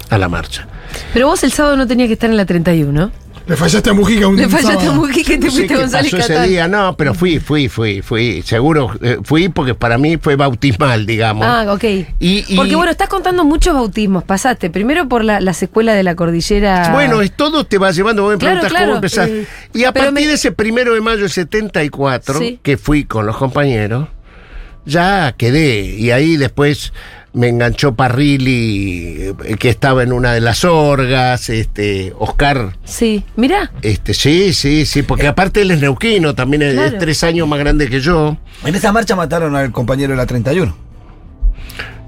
a 0.08 0.16
la 0.16 0.30
marcha. 0.30 0.66
Pero 1.12 1.26
vos 1.26 1.44
el 1.44 1.52
sábado 1.52 1.76
no 1.76 1.86
tenías 1.86 2.06
que 2.06 2.14
estar 2.14 2.30
en 2.30 2.38
la 2.38 2.46
31. 2.46 3.12
Le 3.46 3.56
fallaste 3.56 3.90
a 3.90 3.92
Mujica 3.92 4.26
un 4.26 4.36
Le 4.36 4.48
fallaste 4.48 4.86
a. 4.86 4.92
Mujica 4.92 5.32
que 5.32 5.38
te 5.38 5.50
fuiste 5.50 5.66
qué 5.68 5.76
González 5.76 6.10
pasó 6.12 6.32
ese 6.32 6.48
día, 6.48 6.66
no, 6.66 6.96
pero 6.96 7.12
fui, 7.12 7.40
fui, 7.40 7.68
fui, 7.68 8.00
fui, 8.00 8.40
seguro, 8.40 8.90
eh, 9.02 9.18
fui 9.22 9.50
porque 9.50 9.74
para 9.74 9.98
mí 9.98 10.16
fue 10.16 10.34
bautismal, 10.36 11.04
digamos. 11.04 11.46
Ah, 11.46 11.66
ok. 11.70 11.84
Y- 11.84 12.06
y- 12.48 12.56
Porque 12.56 12.74
bueno, 12.74 12.90
estás 12.90 13.10
contando 13.10 13.44
muchos 13.44 13.74
bautismos. 13.74 14.24
Pasaste 14.24 14.70
primero 14.70 15.08
por 15.10 15.24
la, 15.24 15.40
la 15.42 15.52
secuela 15.52 15.92
de 15.92 16.02
la 16.02 16.14
cordillera. 16.14 16.88
Bueno, 16.92 17.20
es 17.20 17.32
todo 17.36 17.64
te 17.64 17.76
va 17.76 17.90
llevando, 17.90 18.22
vos 18.22 18.32
me 18.32 18.38
Claro, 18.38 18.60
preguntas 18.60 18.70
claro, 18.72 18.86
cómo 18.86 18.96
empezás. 18.96 19.28
eh, 19.28 19.46
y 19.74 19.84
a 19.84 19.92
pero 19.92 20.06
partir 20.06 20.22
me- 20.24 20.28
de 20.28 20.34
ese 20.34 20.50
primero 20.52 20.94
de 20.94 21.02
mayo 21.02 21.18
del 21.20 21.30
74, 21.30 22.38
Sí. 22.38 22.58
que 22.62 22.78
fui 22.78 23.04
con 23.04 23.26
los 23.26 23.36
compañeros, 23.36 24.08
ya 24.86 25.34
quedé. 25.36 25.80
Y 25.98 26.12
ahí 26.12 26.38
después 26.38 26.94
me 27.34 27.48
enganchó 27.48 27.94
Parrilli, 27.94 29.16
eh, 29.44 29.56
que 29.58 29.68
estaba 29.68 30.02
en 30.02 30.12
una 30.12 30.32
de 30.32 30.40
las 30.40 30.64
orgas, 30.64 31.50
este, 31.50 32.12
Oscar. 32.18 32.76
Sí, 32.84 33.24
mirá. 33.36 33.72
Este, 33.82 34.14
sí, 34.14 34.52
sí, 34.54 34.86
sí, 34.86 35.02
porque 35.02 35.26
aparte 35.26 35.62
él 35.62 35.70
es 35.72 35.80
neuquino, 35.80 36.34
también 36.34 36.62
Claro. 36.62 36.82
es 36.84 36.98
tres 36.98 37.22
años 37.24 37.46
más 37.48 37.58
grande 37.58 37.88
que 37.88 38.00
yo. 38.00 38.36
En 38.64 38.74
esa 38.74 38.92
marcha 38.92 39.16
mataron 39.16 39.56
al 39.56 39.72
compañero 39.72 40.12
de 40.12 40.16
la 40.16 40.26
31. 40.26 40.76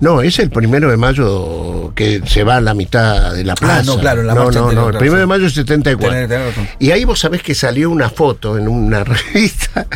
No, 0.01 0.21
es 0.23 0.39
el 0.39 0.51
primero 0.51 0.91
de 0.91 0.97
mayo 0.97 1.93
que 1.95 2.21
se 2.27 2.45
va 2.45 2.57
a 2.57 2.61
la 2.61 2.75
mitad 2.75 3.33
de 3.33 3.45
la 3.45 3.55
plaza. 3.55 3.79
Ah, 3.79 3.83
no, 3.85 3.99
claro, 3.99 4.21
en 4.21 4.27
la 4.27 4.35
no, 4.35 4.51
no, 4.51 4.73
no, 4.73 4.89
el 4.91 4.97
primero 4.99 5.21
de 5.21 5.27
mayo 5.27 5.43
del 5.45 5.53
74. 5.53 6.11
Tenés- 6.19 6.29
tenés 6.29 6.47
razón. 6.49 6.69
Y 6.79 6.91
ahí 6.91 7.05
vos 7.05 7.19
sabés 7.19 7.43
que 7.43 7.55
salió 7.55 7.91
una 7.91 8.11
foto 8.11 8.59
en 8.59 8.69
una 8.69 9.05
revista 9.05 9.87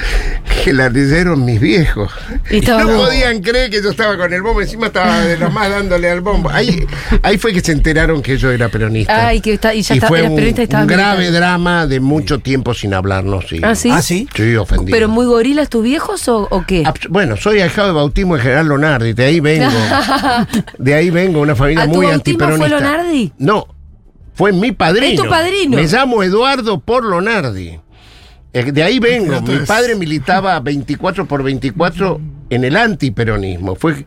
que 0.65 0.73
la 0.73 0.89
leyeron 0.89 1.45
mis 1.45 1.61
viejos. 1.61 2.11
Y 2.51 2.57
Y, 2.59 2.61
no 2.61 2.87
podían 2.87 3.41
creer 3.43 3.71
que 3.71 3.83
yo 3.83 3.91
estaba 3.91 4.17
con 4.17 4.33
el 4.33 4.41
bombo, 4.43 4.63
encima 4.63 4.87
estaba 4.87 5.21
de 5.21 5.37
los 5.37 5.53
más 5.53 5.69
dándole 5.71 6.11
al 6.11 6.21
bombo. 6.23 6.49
Ahí, 6.51 6.87
ahí 7.23 7.37
fue 7.39 7.53
que 7.53 7.61
se 7.61 7.73
enteraron 7.73 8.23
que 8.23 8.37
yo 8.39 8.51
era 8.51 8.69
peronista. 8.71 9.27
Ay, 9.29 9.41
que 9.41 9.55
está- 9.55 9.75
y 9.75 9.83
ya 9.83 9.95
está- 9.97 10.09
fue 10.09 10.23
un, 10.23 10.35
peronista 10.37 10.63
y 10.63 10.83
un 10.83 10.87
grave 10.87 11.31
drama 11.31 11.87
de 11.87 12.01
mucho 12.01 12.39
tiempo 12.39 12.73
sin 12.75 12.95
hablarnos. 12.95 13.45
Sí, 13.49 13.61
Ah, 13.63 13.75
sí. 13.75 13.91
Ah, 13.93 14.01
sí. 14.03 14.29
Sí, 14.35 14.57
ofendido. 14.57 14.97
¿Pero 14.97 15.09
muy 15.09 15.27
gorilas 15.27 15.69
tus 15.69 15.83
viejos 15.85 16.27
o, 16.29 16.47
o 16.51 16.65
qué? 16.67 16.85
Abs- 16.85 17.09
Bueno, 17.11 17.37
soy 17.37 17.61
ahijado 17.61 17.89
de 17.89 17.95
bautismo 17.95 18.37
de 18.37 18.43
General 18.43 18.67
Lonardi, 18.67 19.13
de 19.13 19.25
ahí 19.27 19.41
vengo. 19.41 19.71
de 20.79 20.95
ahí 20.95 21.11
vengo, 21.11 21.41
una 21.41 21.55
familia 21.55 21.85
¿A 21.85 21.87
tu 21.87 21.95
muy 21.95 22.07
bautismo 22.07 22.45
antiperonista. 22.45 22.69
fue 22.69 22.81
Lonardi? 22.81 23.33
No, 23.39 23.67
fue 24.35 24.53
mi 24.53 24.73
padrino. 24.73 25.07
¿Es 25.07 25.23
tu 25.23 25.29
padrino? 25.29 25.77
Me 25.77 25.87
llamo 25.87 26.23
Eduardo 26.23 26.81
por 26.81 27.05
Lonardi. 27.05 27.79
Eh, 28.53 28.73
De 28.73 28.83
ahí 28.83 28.99
vengo. 28.99 29.41
Mi 29.43 29.59
padre 29.67 29.95
militaba 29.95 30.59
24 30.61 31.27
por 31.27 31.43
24 31.43 32.21
en 32.51 32.65
el 32.65 32.77
antiperonismo. 32.77 33.75
Fue, 33.77 34.05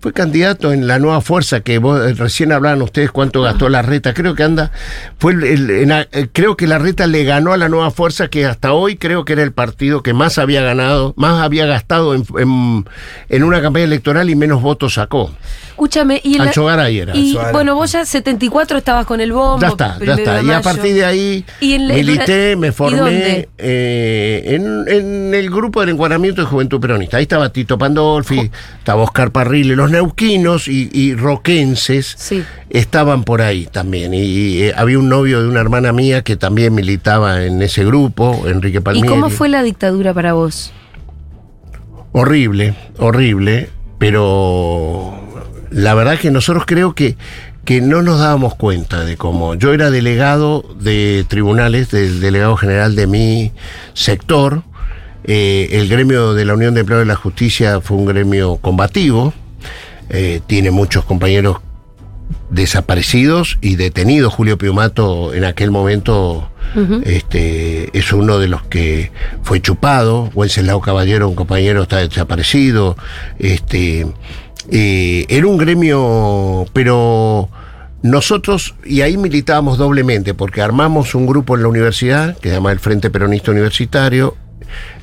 fue 0.00 0.12
candidato 0.12 0.72
en 0.72 0.86
la 0.86 0.98
nueva 0.98 1.20
fuerza 1.20 1.60
que 1.60 1.78
vos, 1.78 2.00
eh, 2.08 2.14
recién 2.14 2.52
hablaban 2.52 2.80
ustedes 2.82 3.10
cuánto 3.10 3.42
gastó 3.42 3.68
la 3.68 3.82
reta. 3.82 4.14
Creo 4.14 4.34
que 4.34 4.42
anda. 4.42 4.70
fue 5.18 5.32
el- 5.32 5.44
el- 5.44 5.70
en 5.70 5.88
la- 5.88 6.06
eh, 6.12 6.28
Creo 6.32 6.56
que 6.56 6.66
la 6.66 6.78
reta 6.78 7.06
le 7.06 7.24
ganó 7.24 7.52
a 7.52 7.56
la 7.56 7.68
nueva 7.68 7.90
fuerza 7.90 8.28
que 8.28 8.44
hasta 8.46 8.72
hoy 8.72 8.96
creo 8.96 9.24
que 9.24 9.32
era 9.32 9.42
el 9.42 9.52
partido 9.52 10.02
que 10.02 10.12
más 10.12 10.38
había 10.38 10.60
ganado, 10.62 11.14
más 11.16 11.42
había 11.42 11.66
gastado 11.66 12.14
en, 12.14 12.24
en- 12.38 12.84
en 13.28 13.42
una 13.42 13.60
campaña 13.62 13.84
electoral 13.86 14.28
y 14.30 14.36
menos 14.36 14.60
votos 14.62 14.94
sacó. 14.94 15.30
Escúchame. 15.70 16.20
Y, 16.24 16.38
la- 16.38 16.44
Ancho 16.44 16.64
Garay 16.64 16.98
era. 16.98 17.16
y 17.16 17.28
Ancho 17.28 17.38
Garay. 17.38 17.52
bueno, 17.52 17.74
vos 17.74 17.92
ya 17.92 18.04
74 18.04 18.78
estabas 18.78 19.06
con 19.06 19.20
el 19.20 19.32
bombo. 19.32 19.60
Ya 19.60 19.68
está, 19.68 19.98
ya 20.04 20.14
está. 20.14 20.42
Y 20.42 20.50
a 20.50 20.60
partir 20.62 20.94
de 20.94 21.04
ahí 21.04 21.44
¿Y 21.60 21.74
en 21.74 21.88
la- 21.88 21.94
milité, 21.94 22.56
me 22.56 22.68
¿Y 22.68 22.72
formé 22.72 22.98
dónde? 22.98 23.48
eh, 23.58 24.42
en, 24.54 24.84
en 24.88 25.34
el 25.34 25.50
grupo 25.50 25.80
del 25.80 25.90
encuadramiento 25.90 26.40
de 26.42 26.46
Juventud 26.46 26.80
Peronista. 26.80 27.16
Ahí 27.18 27.22
estaba 27.24 27.48
Tito 27.50 27.76
Pandolfi, 27.86 28.50
estaba 28.78 29.02
Oscar 29.02 29.30
Parrile, 29.30 29.76
los 29.76 29.90
neuquinos 29.90 30.66
y, 30.68 30.90
y 30.92 31.14
roquenses 31.14 32.14
Sí. 32.18 32.42
estaban 32.70 33.22
por 33.24 33.42
ahí 33.42 33.66
también. 33.70 34.12
Y, 34.14 34.62
eh, 34.62 34.72
había 34.76 34.98
un 34.98 35.08
novio 35.08 35.40
de 35.42 35.48
una 35.48 35.60
hermana 35.60 35.92
mía 35.92 36.22
que 36.22 36.36
también 36.36 36.74
militaba 36.74 37.44
en 37.44 37.62
ese 37.62 37.84
grupo, 37.84 38.44
Enrique 38.46 38.78
¿Y 38.78 38.80
Palmieri. 38.80 39.08
cómo 39.08 39.30
fue 39.30 39.48
la 39.48 39.62
dictadura 39.62 40.12
para 40.12 40.32
vos? 40.32 40.72
Horrible, 42.12 42.74
horrible, 42.98 43.70
pero 43.98 45.14
la 45.70 45.94
verdad 45.94 46.18
que 46.18 46.30
nosotros 46.30 46.64
creo 46.66 46.94
que, 46.94 47.16
que 47.64 47.80
no 47.80 48.00
nos 48.02 48.18
dábamos 48.20 48.54
cuenta 48.54 49.04
de 49.04 49.16
cómo. 49.16 49.54
Yo 49.54 49.74
era 49.74 49.90
delegado 49.90 50.64
de 50.80 51.24
tribunales, 51.28 51.90
del 51.90 52.20
delegado 52.20 52.56
general 52.56 52.96
de 52.96 53.06
mi 53.06 53.52
sector. 53.94 54.62
Eh, 55.26 55.68
el 55.72 55.88
gremio 55.88 56.34
de 56.34 56.44
la 56.44 56.54
Unión 56.54 56.74
de 56.74 56.80
Empleados 56.80 57.04
de 57.04 57.12
la 57.12 57.16
Justicia 57.16 57.80
fue 57.80 57.96
un 57.96 58.06
gremio 58.06 58.56
combativo. 58.56 59.34
Eh, 60.08 60.40
tiene 60.46 60.70
muchos 60.70 61.04
compañeros 61.04 61.58
desaparecidos 62.50 63.58
y 63.60 63.76
detenidos. 63.76 64.32
Julio 64.32 64.56
Piumato 64.56 65.34
en 65.34 65.44
aquel 65.44 65.70
momento 65.70 66.48
este, 67.04 67.96
es 67.96 68.12
uno 68.12 68.38
de 68.38 68.48
los 68.48 68.62
que 68.62 69.10
fue 69.42 69.60
chupado. 69.60 70.30
Wenceslao 70.34 70.80
Caballero, 70.80 71.28
un 71.28 71.34
compañero, 71.34 71.82
está 71.82 71.98
desaparecido. 71.98 72.96
Este, 73.38 74.06
eh, 74.70 75.26
era 75.28 75.46
un 75.46 75.56
gremio, 75.56 76.66
pero 76.72 77.48
nosotros, 78.02 78.74
y 78.84 79.00
ahí 79.00 79.16
militábamos 79.16 79.78
doblemente, 79.78 80.34
porque 80.34 80.62
armamos 80.62 81.14
un 81.14 81.26
grupo 81.26 81.56
en 81.56 81.62
la 81.62 81.68
universidad 81.68 82.36
que 82.38 82.50
se 82.50 82.54
llama 82.56 82.72
el 82.72 82.78
Frente 82.78 83.10
Peronista 83.10 83.50
Universitario. 83.50 84.36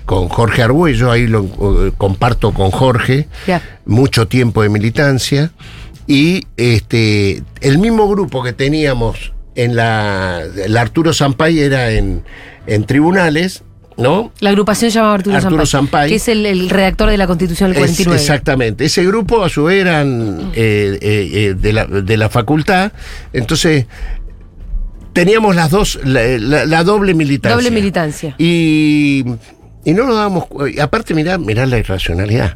Con 0.05 0.27
Jorge 0.29 0.61
Argüello, 0.63 1.11
ahí 1.11 1.27
lo 1.27 1.43
eh, 1.87 1.91
comparto 1.97 2.51
con 2.53 2.71
Jorge, 2.71 3.27
mucho 3.85 4.27
tiempo 4.27 4.61
de 4.61 4.69
militancia 4.69 5.51
y 6.07 6.43
este 6.57 7.41
el 7.61 7.77
mismo 7.77 8.09
grupo 8.09 8.43
que 8.43 8.51
teníamos 8.51 9.31
en 9.55 9.75
la, 9.77 10.41
Arturo 10.77 11.13
Sampay 11.13 11.59
era 11.59 11.91
en, 11.91 12.23
en 12.67 12.83
tribunales 12.85 13.63
¿no? 13.95 14.31
La 14.39 14.49
agrupación 14.49 14.89
se 14.91 14.95
llama 14.99 15.13
Arturo, 15.13 15.37
Arturo 15.37 15.65
Sampay. 15.67 16.09
que 16.09 16.15
es 16.15 16.27
el, 16.27 16.45
el 16.47 16.69
redactor 16.69 17.09
de 17.11 17.17
la 17.17 17.27
Constitución 17.27 17.71
del 17.71 17.77
Es- 17.83 17.91
49. 17.91 18.19
exactamente. 18.19 18.85
Ese 18.85 19.05
grupo 19.05 19.43
a 19.43 19.49
su 19.49 19.65
vez 19.65 19.81
eran 19.81 20.51
eh, 20.55 20.97
eh, 20.99 21.29
eh, 21.33 21.53
de, 21.53 21.73
la, 21.73 21.85
de 21.85 22.17
la 22.17 22.27
facultad. 22.29 22.91
Entonces, 23.33 23.85
teníamos 25.13 25.55
las 25.55 25.69
dos, 25.69 25.99
la, 26.03 26.23
la- 26.39 26.65
la 26.65 26.83
doble 26.83 27.13
militancia. 27.13 27.55
Doble 27.55 27.69
militancia. 27.71 28.33
Y, 28.39 29.25
y 29.85 29.93
no 29.93 30.05
nos 30.05 30.15
dábamos 30.15 30.47
cu- 30.47 30.67
y 30.67 30.79
Aparte, 30.79 31.13
mirá, 31.13 31.37
mirá 31.37 31.65
la 31.65 31.77
irracionalidad. 31.77 32.55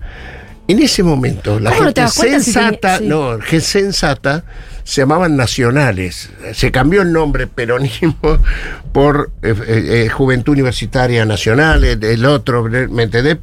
En 0.69 0.81
ese 0.81 1.01
momento, 1.01 1.61
la 1.61 1.69
¿Cómo 1.71 1.83
no 1.85 1.93
te 1.93 2.01
gente 2.01 2.11
si 2.11 2.21
sensata, 2.51 2.97
sí. 2.97 3.05
no, 3.07 3.39
que 3.39 3.61
sensata, 3.61 4.43
se 4.83 4.99
llamaban 4.99 5.37
nacionales. 5.37 6.29
Se 6.53 6.71
cambió 6.73 7.03
el 7.03 7.13
nombre 7.13 7.47
peronismo 7.47 8.17
por 8.91 9.31
eh, 9.43 9.55
eh, 9.65 10.03
eh, 10.05 10.09
Juventud 10.09 10.51
Universitaria 10.51 11.25
Nacional, 11.25 11.85
el, 11.85 12.03
el 12.03 12.25
otro, 12.25 12.65
¿me 12.65 13.03
entendés? 13.03 13.37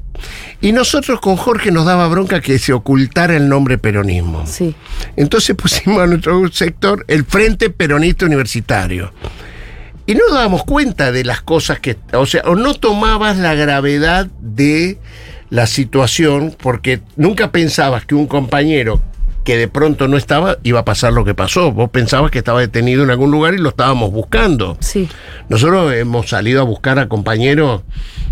Y 0.61 0.73
nosotros 0.73 1.19
con 1.21 1.37
Jorge 1.37 1.71
nos 1.71 1.87
daba 1.87 2.09
bronca 2.09 2.43
que 2.43 2.59
se 2.59 2.75
ocultara 2.75 3.35
el 3.37 3.49
nombre 3.49 3.79
peronismo. 3.79 4.47
Sí. 4.47 4.75
Entonces 5.17 5.57
pusimos 5.57 6.03
a 6.03 6.07
nuestro 6.07 6.47
sector 6.53 7.07
el 7.09 7.25
Frente 7.25 7.71
Peronista 7.71 8.27
Universitario. 8.27 9.13
Y 10.07 10.15
no 10.15 10.21
dábamos 10.31 10.65
cuenta 10.65 11.13
de 11.13 11.25
las 11.25 11.41
cosas 11.41 11.81
que, 11.81 11.97
o 12.13 12.27
sea, 12.27 12.43
o 12.45 12.55
no 12.55 12.75
tomabas 12.75 13.39
la 13.39 13.55
gravedad 13.55 14.27
de 14.41 14.99
la 15.51 15.67
situación 15.67 16.55
porque 16.61 17.01
nunca 17.17 17.53
pensabas 17.53 18.05
que 18.05 18.15
un 18.15 18.27
compañero 18.27 19.01
que 19.45 19.57
de 19.59 19.69
pronto 19.69 20.09
no 20.09 20.17
estaba 20.17 20.59
iba 20.63 20.81
a 20.81 20.85
pasar 20.85 21.13
lo 21.13 21.25
que 21.25 21.35
pasó. 21.35 21.71
Vos 21.71 21.91
pensabas 21.91 22.31
que 22.31 22.39
estaba 22.39 22.61
detenido 22.61 23.05
en 23.05 23.11
algún 23.11 23.31
lugar 23.31 23.55
y 23.55 23.59
lo 23.59 23.69
estábamos 23.69 24.11
buscando. 24.11 24.77
Sí. 24.81 25.09
Nosotros 25.49 25.95
hemos 25.95 26.29
salido 26.29 26.63
a 26.63 26.65
buscar 26.65 26.99
a 26.99 27.09
compañeros, 27.09 27.83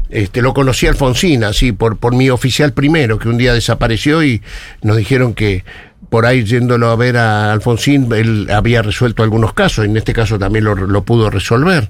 este, 0.09 0.43
lo 0.43 0.55
conocí 0.55 0.87
a 0.87 0.91
Alfonsín, 0.91 1.45
así, 1.45 1.73
por, 1.73 1.99
por 1.99 2.15
mi 2.15 2.31
oficial 2.31 2.73
primero, 2.73 3.19
que 3.19 3.29
un 3.29 3.39
día 3.39 3.53
desapareció 3.53 4.25
y 4.25 4.43
nos 4.81 4.97
dijeron 4.97 5.35
que 5.35 5.65
por 6.13 6.27
ahí 6.27 6.45
yéndolo 6.45 6.91
a 6.91 6.97
ver 6.97 7.17
a 7.17 7.53
Alfonsín, 7.53 8.13
él 8.13 8.49
había 8.53 8.83
resuelto 8.83 9.23
algunos 9.23 9.55
casos, 9.55 9.85
y 9.87 9.89
en 9.89 9.97
este 9.97 10.13
caso 10.13 10.39
también 10.39 10.65
lo, 10.67 10.75
lo 10.75 11.03
pudo 11.05 11.31
resolver, 11.31 11.89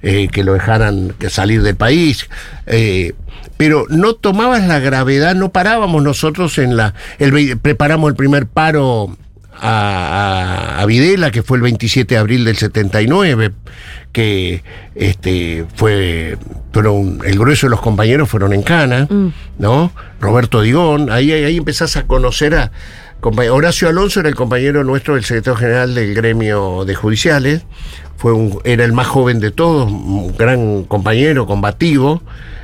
eh, 0.00 0.28
que 0.28 0.44
lo 0.44 0.54
dejaran 0.54 1.12
que 1.18 1.28
salir 1.28 1.60
del 1.62 1.74
país. 1.76 2.28
eh, 2.66 3.12
pero 3.56 3.86
no 3.88 4.14
tomabas 4.14 4.66
la 4.66 4.78
gravedad, 4.80 5.34
no 5.36 5.50
parábamos 5.50 6.02
nosotros 6.02 6.58
en 6.58 6.76
la... 6.76 6.94
El, 7.20 7.56
preparamos 7.58 8.08
el 8.10 8.16
primer 8.16 8.46
paro 8.46 9.16
a, 9.60 10.76
a- 10.78 10.80
a 10.80 10.86
Videla, 10.86 11.30
que 11.30 11.42
fue 11.44 11.58
el 11.58 11.62
27 11.62 12.14
de 12.14 12.18
abril 12.20 12.44
del 12.44 12.56
79, 12.56 13.52
que 14.12 14.62
este 14.96 15.66
fue 15.76 16.36
fueron 16.72 17.20
el 17.24 17.38
grueso 17.38 17.66
de 17.66 17.70
los 17.70 17.80
compañeros 17.80 18.28
fueron 18.28 18.52
en 18.52 18.62
Cana, 18.62 19.06
¿no? 19.58 19.92
Roberto 20.20 20.60
Digón, 20.60 21.10
ahí, 21.12 21.30
ahí, 21.32 21.56
empezás 21.56 21.96
a 21.96 22.04
conocer 22.08 22.54
a 22.56 22.72
Horacio 23.30 23.88
Alonso 23.88 24.20
era 24.20 24.28
el 24.28 24.34
compañero 24.34 24.84
nuestro, 24.84 25.16
el 25.16 25.24
secretario 25.24 25.56
general 25.56 25.94
del 25.94 26.14
gremio 26.14 26.84
de 26.84 26.94
judiciales, 26.94 27.62
fue 28.16 28.32
un, 28.32 28.58
era 28.64 28.84
el 28.84 28.92
más 28.92 29.06
joven 29.06 29.40
de 29.40 29.50
todos, 29.50 29.90
un 29.90 30.34
gran 30.36 30.84
compañero, 30.84 31.46
combativo, 31.46 32.22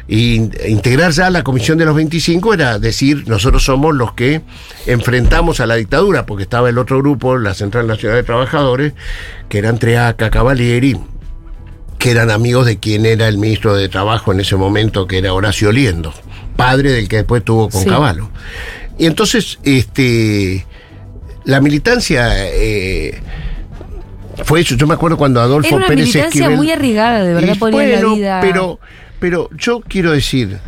y 0.08 0.34
in- 0.34 0.52
integrar 0.68 1.12
ya 1.12 1.30
la 1.30 1.42
comisión 1.44 1.78
de 1.78 1.84
los 1.84 1.94
25 1.94 2.54
era 2.54 2.78
decir, 2.78 3.24
nosotros 3.28 3.64
somos 3.64 3.94
los 3.94 4.12
que 4.14 4.42
enfrentamos 4.86 5.60
a 5.60 5.66
la 5.66 5.76
dictadura, 5.76 6.26
porque 6.26 6.42
estaba 6.42 6.68
el 6.68 6.78
otro 6.78 6.98
grupo, 6.98 7.36
la 7.38 7.54
Central 7.54 7.86
Nacional 7.86 8.18
de 8.18 8.22
Trabajadores, 8.24 8.92
que 9.48 9.58
eran 9.58 9.78
Treaca, 9.78 10.30
Cavalieri, 10.30 10.96
que 11.98 12.10
eran 12.10 12.30
amigos 12.30 12.66
de 12.66 12.78
quien 12.78 13.04
era 13.06 13.28
el 13.28 13.38
ministro 13.38 13.74
de 13.74 13.88
Trabajo 13.88 14.32
en 14.32 14.40
ese 14.40 14.56
momento, 14.56 15.06
que 15.06 15.18
era 15.18 15.32
Horacio 15.34 15.70
Liendo, 15.70 16.12
padre 16.56 16.92
del 16.92 17.08
que 17.08 17.16
después 17.16 17.44
tuvo 17.44 17.68
con 17.68 17.82
Sí. 17.82 17.88
Caballo. 17.88 18.30
Y 19.00 19.06
entonces, 19.06 19.58
este, 19.64 20.64
la 21.44 21.60
militancia 21.60 22.28
eh, 22.36 23.18
fue 24.44 24.60
eso. 24.60 24.74
Yo 24.76 24.86
me 24.86 24.94
acuerdo 24.94 25.16
cuando 25.16 25.40
Adolfo 25.40 25.68
Era 25.68 25.76
una 25.78 25.86
Pérez 25.88 26.06
militancia 26.06 26.46
Esquivel- 26.48 26.56
muy 26.56 26.70
arriesgada, 26.70 27.24
de 27.24 27.34
verdad 27.34 27.56
ponía 27.58 27.82
la 27.88 27.96
bueno, 28.00 28.14
vida. 28.14 28.38
Pero, 28.42 28.78
pero 29.18 29.48
yo 29.56 29.80
quiero 29.80 30.12
decir, 30.12 30.58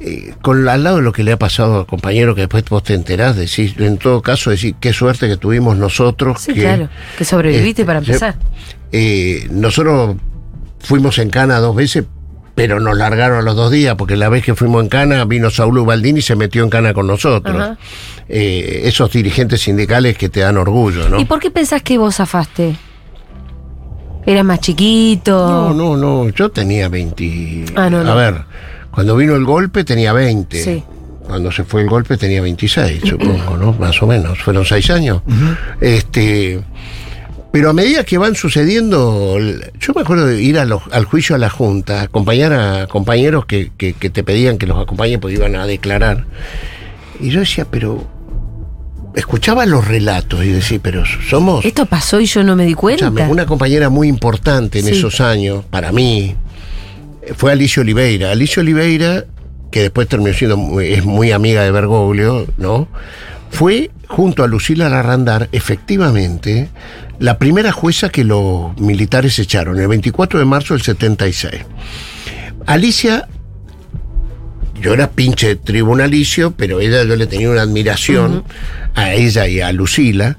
eh, 0.00 0.34
con 0.40 0.66
al 0.68 0.84
lado 0.84 0.96
de 0.96 1.02
lo 1.02 1.12
que 1.12 1.24
le 1.24 1.32
ha 1.32 1.36
pasado 1.38 1.80
al 1.80 1.86
compañero, 1.86 2.34
que 2.34 2.42
después 2.42 2.64
vos 2.70 2.82
te 2.84 2.94
enterás, 2.94 3.36
decís, 3.36 3.74
en 3.78 3.98
todo 3.98 4.22
caso, 4.22 4.50
decir 4.50 4.76
qué 4.80 4.92
suerte 4.92 5.28
que 5.28 5.36
tuvimos 5.36 5.76
nosotros. 5.76 6.40
Sí, 6.42 6.54
que, 6.54 6.60
claro. 6.62 6.88
Que 7.18 7.24
sobreviviste 7.24 7.82
este, 7.82 7.84
para 7.84 8.00
se- 8.00 8.06
empezar. 8.06 8.36
eh, 8.92 9.48
nosotros 9.50 10.16
fuimos 10.78 11.18
en 11.18 11.30
Cana 11.30 11.58
dos 11.58 11.74
veces, 11.74 12.04
pero 12.54 12.78
nos 12.80 12.96
largaron 12.96 13.38
a 13.38 13.42
los 13.42 13.56
dos 13.56 13.70
días, 13.70 13.96
porque 13.96 14.16
la 14.16 14.28
vez 14.28 14.44
que 14.44 14.54
fuimos 14.54 14.82
en 14.82 14.88
Cana 14.88 15.24
vino 15.24 15.50
Saulo 15.50 15.84
Baldini 15.84 16.20
y 16.20 16.22
se 16.22 16.36
metió 16.36 16.62
en 16.62 16.70
Cana 16.70 16.94
con 16.94 17.06
nosotros. 17.06 17.76
Eh, 18.28 18.82
esos 18.84 19.10
dirigentes 19.12 19.60
sindicales 19.60 20.16
que 20.16 20.28
te 20.28 20.40
dan 20.40 20.56
orgullo, 20.56 21.08
¿no? 21.08 21.20
¿Y 21.20 21.24
por 21.24 21.40
qué 21.40 21.50
pensás 21.50 21.82
que 21.82 21.98
vos 21.98 22.16
zafaste? 22.16 22.76
¿Eras 24.26 24.44
más 24.44 24.60
chiquito? 24.60 25.32
No, 25.34 25.74
no, 25.74 25.96
no, 25.96 26.28
yo 26.30 26.50
tenía 26.50 26.88
20. 26.88 27.66
Ah, 27.76 27.90
no, 27.90 28.02
no. 28.02 28.12
A 28.12 28.14
ver, 28.14 28.44
cuando 28.90 29.16
vino 29.16 29.34
el 29.34 29.44
golpe 29.44 29.84
tenía 29.84 30.12
20. 30.12 30.62
Sí. 30.64 30.82
Cuando 31.26 31.50
se 31.50 31.64
fue 31.64 31.82
el 31.82 31.88
golpe 31.88 32.16
tenía 32.16 32.40
26, 32.42 33.02
supongo, 33.04 33.56
¿no? 33.56 33.72
Más 33.72 34.00
o 34.02 34.06
menos. 34.06 34.38
Fueron 34.38 34.64
seis 34.64 34.90
años. 34.90 35.22
Este. 35.80 36.62
Pero 37.54 37.70
a 37.70 37.72
medida 37.72 38.02
que 38.02 38.18
van 38.18 38.34
sucediendo, 38.34 39.38
yo 39.78 39.92
me 39.94 40.00
acuerdo 40.00 40.26
de 40.26 40.42
ir 40.42 40.58
a 40.58 40.64
los- 40.64 40.82
al 40.90 41.04
juicio 41.04 41.36
a 41.36 41.38
la 41.38 41.48
Junta, 41.50 42.02
acompañar 42.02 42.52
a 42.52 42.88
compañeros 42.88 43.46
que, 43.46 43.70
que- 43.78 43.92
que 43.92 44.10
te 44.10 44.24
pedían 44.24 44.58
que 44.58 44.66
los 44.66 44.76
acompañen 44.76 45.20
porque 45.20 45.36
iban 45.36 45.54
a 45.54 45.64
declarar. 45.64 46.24
Y 47.20 47.30
yo 47.30 47.38
decía, 47.38 47.64
pero. 47.70 48.04
Escuchaba 49.14 49.66
los 49.66 49.86
relatos 49.86 50.44
y 50.44 50.48
decía, 50.48 50.80
pero 50.82 51.04
somos. 51.06 51.64
Esto 51.64 51.86
pasó 51.86 52.20
y 52.20 52.26
yo 52.26 52.42
no 52.42 52.56
me 52.56 52.66
di 52.66 52.74
cuenta. 52.74 53.08
Una 53.28 53.46
compañera 53.46 53.88
muy 53.88 54.08
importante 54.08 54.80
en 54.80 54.86
Sí. 54.86 54.90
esos 54.90 55.20
años, 55.20 55.64
para 55.70 55.92
mí, 55.92 56.34
eh, 57.22 57.34
fue 57.36 57.52
Alicia 57.52 57.82
Oliveira. 57.82 58.32
Alicia 58.32 58.62
Oliveira, 58.62 59.26
que 59.70 59.82
después 59.82 60.08
terminó 60.08 60.34
siendo, 60.36 60.56
muy- 60.56 60.92
es 60.92 61.04
muy 61.04 61.30
amiga 61.30 61.62
de 61.62 61.70
Bergoglio, 61.70 62.48
¿no? 62.58 62.88
Fue, 63.50 63.92
junto 64.14 64.44
a 64.44 64.46
Lucila 64.46 64.88
Larrandar, 64.88 65.48
efectivamente, 65.50 66.68
la 67.18 67.36
primera 67.36 67.72
jueza 67.72 68.10
que 68.10 68.22
los 68.22 68.78
militares 68.78 69.40
echaron, 69.40 69.80
el 69.80 69.88
24 69.88 70.38
de 70.38 70.44
marzo 70.44 70.74
del 70.74 70.84
76. 70.84 71.62
Alicia 72.64 73.26
yo 74.80 74.94
era 74.94 75.10
pinche 75.10 75.56
tribunalicio, 75.56 76.52
pero 76.52 76.78
ella 76.78 77.02
yo 77.02 77.16
le 77.16 77.26
tenía 77.26 77.50
una 77.50 77.62
admiración 77.62 78.44
a 78.94 79.14
ella 79.14 79.48
y 79.48 79.60
a 79.60 79.72
Lucila. 79.72 80.38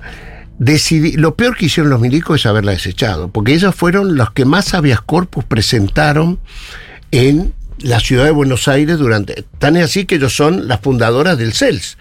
Decidí, 0.58 1.14
lo 1.14 1.36
peor 1.36 1.58
que 1.58 1.66
hicieron 1.66 1.90
los 1.90 2.00
milicos 2.00 2.40
es 2.40 2.46
haberla 2.46 2.72
desechado, 2.72 3.28
porque 3.28 3.54
ellas 3.54 3.76
fueron 3.76 4.16
los 4.16 4.32
que 4.32 4.46
más 4.46 4.74
habeas 4.74 5.02
corpus 5.02 5.44
presentaron 5.44 6.40
en 7.12 7.54
la 7.80 8.00
ciudad 8.00 8.24
de 8.24 8.32
Buenos 8.32 8.70
Aires 8.70 9.00
durante. 9.00 9.44
Tan 9.60 9.76
es 9.76 9.84
así 9.84 10.06
que 10.06 10.16
ellos 10.16 10.34
son 10.34 10.70
las 10.70 10.80
fundadoras 10.80 11.38
del 11.38 11.52
CELS. 11.52 11.98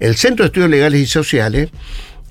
El 0.00 0.16
Centro 0.16 0.44
de 0.44 0.48
Estudios 0.48 0.70
Legales 0.70 1.00
y 1.00 1.06
Sociales 1.06 1.70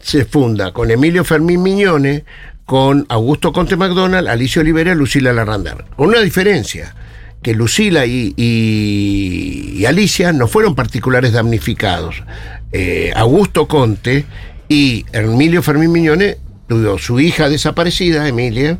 se 0.02 0.26
funda 0.26 0.72
con 0.72 0.90
Emilio 0.92 1.24
Fermín 1.26 1.64
Miñone, 1.64 2.24
con 2.66 3.06
Augusto 3.10 3.52
Conte 3.54 3.76
McDonald, 3.78 4.28
Alicia 4.28 4.62
Olivera 4.62 4.92
y 4.92 4.96
Lucila 4.96 5.34
Larrandar. 5.34 5.86
Con 5.96 6.10
una 6.10 6.20
diferencia, 6.22 6.96
que 7.42 7.54
Lucila 7.54 8.06
y, 8.06 8.34
y- 8.38 9.78
y 9.80 9.86
Alicia 9.86 10.34
no 10.34 10.48
fueron 10.48 10.76
particulares 10.76 11.34
damnificados. 11.34 12.24
Eh, 12.72 13.12
Augusto 13.16 13.68
Conte 13.68 14.26
y 14.68 15.06
Emilio 15.14 15.62
Fermín 15.64 15.92
Miñone, 15.92 16.38
tuvo 16.68 16.98
su 16.98 17.20
hija 17.20 17.48
desaparecida, 17.50 18.28
Emilia, 18.28 18.78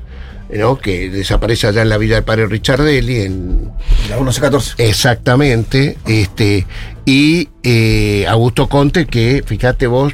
¿no? 0.54 0.78
que 0.78 1.10
desaparece 1.10 1.68
allá 1.68 1.82
en 1.82 1.90
la 1.90 1.98
villa 1.98 2.16
del 2.16 2.24
padre 2.26 2.48
Richardelli, 2.48 3.22
en, 3.22 3.72
La 4.10 4.16
1114. 4.18 4.76
Exactamente, 4.80 5.98
este, 6.06 6.66
y 7.08 7.48
eh, 7.64 8.26
Augusto 8.28 8.68
Conte, 8.68 9.06
que 9.06 9.42
fíjate 9.46 9.88
vos 9.88 10.12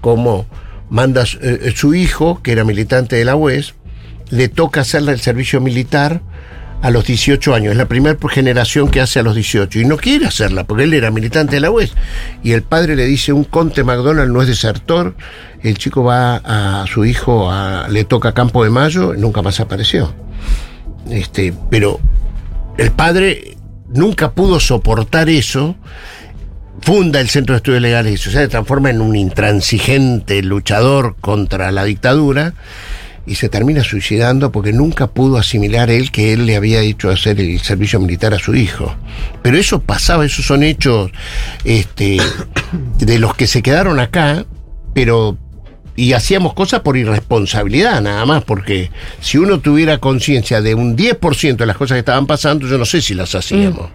cómo 0.00 0.46
manda 0.88 1.26
su- 1.26 1.38
eh, 1.42 1.72
su 1.74 1.92
hijo, 1.92 2.40
que 2.40 2.52
era 2.52 2.62
militante 2.62 3.16
de 3.16 3.24
la 3.24 3.34
UES, 3.34 3.74
le 4.30 4.48
toca 4.48 4.82
hacerle 4.82 5.10
el 5.10 5.18
servicio 5.20 5.60
militar 5.60 6.22
a 6.82 6.90
los 6.90 7.04
18 7.04 7.52
años. 7.52 7.72
Es 7.72 7.76
la 7.78 7.86
primera 7.88 8.16
generación 8.30 8.92
que 8.92 9.00
hace 9.00 9.18
a 9.18 9.22
los 9.24 9.34
18 9.34 9.80
y 9.80 9.84
no 9.84 9.96
quiere 9.96 10.26
hacerla 10.26 10.62
porque 10.64 10.84
él 10.84 10.94
era 10.94 11.10
militante 11.10 11.56
de 11.56 11.60
la 11.62 11.70
UES. 11.72 11.94
Y 12.44 12.52
el 12.52 12.62
padre 12.62 12.94
le 12.94 13.06
dice, 13.06 13.32
un 13.32 13.42
Conte 13.42 13.82
McDonald 13.82 14.30
no 14.32 14.40
es 14.40 14.46
desertor. 14.46 15.16
El 15.64 15.78
chico 15.78 16.04
va 16.04 16.36
a 16.36 16.86
su 16.86 17.04
hijo, 17.04 17.50
le 17.90 18.04
toca 18.04 18.32
Campo 18.34 18.62
de 18.62 18.70
Mayo, 18.70 19.14
nunca 19.14 19.42
más 19.42 19.58
apareció. 19.58 20.14
Este, 21.10 21.52
pero 21.70 21.98
el 22.78 22.92
padre 22.92 23.56
nunca 23.92 24.30
pudo 24.30 24.60
soportar 24.60 25.28
eso, 25.28 25.74
funda 26.80 27.20
el 27.20 27.28
Centro 27.28 27.54
de 27.54 27.58
Estudios 27.58 27.82
Legales 27.82 28.14
y 28.14 28.16
Sociales, 28.16 28.46
se 28.46 28.50
transforma 28.50 28.90
en 28.90 29.00
un 29.00 29.16
intransigente 29.16 30.42
luchador 30.42 31.16
contra 31.20 31.72
la 31.72 31.84
dictadura 31.84 32.54
y 33.26 33.34
se 33.34 33.48
termina 33.48 33.84
suicidando 33.84 34.50
porque 34.50 34.72
nunca 34.72 35.06
pudo 35.08 35.36
asimilar 35.36 35.90
él 35.90 36.10
que 36.10 36.32
él 36.32 36.46
le 36.46 36.56
había 36.56 36.80
hecho 36.80 37.10
hacer 37.10 37.40
el 37.40 37.60
servicio 37.60 38.00
militar 38.00 38.34
a 38.34 38.38
su 38.38 38.54
hijo. 38.54 38.94
Pero 39.42 39.56
eso 39.56 39.80
pasaba, 39.80 40.24
esos 40.24 40.46
son 40.46 40.62
hechos 40.62 41.10
este, 41.64 42.18
de 42.98 43.18
los 43.18 43.34
que 43.34 43.46
se 43.46 43.62
quedaron 43.62 44.00
acá, 44.00 44.46
pero 44.94 45.36
y 45.96 46.14
hacíamos 46.14 46.54
cosas 46.54 46.80
por 46.80 46.96
irresponsabilidad 46.96 48.00
nada 48.00 48.24
más, 48.24 48.42
porque 48.44 48.90
si 49.20 49.36
uno 49.36 49.60
tuviera 49.60 49.98
conciencia 49.98 50.62
de 50.62 50.74
un 50.74 50.96
10% 50.96 51.56
de 51.56 51.66
las 51.66 51.76
cosas 51.76 51.96
que 51.96 52.00
estaban 52.00 52.26
pasando, 52.26 52.66
yo 52.66 52.78
no 52.78 52.86
sé 52.86 53.02
si 53.02 53.12
las 53.12 53.34
hacíamos. 53.34 53.90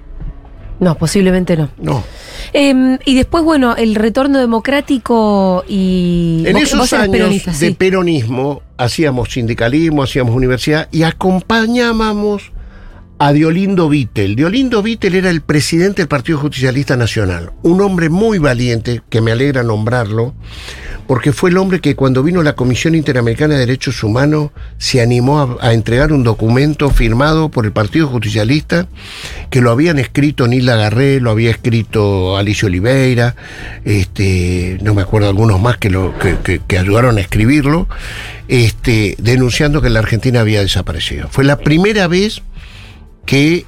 No, 0.80 0.96
posiblemente 0.98 1.56
no. 1.56 1.70
No. 1.82 2.04
Em, 2.52 2.98
y 3.06 3.16
después, 3.16 3.44
bueno, 3.44 3.76
el 3.78 3.96
retorno 3.96 4.40
democrático 4.40 5.64
y. 5.68 6.44
En 6.46 6.54
vos- 6.54 6.64
esos 6.64 6.80
vos 6.80 6.94
años 6.94 7.30
de 7.46 7.54
sí. 7.54 7.72
peronismo 7.72 8.62
hacíamos 8.78 9.32
sindicalismo, 9.32 10.04
hacíamos 10.04 10.36
universidad 10.36 10.88
y 10.92 11.04
acompañábamos 11.04 12.52
a 13.18 13.32
Diolindo 13.32 13.88
Vittel. 13.88 14.36
Diolindo 14.36 14.82
Vittel 14.84 15.16
era 15.16 15.30
el 15.30 15.42
presidente 15.42 16.02
del 16.02 16.08
Partido 16.10 16.38
Justicialista 16.40 16.98
Nacional, 16.98 17.52
un 17.62 17.82
hombre 17.82 18.10
muy 18.10 18.40
valiente, 18.40 19.02
que 19.10 19.22
me 19.22 19.32
alegra 19.32 19.64
nombrarlo, 19.64 20.34
porque 21.08 21.32
fue 21.32 21.50
el 21.52 21.58
hombre 21.58 21.80
que 21.80 21.96
cuando 21.96 22.24
vino 22.24 22.44
la 22.44 22.56
Comisión 22.56 22.94
Interamericana 22.96 23.54
de 23.54 23.62
Derechos 23.62 24.04
Humanos 24.04 24.50
se 24.78 25.02
animó 25.02 25.58
a, 25.62 25.74
entregar 25.74 26.12
un 26.12 26.24
documento 26.24 26.90
firmado 26.90 27.50
por 27.50 27.66
el 27.66 27.72
Partido 27.72 28.08
Justicialista, 28.08 28.88
que 29.50 29.62
lo 29.62 29.72
habían 29.72 29.98
escrito 30.00 30.48
Nilda 30.48 30.76
Garré, 30.76 31.22
lo 31.22 31.32
había 31.32 31.52
escrito 31.52 32.36
Alicia 32.38 32.68
Oliveira, 32.68 33.36
este, 33.86 34.78
no 34.82 34.94
me 34.94 35.04
acuerdo 35.04 35.30
algunos 35.30 35.62
más 35.62 35.78
que, 35.78 35.90
lo, 35.90 36.18
que, 36.20 36.36
que- 36.44 36.60
que 36.68 36.78
ayudaron 36.80 37.18
a 37.18 37.22
escribirlo, 37.22 37.88
este, 38.48 39.16
denunciando 39.20 39.82
que 39.82 39.90
la 39.90 40.00
Argentina 40.00 40.42
había 40.42 40.62
desaparecido. 40.62 41.28
Fue 41.30 41.44
la 41.46 41.58
primera 41.60 42.08
vez 42.08 42.42
que 43.26 43.66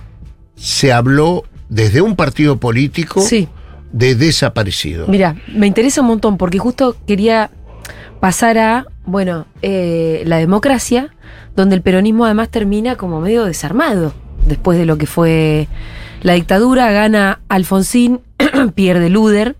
se 0.56 0.92
habló 0.94 1.44
desde 1.70 2.02
un 2.02 2.16
partido 2.16 2.58
político 2.58 3.22
Sí. 3.22 3.48
de 3.92 4.16
desaparecido. 4.16 5.08
Mira, 5.08 5.36
me 5.54 5.68
interesa 5.68 6.02
un 6.02 6.08
montón 6.08 6.38
porque 6.38 6.60
justo 6.60 6.96
quería 7.08 7.50
pasar 8.20 8.58
a, 8.58 8.86
bueno, 9.06 9.46
eh, 9.62 10.24
la 10.26 10.38
democracia, 10.38 11.14
donde 11.56 11.76
el 11.76 11.82
peronismo 11.82 12.26
además 12.26 12.50
termina 12.50 12.96
como 12.96 13.22
medio 13.22 13.46
desarmado 13.46 14.14
después 14.46 14.78
de 14.78 14.86
lo 14.86 14.98
que 14.98 15.06
fue 15.08 15.68
la 16.22 16.34
dictadura, 16.34 16.92
gana 16.92 17.40
Alfonsín, 17.50 18.22
pierde 18.76 19.10
Luder 19.10 19.56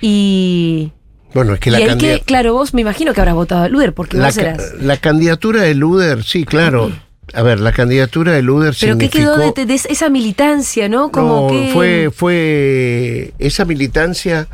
y... 0.00 0.92
Bueno, 1.32 1.54
es 1.54 1.60
que 1.60 1.70
y 1.70 1.72
la, 1.72 1.78
ahí 1.78 1.86
candida- 1.86 2.18
que, 2.18 2.24
claro, 2.24 2.54
vos 2.54 2.74
me 2.74 2.80
imagino 2.80 3.12
que 3.14 3.20
habrás 3.20 3.34
votado 3.36 3.62
a 3.64 3.68
Luder 3.68 3.92
porque 3.94 4.16
la, 4.16 4.26
vos 4.26 4.34
ca- 4.36 4.42
eras... 4.42 4.74
la 4.80 4.96
candidatura 4.96 5.62
de 5.62 5.74
Luder, 5.74 6.22
sí, 6.24 6.44
claro. 6.44 6.90
A 7.34 7.42
ver, 7.42 7.60
la 7.60 7.72
candidatura 7.72 8.32
de 8.32 8.42
Luder 8.42 8.74
Pero 8.80 8.98
¿qué 8.98 9.08
quedó 9.08 9.36
de, 9.36 9.64
de 9.66 9.74
esa 9.74 10.08
militancia, 10.08 10.88
no? 10.88 11.10
Como 11.10 11.42
No, 11.42 11.48
que... 11.48 11.70
fue, 11.72 12.10
fue 12.14 13.32
esa 13.38 13.64
militancia, 13.64 14.48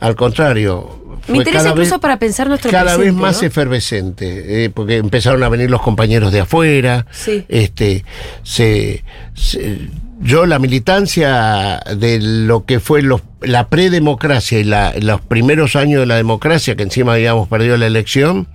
al 0.00 0.14
contrario. 0.16 0.96
Me 1.26 1.38
interesa 1.38 1.58
cada 1.64 1.70
incluso 1.70 1.94
vez- 1.96 2.00
para 2.00 2.18
pensar 2.18 2.48
nuestro 2.48 2.70
cada 2.70 2.96
vez 2.96 3.12
más 3.12 3.40
¿no? 3.42 3.46
efervescente, 3.48 4.64
eh, 4.64 4.70
porque 4.70 4.96
empezaron 4.96 5.42
a 5.42 5.48
venir 5.48 5.70
los 5.70 5.82
compañeros 5.82 6.32
de 6.32 6.40
afuera. 6.40 7.06
Sí. 7.10 7.44
Este, 7.48 8.04
se, 8.42 9.04
se- 9.34 9.88
yo 10.20 10.46
la 10.46 10.58
militancia 10.58 11.80
de 11.96 12.18
lo 12.20 12.64
que 12.64 12.80
fue 12.80 13.02
los, 13.02 13.20
la 13.42 13.68
predemocracia 13.68 14.58
y 14.58 14.64
la- 14.64 14.94
los 15.00 15.20
primeros 15.20 15.76
años 15.76 16.00
de 16.00 16.06
la 16.06 16.16
democracia, 16.16 16.76
que 16.76 16.82
encima 16.82 17.12
habíamos 17.14 17.48
perdido 17.48 17.76
la 17.76 17.86
elección, 17.86 18.46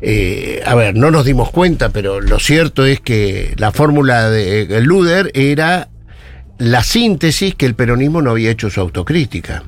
eh, 0.00 0.62
a 0.64 0.74
ver, 0.74 0.96
no 0.96 1.10
nos 1.10 1.24
dimos 1.24 1.50
cuenta, 1.50 1.90
pero 1.90 2.20
lo 2.20 2.38
cierto 2.38 2.84
es 2.84 3.00
que 3.00 3.54
la 3.56 3.72
fórmula 3.72 4.30
de 4.30 4.62
eh, 4.62 4.80
Luder 4.80 5.30
era 5.34 5.88
la 6.58 6.82
síntesis 6.82 7.54
que 7.54 7.66
el 7.66 7.74
peronismo 7.74 8.22
no 8.22 8.30
había 8.30 8.50
hecho 8.50 8.70
su 8.70 8.80
autocrítica. 8.80 9.64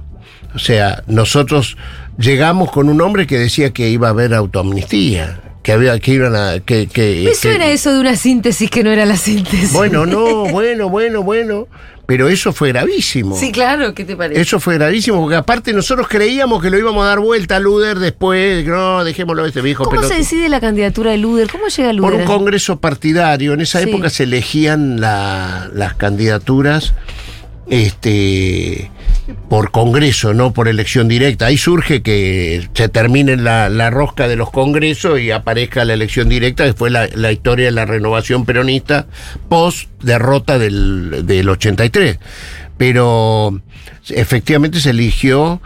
O 0.54 0.58
sea, 0.58 1.02
nosotros 1.06 1.76
llegamos 2.18 2.70
con 2.70 2.88
un 2.88 3.00
hombre 3.00 3.26
que 3.26 3.38
decía 3.38 3.72
que 3.72 3.88
iba 3.90 4.08
a 4.08 4.10
haber 4.10 4.34
autoamnistía, 4.34 5.40
que 5.66 5.72
había 5.72 5.98
que 5.98 6.12
iban 6.12 6.36
a 6.36 6.60
que, 6.60 6.86
que- 6.86 7.22
Me 7.24 7.30
que- 7.30 7.34
suena 7.34 7.66
eso 7.66 7.92
de 7.92 7.98
una 7.98 8.14
síntesis 8.14 8.70
que 8.70 8.84
no 8.84 8.92
era 8.92 9.04
la 9.04 9.16
síntesis. 9.16 9.72
Bueno, 9.72 10.06
no, 10.06 10.44
bueno, 10.52 10.88
bueno, 10.88 11.24
bueno, 11.24 11.66
pero 12.06 12.28
eso 12.28 12.52
fue 12.52 12.68
gravísimo. 12.68 13.36
Sí, 13.36 13.50
claro, 13.50 13.92
¿qué 13.92 14.04
te 14.04 14.14
parece? 14.14 14.40
Eso 14.40 14.60
fue 14.60 14.74
gravísimo, 14.74 15.20
porque 15.20 15.34
aparte 15.34 15.72
nosotros 15.72 16.06
creíamos 16.08 16.62
que 16.62 16.70
lo 16.70 16.78
íbamos 16.78 17.02
a 17.04 17.08
dar 17.08 17.18
vuelta 17.18 17.56
a 17.56 17.58
Luder 17.58 17.98
después, 17.98 18.64
no, 18.64 19.02
dejémoslo 19.02 19.42
a 19.42 19.48
este 19.48 19.60
viejo 19.60 19.82
¿Cómo 19.82 19.96
pelotudo. 19.96 20.12
se 20.12 20.18
decide 20.20 20.48
la 20.48 20.60
candidatura 20.60 21.10
de 21.10 21.18
Luder? 21.18 21.48
¿Cómo 21.50 21.66
llega 21.66 21.88
Por 21.88 21.96
Luder? 21.96 22.14
un 22.20 22.24
congreso 22.26 22.78
partidario. 22.78 23.52
En 23.54 23.60
esa 23.60 23.82
Sí. 23.82 23.88
época 23.88 24.08
se 24.08 24.22
elegían 24.22 25.00
la- 25.00 25.68
las 25.74 25.94
candidaturas 25.96 26.94
este, 27.68 28.90
por 29.48 29.70
congreso, 29.70 30.34
no 30.34 30.52
por 30.52 30.68
elección 30.68 31.08
directa. 31.08 31.46
Ahí 31.46 31.56
surge 31.58 32.02
que 32.02 32.68
se 32.74 32.88
termine 32.88 33.36
la, 33.36 33.68
la 33.68 33.90
rosca 33.90 34.28
de 34.28 34.36
los 34.36 34.50
congresos 34.50 35.20
y 35.20 35.30
aparezca 35.30 35.84
la 35.84 35.94
elección 35.94 36.28
directa, 36.28 36.64
después 36.64 36.92
la, 36.92 37.08
la 37.14 37.32
historia 37.32 37.66
de 37.66 37.72
la 37.72 37.84
renovación 37.84 38.44
peronista 38.44 39.06
post 39.48 39.88
derrota 40.02 40.58
del, 40.58 41.26
del 41.26 41.48
83. 41.48 42.18
Pero 42.78 43.60
efectivamente 44.10 44.80
se 44.80 44.90
eligió 44.90 45.60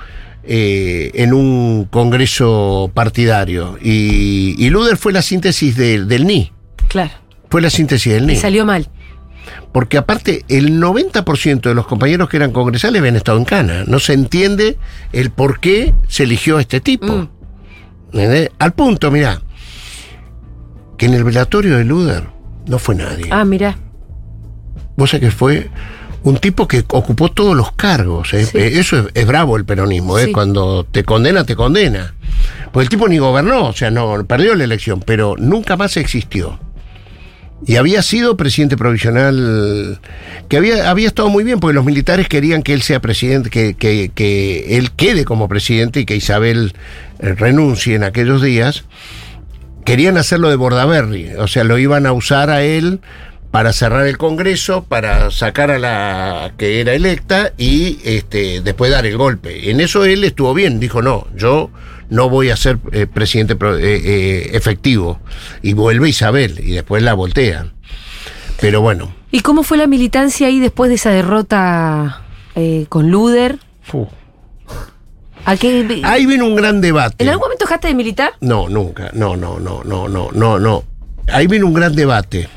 eh, 0.45 1.11
en 1.15 1.33
un 1.35 1.85
congreso 1.91 2.91
partidario 2.95 3.79
y, 3.83 4.55
y 4.59 4.71
Luder 4.71 4.97
fue 4.97 5.13
la 5.13 5.23
síntesis 5.23 5.77
del- 5.77 6.09
del 6.09 6.27
NI. 6.27 6.53
Claro. 6.89 7.11
Fue 7.51 7.61
la 7.61 7.71
síntesis 7.71 8.13
del 8.13 8.25
Y 8.25 8.27
NI. 8.35 8.37
salió 8.37 8.65
mal. 8.65 8.89
Porque 9.73 9.99
aparte, 9.99 10.45
el 10.49 10.81
90% 10.81 11.61
de 11.61 11.75
los 11.75 11.87
compañeros 11.87 12.29
que 12.29 12.37
eran 12.37 12.51
congresales 12.51 13.01
habían 13.01 13.17
estado 13.17 13.39
en 13.39 13.45
Cana. 13.45 13.85
No 13.87 14.01
se 14.01 14.15
entiende 14.15 14.79
el 15.13 15.31
por 15.31 15.61
qué 15.61 15.95
se 16.09 16.25
eligió 16.25 16.57
a 16.59 16.61
este 16.61 16.81
tipo. 16.81 17.07
Mm. 17.07 17.29
Al 18.59 18.73
punto, 18.73 19.11
mirá, 19.13 19.41
que 20.99 21.07
en 21.07 21.15
el 21.15 21.23
velatorio 21.23 21.77
de 21.77 21.85
Luder 21.85 22.25
no 22.67 22.79
fue 22.79 22.97
nadie. 22.97 23.27
Ah, 23.31 23.45
mira. 23.45 23.79
Vos 24.97 25.11
sabés 25.11 25.29
que 25.29 25.31
fue 25.31 25.71
un 26.25 26.37
tipo 26.39 26.67
que 26.67 26.85
ocupó 26.89 27.31
todos 27.31 27.57
los 27.57 27.73
cargos. 27.73 28.35
¿eh? 28.35 28.45
Sí. 28.45 28.59
Eh, 28.59 28.81
Eso 28.81 28.99
es, 28.99 29.07
es 29.15 29.27
bravo 29.27 29.57
el 29.57 29.65
peronismo. 29.65 30.19
¿eh? 30.19 30.27
Sí. 30.27 30.33
Cuando 30.33 30.85
te 30.85 31.05
condena, 31.05 31.45
te 31.45 31.55
condena. 31.55 32.15
Porque 32.73 32.85
el 32.85 32.89
tipo 32.89 33.09
ni 33.09 33.19
gobernó, 33.19 33.69
o 33.69 33.73
sea, 33.73 33.91
no 33.91 34.25
perdió 34.27 34.55
la 34.55 34.65
elección, 34.65 35.01
pero 35.05 35.37
nunca 35.39 35.77
más 35.77 35.97
existió. 35.97 36.59
Y 37.67 37.77
había 37.77 38.03
sido 38.03 38.37
presidente 38.37 38.77
provisional, 38.77 40.01
que 40.49 40.57
había, 40.57 40.91
había 40.91 41.07
estado 41.07 41.29
muy 41.29 41.45
bien, 41.45 41.61
porque 41.61 41.75
los 41.75 41.85
militares 41.85 42.27
querían 42.27 42.63
que 42.63 42.73
él 42.73 42.83
sea 42.83 43.01
presidente, 43.01 43.51
que, 43.51 43.75
que, 43.75 44.11
que 44.15 44.79
él 44.79 44.93
quede 44.93 45.25
como 45.25 45.49
presidente 45.49 46.01
y 46.01 46.07
que 46.07 46.17
Isabel 46.17 46.73
eh, 47.19 47.35
renuncie 47.35 47.95
en 47.95 48.05
aquellos 48.05 48.43
días. 48.43 48.85
Querían 49.85 50.17
hacerlo 50.17 50.49
de 50.49 50.57
Bordaberry, 50.57 51.35
o 51.35 51.49
sea, 51.49 51.65
lo 51.65 51.79
iban 51.79 52.07
a 52.07 52.13
usar 52.13 52.51
a 52.51 52.63
él 52.63 53.01
para 53.51 53.73
cerrar 53.73 54.07
el 54.07 54.17
Congreso, 54.17 54.85
para 54.85 55.31
sacar 55.31 55.71
a 55.71 55.79
la 55.79 56.53
que 56.57 56.81
era 56.81 56.95
electa 56.95 57.53
y 57.59 57.99
este, 58.05 58.61
después 58.61 58.91
dar 58.91 59.07
el 59.07 59.17
golpe. 59.17 59.71
En 59.71 59.81
eso 59.81 60.05
él 60.05 60.25
estuvo 60.25 60.55
bien, 60.55 60.81
dijo, 60.81 61.03
no, 61.03 61.27
yo 61.37 61.71
no 62.11 62.29
voy 62.29 62.51
a 62.51 62.57
ser 62.57 62.79
eh, 62.93 63.07
presidente 63.07 63.55
eh, 63.55 64.03
eh, 64.05 64.51
efectivo. 64.53 65.21
Y 65.63 65.73
vuelve 65.73 66.09
Isabel 66.09 66.61
y 66.63 66.73
después 66.73 67.03
la 67.03 67.15
voltean. 67.15 67.73
Pero 68.61 68.83
bueno. 68.83 69.13
¿Y 69.31 69.41
cómo 69.41 69.63
fue 69.63 69.79
la 69.79 69.87
militancia 69.87 70.49
ahí 70.49 70.61
después 70.61 70.89
de 70.89 70.97
esa 70.97 71.11
derrota 71.11 72.23
eh, 72.55 72.87
con 72.89 73.11
Luder? 73.11 73.59
¿A 75.45 75.57
qué, 75.57 76.03
Ahí 76.05 76.27
viene 76.27 76.45
un 76.45 76.55
gran 76.55 76.81
debate. 76.81 77.25
¿En 77.25 77.31
algún 77.31 77.45
momento 77.45 77.65
dejaste 77.65 77.89
de 77.89 77.95
militar? 77.95 78.35
No, 78.41 78.69
nunca. 78.69 79.11
No, 79.15 79.37
no, 79.37 79.59
no, 79.59 79.83
no, 79.85 80.09
no, 80.09 80.31
no, 80.33 80.59
no. 80.59 80.85
Ahí 81.29 81.47
viene 81.47 81.65
un 81.65 81.73
gran 81.73 81.95
debate. 81.95 82.49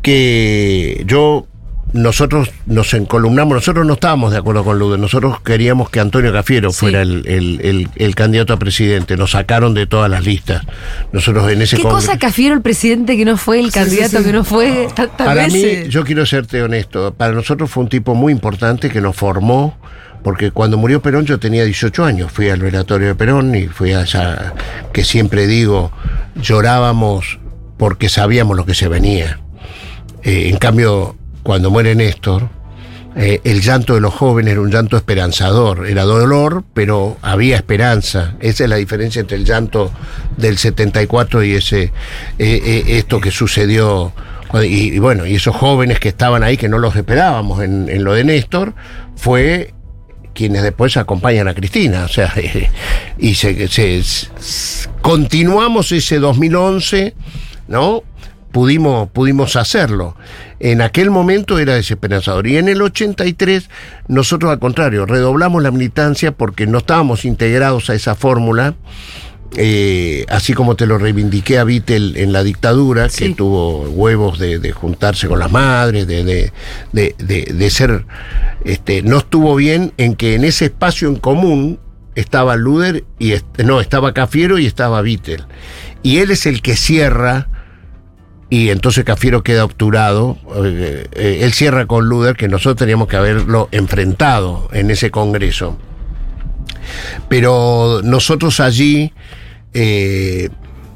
Que 0.00 1.02
yo, 1.06 1.46
nosotros 1.94 2.50
nos 2.66 2.92
encolumnamos, 2.92 3.54
nosotros 3.54 3.86
no 3.86 3.94
estábamos 3.94 4.32
de 4.32 4.38
acuerdo 4.38 4.64
con 4.64 4.78
Luder, 4.80 4.98
nosotros 4.98 5.40
queríamos 5.42 5.88
que 5.90 6.00
Antonio 6.00 6.32
Cafiero 6.32 6.70
Sí. 6.70 6.80
fuera 6.80 7.02
el, 7.02 7.24
el- 7.26 7.60
el- 7.62 7.88
el 7.94 8.14
candidato 8.16 8.52
a 8.52 8.58
presidente, 8.58 9.16
nos 9.16 9.30
sacaron 9.30 9.74
de 9.74 9.86
todas 9.86 10.10
las 10.10 10.24
listas. 10.24 10.62
Nosotros 11.12 11.50
en 11.52 11.62
ese 11.62 11.76
¿Qué 11.76 11.82
cosa 11.84 12.18
Cafiero 12.18 12.54
el 12.56 12.62
presidente 12.62 13.16
que 13.16 13.24
no 13.24 13.36
fue, 13.36 13.60
el 13.60 13.70
candidato 13.70 14.24
que 14.24 14.32
no 14.32 14.42
fue? 14.44 14.88
Tantas 14.94 15.24
Para 15.26 15.46
mí, 15.46 15.88
yo 15.88 16.02
quiero 16.04 16.26
serte 16.26 16.62
honesto, 16.62 17.14
para 17.14 17.32
nosotros 17.32 17.70
fue 17.70 17.84
un 17.84 17.88
tipo 17.88 18.14
muy 18.16 18.32
importante 18.32 18.90
que 18.90 19.00
nos 19.00 19.14
formó, 19.14 19.78
porque 20.24 20.50
cuando 20.50 20.76
murió 20.76 21.00
Perón 21.00 21.26
yo 21.26 21.38
tenía 21.38 21.64
18 21.64 22.04
años, 22.04 22.32
fui 22.32 22.48
al 22.48 22.58
velatorio 22.60 23.06
de 23.08 23.14
Perón 23.14 23.54
y 23.54 23.68
fui 23.68 23.92
a 23.92 24.00
esa, 24.00 24.52
que 24.92 25.04
siempre 25.04 25.46
digo, 25.46 25.92
llorábamos 26.42 27.38
porque 27.76 28.08
sabíamos 28.08 28.56
lo 28.56 28.66
que 28.66 28.74
se 28.74 28.88
venía. 28.88 29.38
Eh, 30.22 30.48
en 30.48 30.56
cambio, 30.56 31.16
cuando 31.44 31.70
muere 31.70 31.94
Néstor, 31.94 32.48
Eh, 33.16 33.40
el 33.44 33.60
llanto 33.60 33.94
de 33.94 34.00
los 34.00 34.12
jóvenes 34.12 34.50
era 34.54 34.60
un 34.60 34.72
llanto 34.72 34.96
esperanzador, 34.96 35.86
era 35.86 36.02
dolor, 36.02 36.64
pero 36.74 37.16
había 37.22 37.54
esperanza. 37.54 38.34
Esa 38.40 38.64
es 38.64 38.70
la 38.70 38.74
diferencia 38.74 39.20
entre 39.20 39.36
el 39.36 39.44
llanto 39.44 39.92
del 40.36 40.58
74 40.58 41.44
y 41.44 41.52
ese 41.52 41.82
eh, 41.84 41.92
eh, 42.40 42.84
esto 42.98 43.20
que 43.20 43.30
sucedió. 43.30 44.12
Y, 44.64 44.98
bueno, 44.98 45.26
y 45.26 45.36
esos 45.36 45.54
jóvenes 45.54 46.00
que 46.00 46.08
estaban 46.08 46.42
ahí, 46.42 46.56
que 46.56 46.68
no 46.68 46.78
los 46.78 46.96
esperábamos 46.96 47.62
en, 47.62 48.02
lo 48.02 48.14
de 48.14 48.24
Néstor, 48.24 48.74
fue 49.14 49.74
quienes 50.34 50.64
después 50.64 50.96
acompañan 50.96 51.46
a 51.46 51.54
Cristina. 51.54 52.06
O 52.06 52.08
sea, 52.08 52.32
y 53.18 53.34
se, 53.36 53.68
se- 53.68 54.02
continuamos 55.02 55.92
ese 55.92 56.18
2011, 56.18 57.14
¿no? 57.68 58.02
Pudimos, 58.54 59.10
pudimos 59.10 59.56
hacerlo. 59.56 60.14
En 60.60 60.80
aquel 60.80 61.10
momento 61.10 61.58
era 61.58 61.74
desesperanzador. 61.74 62.46
Y 62.46 62.56
en 62.56 62.68
el 62.68 62.80
83, 62.82 63.68
nosotros 64.06 64.52
al 64.52 64.60
contrario, 64.60 65.06
redoblamos 65.06 65.60
la 65.60 65.72
militancia 65.72 66.30
porque 66.30 66.68
no 66.68 66.78
estábamos 66.78 67.24
integrados 67.24 67.90
a 67.90 67.94
esa 67.96 68.14
fórmula. 68.14 68.76
eh, 69.56 70.24
así 70.30 70.52
como 70.52 70.74
te 70.76 70.84
lo 70.86 70.98
reivindiqué 70.98 71.58
a 71.58 71.64
Vittel 71.64 72.16
en 72.16 72.32
la 72.32 72.42
dictadura, 72.42 73.08
Sí. 73.08 73.28
que 73.28 73.34
tuvo 73.34 73.82
huevos 73.90 74.38
de, 74.40 74.58
de 74.60 74.72
juntarse 74.72 75.28
con 75.28 75.38
las 75.38 75.50
madres, 75.52 76.06
de, 76.08 76.24
de, 76.24 76.52
de- 76.92 77.70
ser. 77.70 78.04
Este, 78.64 79.02
no 79.02 79.18
estuvo 79.18 79.54
bien 79.56 79.92
en 79.96 80.14
que 80.16 80.34
en 80.34 80.42
ese 80.44 80.64
espacio 80.66 81.08
en 81.08 81.16
común 81.16 81.78
estaba 82.16 82.54
Luder 82.56 83.04
y 83.20 83.34
no, 83.64 83.80
estaba 83.80 84.12
Cafiero 84.14 84.58
y 84.58 84.66
estaba 84.66 85.02
Vittel. 85.02 85.44
Y 86.02 86.18
él 86.18 86.32
es 86.32 86.46
el 86.46 86.60
que 86.60 86.74
cierra 86.76 87.48
y 88.50 88.70
entonces 88.70 89.04
Cafiero 89.04 89.42
queda 89.42 89.64
obturado. 89.64 90.38
eh, 90.64 91.06
eh, 91.12 91.38
él 91.42 91.52
cierra 91.52 91.86
con 91.86 92.08
Luder, 92.08 92.36
que 92.36 92.48
nosotros 92.48 92.76
teníamos 92.76 93.08
que 93.08 93.16
haberlo 93.16 93.68
enfrentado 93.72 94.68
en 94.72 94.90
ese 94.90 95.10
congreso. 95.10 95.78
Pero 97.28 98.00
nosotros 98.04 98.60
allí 98.60 99.12
eh, 99.72 100.50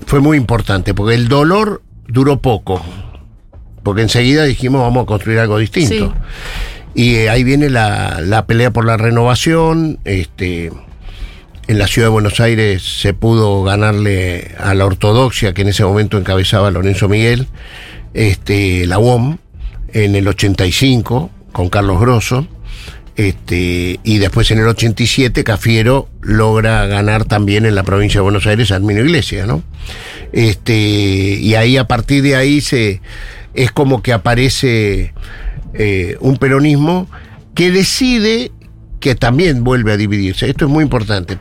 fue 0.06 0.20
muy 0.20 0.36
importante, 0.36 0.94
porque 0.94 1.14
el 1.14 1.28
dolor 1.28 1.82
duró 2.06 2.40
poco. 2.40 2.82
Porque 3.82 4.02
enseguida 4.02 4.44
dijimos 4.44 4.82
vamos 4.82 5.04
a 5.04 5.06
construir 5.06 5.38
algo 5.38 5.58
distinto. 5.58 6.14
Y 6.94 7.16
ahí 7.28 7.44
viene 7.44 7.70
la, 7.70 8.20
la 8.20 8.46
pelea 8.46 8.70
por 8.70 8.84
la 8.84 8.96
renovación. 8.96 9.98
Este, 10.04 10.70
en 11.68 11.78
la 11.78 11.86
ciudad 11.86 12.06
de 12.06 12.12
Buenos 12.12 12.40
Aires 12.40 12.82
se 12.82 13.12
pudo 13.12 13.62
ganarle 13.62 14.52
a 14.58 14.72
la 14.74 14.86
ortodoxia 14.86 15.52
que 15.52 15.62
en 15.62 15.68
ese 15.68 15.84
momento 15.84 16.16
encabezaba 16.16 16.70
Lorenzo 16.70 17.10
Miguel, 17.10 17.46
este, 18.14 18.86
la 18.86 18.98
UOM, 18.98 19.36
en 19.92 20.14
el 20.14 20.26
85, 20.26 21.30
con 21.52 21.68
Carlos 21.68 22.00
Grosso. 22.00 22.48
Este, 23.16 23.98
y 24.02 24.18
después 24.18 24.50
en 24.52 24.58
el 24.58 24.68
87 24.68 25.42
Cafiero 25.42 26.08
logra 26.22 26.86
ganar 26.86 27.24
también 27.24 27.66
en 27.66 27.74
la 27.74 27.82
provincia 27.82 28.18
de 28.18 28.22
Buenos 28.22 28.46
Aires 28.46 28.72
a 28.72 28.76
Arminio 28.76 29.04
Iglesias. 29.04 29.48
Este, 30.32 30.74
y 30.74 31.54
ahí 31.54 31.76
a 31.76 31.86
partir 31.86 32.22
de 32.22 32.36
ahí 32.36 32.60
se 32.62 33.02
es 33.54 33.72
como 33.72 34.02
que 34.02 34.12
aparece 34.12 35.12
eh, 35.74 36.16
un 36.20 36.38
peronismo 36.38 37.10
que 37.54 37.72
decide 37.72 38.52
que 39.00 39.16
también 39.16 39.64
vuelve 39.64 39.92
a 39.92 39.96
dividirse. 39.96 40.48
Esto 40.48 40.64
es 40.64 40.70
muy 40.70 40.84
importante. 40.84 41.38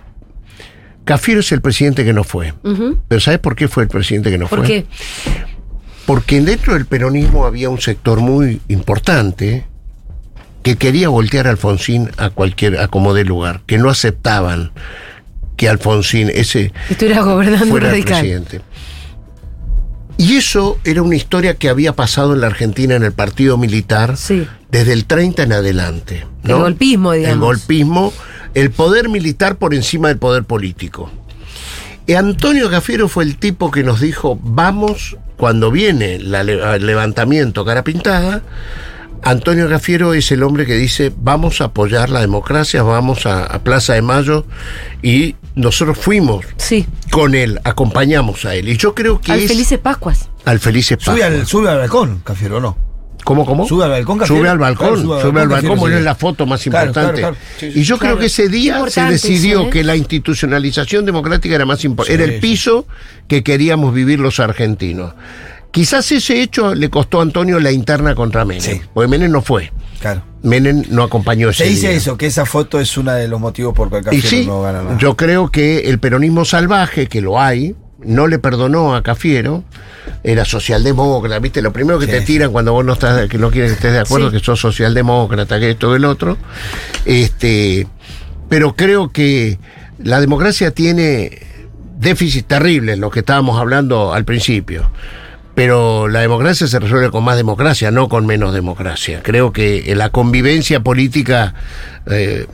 Cafiero 1.08 1.39
es 1.39 1.51
el 1.51 1.62
presidente 1.62 2.05
que 2.05 2.14
no 2.14 2.24
fue. 2.24 2.53
Ujú. 2.64 2.97
Pero 3.08 3.22
¿sabes 3.22 3.39
por 3.39 3.55
qué 3.55 3.68
fue 3.68 3.84
el 3.84 3.89
presidente 3.89 4.30
que 4.30 4.38
no 4.38 4.47
¿Por 4.47 4.60
fue? 4.60 4.68
qué? 4.68 4.86
Porque 6.05 6.39
dentro 6.41 6.74
del 6.74 6.86
peronismo 6.86 7.45
había 7.45 7.70
un 7.70 7.82
sector 7.82 8.20
muy 8.20 8.62
importante 8.68 9.66
que 10.64 10.76
quería 10.78 11.10
voltear 11.10 11.47
a 11.47 11.51
Alfonsín 11.51 12.10
a 12.18 12.30
cualquier, 12.30 12.80
a 12.80 12.88
como 12.88 13.14
de 13.14 13.24
lugar, 13.26 13.62
que 13.66 13.78
no 13.78 13.89
aceptaban 13.89 14.72
que 15.55 15.68
Alfonsín, 15.70 16.30
ese, 16.34 16.72
Estuviera 16.89 17.22
gobernando 17.24 17.66
fuera 17.68 17.88
el 17.88 17.91
radical. 17.93 18.20
presidente. 18.22 18.62
Y 20.18 20.36
eso 20.38 20.80
era 20.84 21.01
una 21.03 21.16
historia 21.16 21.53
que 21.55 21.70
había 21.70 21.93
pasado 21.93 22.34
en 22.34 22.41
la 22.41 22.47
Argentina 22.47 22.95
en 22.95 23.03
el 23.03 23.12
partido 23.12 23.58
militar 23.58 24.18
Sí. 24.18 24.47
desde 24.72 24.93
el 24.93 25.05
30 25.05 25.43
en 25.43 25.53
adelante. 25.53 26.26
El 26.43 26.55
golpismo, 26.55 27.12
digamos. 27.14 27.34
El 27.36 27.39
golpismo, 27.39 28.14
el 28.60 28.72
poder 28.72 29.08
militar 29.10 29.58
por 29.58 29.74
encima 29.76 30.08
del 30.08 30.18
poder 30.18 30.43
político. 30.43 31.12
Y 32.08 32.14
Antonio 32.14 32.70
Cafiero 32.72 33.08
fue 33.08 33.24
el 33.24 33.38
tipo 33.38 33.70
que 33.70 33.84
nos 33.84 33.99
dijo, 33.99 34.39
vamos, 34.41 35.18
cuando 35.36 35.70
viene 35.72 36.16
el 36.16 36.32
levantamiento 36.86 37.64
cara 37.66 37.84
pintada, 37.84 38.41
Antonio 39.24 39.68
Cafiero 39.70 40.14
es 40.14 40.32
el 40.32 40.41
hombre 40.41 40.66
que 40.66 40.76
dice, 40.76 41.12
vamos 41.18 41.62
a 41.62 41.66
apoyar 41.66 42.10
la 42.10 42.22
democracia, 42.22 42.82
vamos 42.82 43.26
a, 43.26 43.43
a 43.45 43.60
Plaza 43.60 43.93
de 43.93 44.01
Mayo, 44.01 44.45
y 45.03 45.36
nosotros 45.55 45.97
fuimos 45.97 46.45
Sí. 46.58 46.88
con 47.12 47.36
él, 47.36 47.60
acompañamos 47.64 48.45
a 48.45 48.55
él. 48.55 48.70
Y 48.70 48.78
yo 48.78 48.95
creo 48.95 49.20
que 49.20 49.34
Al 49.34 49.39
es 49.41 49.47
Felices 49.49 49.78
Pascuas. 49.80 50.30
al 50.45 50.60
Felices 50.60 50.97
Sube 51.01 51.20
Pascuas. 51.20 51.39
al, 51.41 51.45
sube 51.47 51.70
al 51.70 51.78
balcón, 51.80 52.22
Cafiero, 52.24 52.60
¿no? 52.62 52.78
¿Cómo, 53.28 53.46
cómo? 53.46 53.68
Sube 53.68 53.84
al 53.84 53.90
balcón, 53.92 54.18
Cafiero. 54.20 54.40
Sube 54.42 54.50
al 54.50 54.58
balcón, 54.58 54.88
Claro, 54.88 55.02
sube, 55.22 55.42
al 55.42 55.48
balcón, 55.50 55.78
sí. 55.90 55.96
es 55.98 56.02
la 56.04 56.16
foto 56.16 56.46
más 56.46 56.66
importante. 56.66 56.94
claro, 57.02 57.18
claro. 57.18 57.36
Sí, 57.60 57.72
sí. 57.74 57.80
Y 57.82 57.84
yo 57.84 57.98
Claro. 57.98 58.16
creo 58.16 58.20
que 58.22 58.26
ese 58.28 58.48
día 58.48 58.82
se 58.90 59.02
decidió 59.04 59.64
¿eh? 59.64 59.70
que 59.70 59.84
la 59.84 59.98
institucionalización 59.98 61.06
democrática 61.06 61.54
era 61.56 61.66
más 61.66 61.84
importante, 61.84 62.18
Sí, 62.18 62.24
era 62.24 62.34
el 62.34 62.40
sí. 62.40 62.48
piso 62.48 62.88
que 63.28 63.44
queríamos 63.44 63.94
vivir 63.94 64.20
los 64.22 64.40
argentinos. 64.40 65.14
Quizás 65.72 66.10
ese 66.14 66.42
hecho 66.42 66.74
le 66.74 66.90
costó 66.90 67.20
a 67.20 67.24
Antonio 67.24 67.60
la 67.60 67.72
interna 67.72 68.16
contra 68.16 68.46
Menem, 68.46 68.62
Sí. 68.64 68.82
porque 68.94 69.10
Menem 69.10 69.30
no 69.30 69.42
fue. 69.42 69.74
Claro. 70.00 70.24
Menem 70.44 70.84
no 70.90 71.04
acompañó 71.04 71.50
ese 71.50 71.66
Se 71.66 71.70
dice 71.70 71.88
día. 71.90 71.98
eso, 71.98 72.18
que 72.18 72.28
esa 72.28 72.46
foto 72.46 72.80
es 72.80 72.96
uno 72.98 73.12
de 73.14 73.28
los 73.28 73.40
motivos 73.42 73.74
por 73.76 73.90
que 73.90 73.98
Y 73.98 74.02
Cafiero 74.04 74.28
sí, 74.30 74.46
no 74.48 74.62
gana 74.62 74.84
nada. 74.84 74.98
yo 74.98 75.18
creo 75.18 75.52
que 75.52 75.90
el 75.90 76.00
peronismo 76.00 76.46
salvaje, 76.46 77.08
que 77.08 77.20
lo 77.22 77.40
hay, 77.42 77.76
no 78.04 78.28
le 78.28 78.39
perdonó 78.39 78.95
a 78.95 79.04
Cafiero, 79.04 79.64
era 80.24 80.45
socialdemócrata, 80.45 81.39
¿viste? 81.39 81.62
Lo 81.62 81.74
primero 81.74 82.00
que 82.00 82.06
Sí, 82.06 82.12
te 82.12 82.22
tiran 82.22 82.52
cuando 82.52 82.74
vos 82.74 82.86
no 82.86 82.93
estás, 82.93 83.28
que 83.28 83.38
no 83.38 83.50
quieres 83.52 83.72
que 83.72 83.76
estés 83.76 83.93
de 83.93 84.00
acuerdo, 84.00 84.30
Sí. 84.32 84.38
que 84.38 84.43
sos 84.43 84.60
socialdemócrata, 84.60 85.60
que 85.60 85.72
esto, 85.72 85.89
que 85.91 85.98
el 85.98 86.06
otro. 86.06 86.38
Este, 87.06 87.88
pero 88.50 88.76
creo 88.76 89.12
que 89.12 89.58
la 90.04 90.20
democracia 90.22 90.72
tiene 90.72 91.39
déficits 92.00 92.48
terribles, 92.48 93.00
lo 93.00 93.10
que 93.10 93.20
estábamos 93.20 93.60
hablando 93.60 94.14
al 94.14 94.26
principio. 94.26 94.89
Pero 95.56 96.08
la 96.08 96.20
democracia 96.20 96.68
se 96.68 96.78
resuelve 96.80 97.10
con 97.10 97.24
más 97.24 97.36
democracia, 97.36 97.89
no 97.89 98.08
con 98.10 98.28
menos 98.28 98.54
democracia. 98.54 99.22
Creo 99.24 99.52
que 99.52 99.91
la 99.95 100.12
convivencia 100.12 100.82
política, 100.82 101.56
eh, 102.06 102.45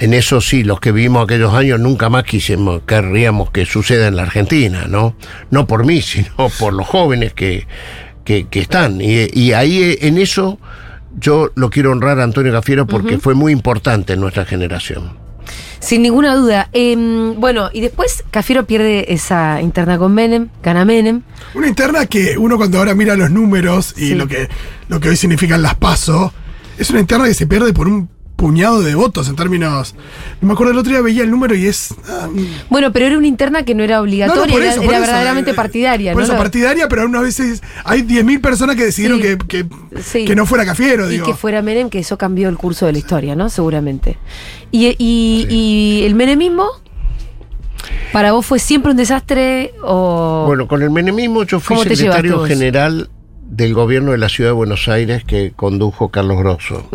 en 0.00 0.14
eso 0.14 0.40
sí, 0.40 0.64
los 0.64 0.80
que 0.80 0.92
vivimos 0.92 1.24
aquellos 1.24 1.52
años 1.54 1.78
nunca 1.78 2.08
más 2.08 2.24
quisimos, 2.24 2.82
querríamos 2.86 3.50
que 3.50 3.66
suceda 3.66 4.08
en 4.08 4.16
la 4.16 4.22
Argentina, 4.22 4.86
¿no? 4.88 5.14
No 5.50 5.66
por 5.66 5.84
mí, 5.84 6.00
sino 6.02 6.48
por 6.58 6.72
los 6.72 6.86
jóvenes 6.86 7.34
que, 7.34 7.66
que, 8.24 8.48
que 8.48 8.60
están. 8.60 9.00
Y, 9.00 9.28
y 9.32 9.52
ahí 9.52 9.96
en 10.00 10.18
eso 10.18 10.58
yo 11.18 11.50
lo 11.54 11.70
quiero 11.70 11.92
honrar 11.92 12.18
a 12.18 12.24
Antonio 12.24 12.52
Cafiero 12.52 12.86
porque 12.86 13.18
fue 13.18 13.34
muy 13.34 13.52
importante 13.52 14.14
en 14.14 14.20
nuestra 14.20 14.44
generación. 14.44 15.18
Sin 15.80 16.02
ninguna 16.02 16.34
duda. 16.34 16.68
Em, 16.72 17.40
bueno, 17.40 17.70
y 17.72 17.80
después 17.80 18.22
Cafiero 18.30 18.66
pierde 18.66 19.12
esa 19.12 19.60
interna 19.60 19.98
con 19.98 20.14
Menem, 20.14 20.48
gana 20.62 20.84
Menem. 20.84 21.22
Una 21.54 21.68
interna 21.68 22.06
que 22.06 22.38
uno 22.38 22.56
cuando 22.56 22.78
ahora 22.78 22.94
mira 22.94 23.16
los 23.16 23.30
números 23.30 23.94
y 23.96 24.08
Sí. 24.08 24.14
lo 24.14 24.28
que 24.28 24.48
lo 24.88 25.00
que 25.00 25.08
hoy 25.08 25.16
significan 25.16 25.62
las 25.62 25.74
PASO, 25.74 26.32
es 26.78 26.90
una 26.90 27.00
interna 27.00 27.24
que 27.26 27.34
se 27.34 27.46
pierde 27.46 27.72
por 27.72 27.88
un 27.88 28.08
puñado 28.40 28.80
de 28.80 28.94
votos 28.94 29.28
en 29.28 29.36
términos. 29.36 29.94
No 30.40 30.48
me 30.48 30.54
acuerdo 30.54 30.72
el 30.72 30.78
otro 30.78 30.90
día 30.90 31.02
veía 31.02 31.22
el 31.22 31.30
número 31.30 31.54
y 31.54 31.66
es. 31.66 31.94
ah, 32.08 32.28
Bueno, 32.70 32.90
pero 32.92 33.06
era 33.06 33.18
una 33.18 33.26
interna 33.26 33.64
que 33.64 33.74
no 33.74 33.84
era 33.84 33.96
no, 33.96 33.98
no, 33.98 34.02
obligatoria, 34.04 34.52
por 34.52 34.62
era, 34.62 34.70
eso, 34.72 34.80
era 34.80 34.86
por 34.86 34.94
eso, 34.94 35.02
verdaderamente 35.06 35.50
eh, 35.50 35.54
partidaria, 35.54 36.12
Por 36.14 36.22
¿no? 36.22 36.26
eso, 36.28 36.36
partidaria, 36.38 36.88
pero 36.88 37.04
unas 37.04 37.22
veces 37.22 37.62
hay 37.84 38.02
10.000 38.02 38.40
personas 38.40 38.76
que 38.76 38.84
decidieron 38.84 39.18
Sí. 39.20 39.22
que, 39.22 39.38
que, 39.46 39.66
Sí. 40.02 40.24
que 40.24 40.34
no 40.34 40.46
fuera 40.46 40.64
Cafiero, 40.64 41.12
y 41.12 41.20
que 41.20 41.34
fuera 41.34 41.60
Menem, 41.60 41.90
que 41.90 41.98
eso 41.98 42.16
cambió 42.16 42.48
el 42.48 42.56
curso 42.56 42.86
de 42.86 42.92
la 42.92 42.98
historia, 42.98 43.36
¿no? 43.36 43.50
Seguramente. 43.50 44.16
Y, 44.70 44.86
y- 44.98 45.46
y 45.50 46.04
el 46.06 46.14
menemismo, 46.14 46.66
¿para 48.12 48.32
vos 48.32 48.46
fue 48.46 48.58
siempre 48.58 48.90
un 48.92 48.96
desastre 48.96 49.72
o...? 49.82 50.44
Bueno, 50.46 50.66
con 50.66 50.82
el 50.82 50.90
menemismo 50.90 51.44
yo 51.44 51.60
fui 51.60 51.76
¿Cómo 51.76 51.86
te 51.88 51.94
secretario 51.96 52.44
general 52.44 53.10
del 53.50 53.74
gobierno 53.74 54.12
de 54.12 54.18
la 54.18 54.28
ciudad 54.28 54.50
de 54.50 54.54
Buenos 54.54 54.88
Aires 54.88 55.24
que 55.24 55.52
condujo 55.54 56.08
Carlos 56.08 56.38
Grosso. 56.38 56.88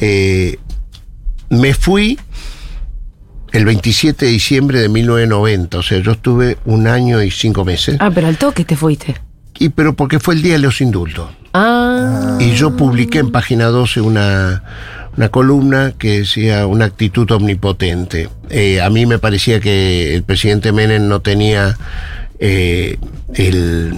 Eh, 0.00 0.58
me 1.50 1.74
fui 1.74 2.18
el 3.52 3.64
27 3.64 4.24
de 4.26 4.32
diciembre 4.32 4.80
de 4.80 4.88
1990, 4.88 5.78
o 5.78 5.82
sea, 5.82 5.98
yo 6.00 6.12
estuve 6.12 6.58
un 6.64 6.86
año 6.86 7.22
y 7.22 7.30
cinco 7.30 7.64
meses. 7.64 7.96
Ah, 8.00 8.10
pero 8.12 8.28
al 8.28 8.36
toque 8.36 8.64
te 8.64 8.76
fuiste. 8.76 9.14
Y 9.58 9.68
pero 9.68 9.94
porque 9.94 10.18
fue 10.18 10.34
el 10.34 10.42
día 10.42 10.54
de 10.54 10.58
los 10.60 10.80
indultos. 10.80 11.30
Ah, 11.52 12.36
Y 12.40 12.52
yo 12.52 12.76
publiqué 12.76 13.20
en 13.20 13.30
página 13.30 13.66
12 13.66 14.00
una, 14.00 14.64
una 15.16 15.28
columna 15.28 15.92
que 15.96 16.20
decía 16.20 16.66
una 16.66 16.86
actitud 16.86 17.30
omnipotente. 17.30 18.28
Eh, 18.50 18.80
a 18.80 18.90
mí 18.90 19.06
me 19.06 19.18
parecía 19.20 19.60
que 19.60 20.16
el 20.16 20.24
presidente 20.24 20.72
Menem 20.72 21.06
no 21.06 21.20
tenía 21.20 21.76
eh, 22.40 22.98
el, 23.34 23.94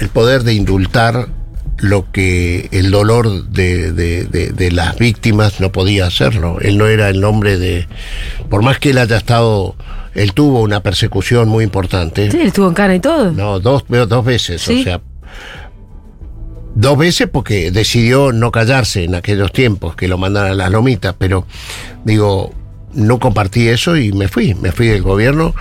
el 0.00 0.08
poder 0.08 0.42
de 0.44 0.54
indultar 0.54 1.28
lo 1.78 2.10
que 2.12 2.68
el 2.72 2.90
dolor 2.90 3.48
de, 3.48 3.92
de- 3.92 4.24
de- 4.24 4.50
de 4.50 4.70
las 4.70 4.96
víctimas 4.98 5.60
no 5.60 5.72
podía 5.72 6.06
hacerlo. 6.06 6.58
Él 6.60 6.78
no 6.78 6.86
era 6.86 7.08
el 7.08 7.20
nombre 7.20 7.58
de... 7.58 7.88
Por 8.48 8.62
más 8.62 8.78
que 8.78 8.90
él 8.90 8.98
haya 8.98 9.16
estado... 9.16 9.74
Él 10.14 10.34
tuvo 10.34 10.60
una 10.60 10.80
persecución 10.82 11.48
muy 11.48 11.64
importante. 11.64 12.30
Sí, 12.30 12.38
él 12.40 12.48
estuvo 12.48 12.68
en 12.68 12.74
cana 12.74 12.94
y 12.94 13.00
todo. 13.00 13.32
No, 13.32 13.58
dos, 13.60 13.84
dos 13.88 14.24
veces, 14.24 14.60
Sí. 14.60 14.80
o 14.82 14.84
sea. 14.84 15.00
Dos 16.74 16.96
veces 16.98 17.28
porque 17.30 17.70
decidió 17.70 18.32
no 18.32 18.50
callarse 18.50 19.04
en 19.04 19.14
aquellos 19.14 19.52
tiempos, 19.52 19.94
que 19.96 20.08
lo 20.08 20.16
mandaran 20.18 20.52
a 20.52 20.54
las 20.54 20.70
lomitas, 20.70 21.14
pero 21.18 21.46
digo, 22.04 22.52
no 22.94 23.18
compartí 23.18 23.68
eso 23.68 23.96
y 23.96 24.12
me 24.12 24.28
fui, 24.28 24.54
me 24.54 24.72
fui 24.72 24.86
del 24.88 25.02
gobierno. 25.02 25.54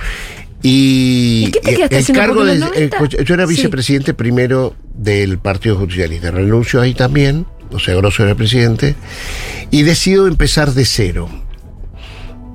Y, 0.64 1.46
¿Y 1.48 1.52
qué 1.52 1.60
te 1.60 1.76
quedaste 1.76 2.12
el 2.12 2.18
cargo 2.18 2.46
de, 2.46 2.54
en 2.54 2.60
los 2.62 2.70
90? 2.70 3.24
yo 3.24 3.34
era 3.34 3.48
Sí. 3.48 3.54
vicepresidente 3.56 4.14
primero 4.14 4.76
del 4.94 5.40
Partido 5.40 5.76
Justicialista, 5.78 6.32
renuncio 6.32 6.82
ahí 6.82 6.94
también, 6.94 7.46
o 7.72 7.80
sea, 7.80 7.96
Grosso 7.96 8.24
era 8.24 8.36
presidente, 8.36 8.96
y 9.72 9.82
decido 9.84 10.28
empezar 10.28 10.74
de 10.74 10.86
cero. 10.86 11.30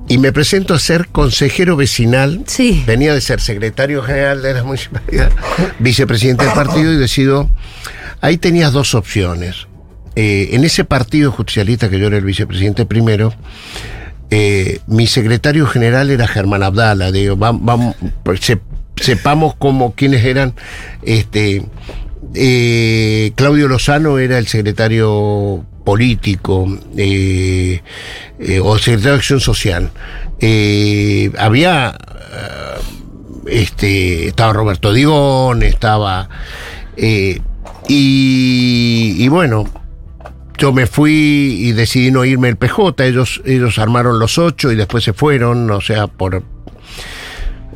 Y 0.09 0.19
me 0.19 0.31
presento 0.31 0.73
a 0.73 0.79
ser 0.79 1.09
consejero 1.09 1.75
vecinal 1.75 2.43
Sí. 2.47 2.81
Venía 2.87 3.13
de 3.13 3.19
ser 3.19 3.41
secretario 3.41 4.01
general 4.03 4.41
de 4.41 4.53
la 4.53 4.63
municipalidad, 4.63 5.31
vicepresidente 5.79 6.45
del 6.45 6.53
partido 6.53 6.93
y 6.93 6.95
decido. 6.95 7.49
Ahí 8.21 8.37
tenías 8.37 8.71
dos 8.71 8.95
opciones. 8.95 9.67
Eh, 10.15 10.49
en 10.53 10.63
ese 10.63 10.85
partido 10.85 11.31
justicialista 11.33 11.89
que 11.89 11.99
yo 11.99 12.07
era 12.07 12.17
el 12.17 12.23
vicepresidente 12.23 12.85
primero, 12.85 13.33
eh, 14.29 14.81
mi 14.87 15.07
secretario 15.07 15.65
general 15.67 16.09
era 16.09 16.27
Germán 16.27 16.63
Abdala. 16.63 17.11
Sepamos 18.95 19.55
cómo 19.55 19.93
quiénes 19.95 20.25
eran. 20.25 20.53
Este, 21.03 21.63
eh, 22.33 23.31
Claudio 23.35 23.67
Lozano 23.67 24.19
era 24.19 24.37
el 24.37 24.47
secretario 24.47 25.65
político 25.85 26.67
eh, 26.97 27.81
o 28.61 28.77
secretario 28.77 29.11
de 29.11 29.17
Acción 29.17 29.39
Social. 29.39 29.91
Había 31.37 31.97
este 33.47 34.27
estaba 34.27 34.51
Roberto 34.51 34.91
Digón, 34.91 35.63
estaba 35.63 36.29
y 37.87 39.27
bueno, 39.29 39.65
yo 40.57 40.73
me 40.73 40.87
fui 40.87 41.11
y 41.59 41.71
decidí 41.73 42.11
no 42.11 42.25
irme 42.25 42.49
el 42.49 42.55
PJ, 42.57 43.05
ellos, 43.05 43.41
ellos 43.45 43.77
armaron 43.79 44.19
los 44.19 44.37
ocho 44.37 44.71
y 44.71 44.75
después 44.75 45.03
se 45.03 45.13
fueron, 45.13 45.69
o 45.71 45.81
sea, 45.81 46.07
por 46.07 46.43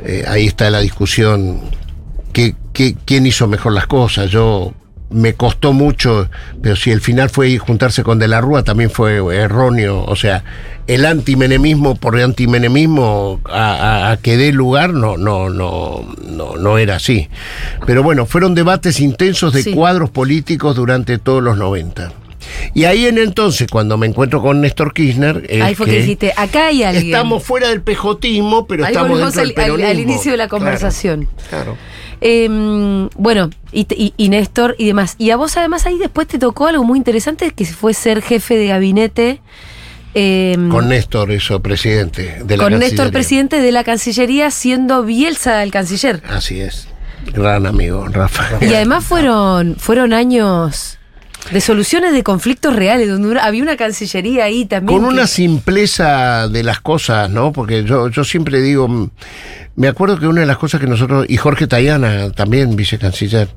eh, 0.04 0.26
ahí 0.28 0.48
está 0.48 0.70
la 0.70 0.80
discusión, 0.80 1.62
que, 2.34 2.56
que- 2.74 2.96
quién 3.06 3.26
hizo 3.26 3.48
mejor 3.48 3.74
las 3.74 3.88
cosas, 3.88 4.30
yo 4.32 4.74
me 5.12 5.34
costó 5.34 5.74
mucho, 5.74 6.30
pero 6.62 6.76
si 6.78 6.90
el 6.90 7.02
final 7.02 7.30
fue 7.30 7.58
juntarse 7.58 8.02
con 8.02 8.18
De 8.18 8.30
la 8.30 8.40
Rúa 8.40 8.64
también 8.64 8.90
fue 8.90 9.18
erróneo, 9.36 10.04
o 10.06 10.16
sea, 10.16 10.44
el 10.88 11.06
antimenemismo 11.06 11.96
por 11.96 12.18
antimenemismo 12.20 13.42
a, 13.46 13.74
a- 14.08 14.12
a 14.12 14.18
que 14.18 14.38
dé 14.38 14.54
lugar 14.54 14.94
no, 14.94 15.18
no, 15.18 15.50
no, 15.50 16.06
no, 16.26 16.56
no 16.56 16.78
era 16.78 16.96
así. 16.96 17.28
Pero 17.86 18.04
bueno, 18.04 18.26
fueron 18.26 18.56
debates 18.56 19.00
intensos 19.02 19.52
de 19.54 19.64
Sí. 19.64 19.74
cuadros 19.74 20.10
políticos 20.10 20.78
durante 20.78 21.18
todos 21.18 21.44
los 21.44 21.58
90. 21.58 22.14
Y 22.74 22.86
ahí 22.86 23.06
en 23.06 23.18
entonces, 23.18 23.68
cuando 23.72 23.98
me 23.98 24.08
encuentro 24.08 24.42
con 24.42 24.62
Néstor 24.62 24.94
Kirchner, 24.94 25.48
Ahí 25.62 25.76
fue 25.76 25.86
que, 25.88 26.00
dijiste, 26.02 26.34
acá 26.36 26.68
hay 26.68 26.84
alguien. 26.84 27.08
estamos 27.08 27.44
fuera 27.44 27.70
del 27.70 27.82
pejotismo, 27.82 28.66
pero 28.68 28.86
Ahí 28.86 28.94
estamos 28.94 29.20
dentro 29.20 29.42
del 29.42 29.50
al, 29.58 29.64
al- 29.64 29.72
al 29.72 29.78
peronismo. 29.82 30.12
inicio 30.12 30.32
de 30.32 30.38
la 30.38 30.48
conversación. 30.48 31.28
Claro. 31.50 31.78
Eh, 32.22 33.08
bueno, 33.16 33.50
y, 33.72 33.88
y- 33.96 34.14
y 34.16 34.30
Néstor 34.30 34.76
y 34.78 34.86
demás. 34.86 35.16
Y 35.18 35.32
a 35.32 35.38
vos 35.38 35.58
además 35.58 35.86
ahí 35.86 35.98
después 35.98 36.28
te 36.28 36.38
tocó 36.38 36.68
algo 36.68 36.84
muy 36.84 36.98
interesante, 36.98 37.52
que 37.52 37.66
fue 37.66 37.94
ser 37.94 38.22
jefe 38.22 38.56
de 38.58 38.68
gabinete. 38.68 39.42
eh, 40.14 40.56
Con 40.70 40.90
Néstor, 40.90 41.32
eso, 41.32 41.62
presidente 41.62 42.42
de 42.44 42.58
la 42.58 42.64
con 42.64 42.74
Néstor, 42.74 42.82
Cancillería. 42.90 43.12
presidente 43.12 43.62
de 43.62 43.72
la 43.72 43.84
Cancillería, 43.84 44.52
siendo 44.52 45.04
Bielsa 45.04 45.64
el 45.64 45.72
canciller. 45.72 46.22
Así 46.30 46.60
es. 46.62 46.88
Gran 47.34 47.66
amigo, 47.66 48.08
Rafa. 48.08 48.50
Y 48.62 48.74
además 48.74 49.06
fueron, 49.06 49.76
fueron 49.78 50.12
años 50.14 50.98
de 51.52 51.60
soluciones 51.62 52.14
de 52.14 52.24
conflictos 52.24 52.76
reales, 52.76 53.10
donde 53.10 53.40
había 53.40 53.64
una 53.64 53.76
cancillería 53.78 54.46
ahí 54.46 54.66
también. 54.66 55.00
Con 55.00 55.10
que- 55.10 55.16
una 55.16 55.28
simpleza 55.28 56.48
de 56.48 56.64
las 56.64 56.80
cosas, 56.82 57.30
¿no? 57.30 57.52
Porque 57.52 57.84
yo, 57.84 58.10
yo 58.10 58.24
siempre 58.24 58.62
digo, 58.62 58.88
mm, 58.88 59.10
me 59.76 59.88
acuerdo 59.88 60.20
que 60.20 60.28
una 60.28 60.42
de 60.42 60.48
las 60.48 60.58
cosas 60.58 60.80
que 60.80 60.88
nosotros, 60.88 61.26
y 61.28 61.38
Jorge 61.38 61.66
Tayana, 61.68 62.32
también 62.32 62.76
vicecanciller, 62.76 63.50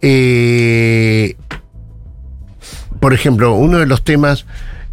eh, 0.00 1.36
por 3.00 3.14
ejemplo, 3.14 3.54
uno 3.54 3.78
de 3.78 3.86
los 3.86 4.02
temas 4.02 4.46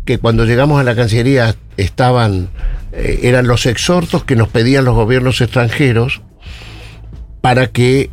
que 0.05 0.17
cuando 0.17 0.45
llegamos 0.45 0.79
a 0.79 0.83
la 0.83 0.95
Cancillería 0.95 1.55
estaban, 1.75 2.49
eh, 2.93 3.19
eran 3.23 3.47
los 3.47 3.65
exhortos 3.65 4.23
que 4.23 4.35
nos 4.35 4.47
pedían 4.49 4.85
los 4.85 4.95
gobiernos 4.95 5.41
extranjeros 5.41 6.21
para 7.41 7.67
que 7.67 8.09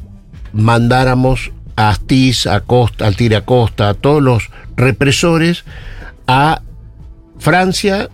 mandáramos 0.52 1.52
a 1.77 1.89
Astiz, 1.91 2.47
a 2.47 2.61
Costa, 2.61 3.07
al 3.07 3.16
Tira 3.16 3.43
Costa, 3.43 3.89
a 3.91 3.95
todos 3.95 4.22
los 4.22 4.51
represores 4.77 5.64
a 6.27 6.62
Francia, 7.39 8.09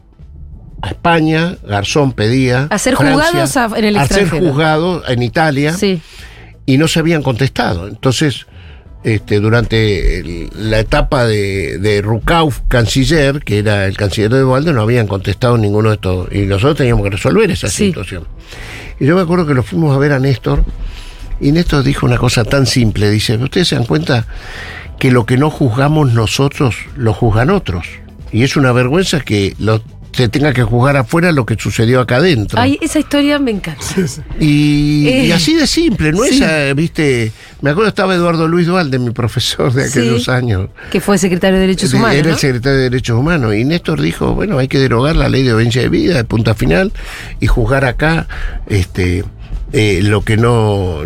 a 0.82 0.88
España, 0.88 1.56
Garzón 1.66 2.12
pedía. 2.12 2.66
A 2.70 2.78
ser 2.78 2.96
Francia, 2.96 3.24
juzgados 3.42 3.56
a- 3.56 3.78
en 3.78 3.84
el 3.84 3.96
A 3.96 4.06
ser 4.06 4.18
extranjero. 4.20 4.50
juzgados 4.52 5.04
en 5.08 5.22
Italia 5.22 5.72
Sí. 5.74 6.00
y 6.66 6.78
no 6.78 6.88
se 6.88 6.98
habían 7.00 7.22
contestado. 7.22 7.86
Entonces, 7.86 8.46
este, 9.04 9.40
durante 9.40 10.20
el- 10.20 10.50
la 10.54 10.78
etapa 10.78 11.24
de, 11.26 11.78
de 11.78 12.02
Rukauf, 12.02 12.60
canciller, 12.68 13.40
que 13.40 13.58
era 13.58 13.86
el 13.86 13.96
canciller 13.96 14.30
de 14.30 14.40
Dualde, 14.40 14.72
no 14.72 14.82
habían 14.82 15.06
contestado 15.06 15.56
ninguno 15.58 15.90
de 15.90 15.94
estos. 15.96 16.28
Y 16.32 16.40
nosotros 16.40 16.76
teníamos 16.78 17.04
que 17.04 17.10
resolver 17.10 17.50
esa 17.50 17.68
Sí. 17.68 17.86
situación. 17.88 18.26
Y 18.98 19.06
yo 19.06 19.14
me 19.16 19.22
acuerdo 19.22 19.46
que 19.46 19.54
lo 19.54 19.62
fuimos 19.62 19.94
a 19.94 19.98
ver 19.98 20.12
a 20.12 20.18
Néstor, 20.18 20.64
y 21.40 21.52
Néstor 21.52 21.82
dijo 21.84 22.06
una 22.06 22.18
cosa 22.18 22.44
tan 22.44 22.66
simple: 22.66 23.10
dice, 23.10 23.36
¿ustedes 23.36 23.68
se 23.68 23.74
dan 23.76 23.86
cuenta 23.86 24.26
que 24.98 25.10
lo 25.10 25.24
que 25.26 25.36
no 25.36 25.50
juzgamos 25.50 26.12
nosotros, 26.12 26.76
lo 26.96 27.12
juzgan 27.14 27.50
otros? 27.50 27.86
Y 28.32 28.42
es 28.44 28.56
una 28.56 28.70
vergüenza 28.72 29.20
que 29.20 29.54
lo, 29.58 29.82
se 30.12 30.28
tenga 30.28 30.52
que 30.52 30.62
juzgar 30.62 30.96
afuera 30.96 31.32
lo 31.32 31.46
que 31.46 31.56
sucedió 31.58 32.00
acá 32.00 32.16
adentro. 32.16 32.60
Ay, 32.60 32.78
esa 32.80 32.98
historia 33.00 33.38
me 33.38 33.50
encanta. 33.52 33.82
Y, 34.38 35.06
Eh, 35.08 35.26
y 35.26 35.32
así 35.32 35.54
de 35.54 35.66
simple, 35.66 36.12
no 36.12 36.22
sí. 36.24 36.34
es, 36.36 36.40
eh, 36.42 36.74
viste, 36.76 37.32
me 37.60 37.70
acuerdo 37.70 37.88
estaba 37.88 38.14
Eduardo 38.14 38.46
Luis 38.46 38.66
Dualde, 38.66 38.98
mi 38.98 39.10
profesor 39.10 39.72
de 39.72 39.84
aquellos 39.86 40.24
Sí. 40.24 40.30
años. 40.30 40.68
Que 40.92 41.00
fue 41.00 41.16
secretario 41.18 41.56
de 41.56 41.62
Derechos 41.62 41.90
De- 41.90 41.96
Humanos. 41.98 42.16
Era 42.18 42.26
¿no? 42.28 42.34
el 42.34 42.38
secretario 42.38 42.76
de 42.78 42.82
Derechos 42.84 43.16
Humanos. 43.18 43.54
Y 43.54 43.64
Néstor 43.64 44.00
dijo, 44.00 44.34
bueno, 44.34 44.58
hay 44.58 44.68
que 44.68 44.78
derogar 44.78 45.16
la 45.16 45.28
ley 45.28 45.42
de 45.42 45.50
audiencia 45.50 45.82
de 45.82 45.88
vida, 45.88 46.14
de 46.14 46.24
punta 46.24 46.54
final, 46.54 46.92
y 47.40 47.46
juzgar 47.46 47.84
acá 47.84 48.28
este 48.68 49.24
eh, 49.72 50.00
lo 50.02 50.22
que 50.22 50.36
no, 50.36 50.98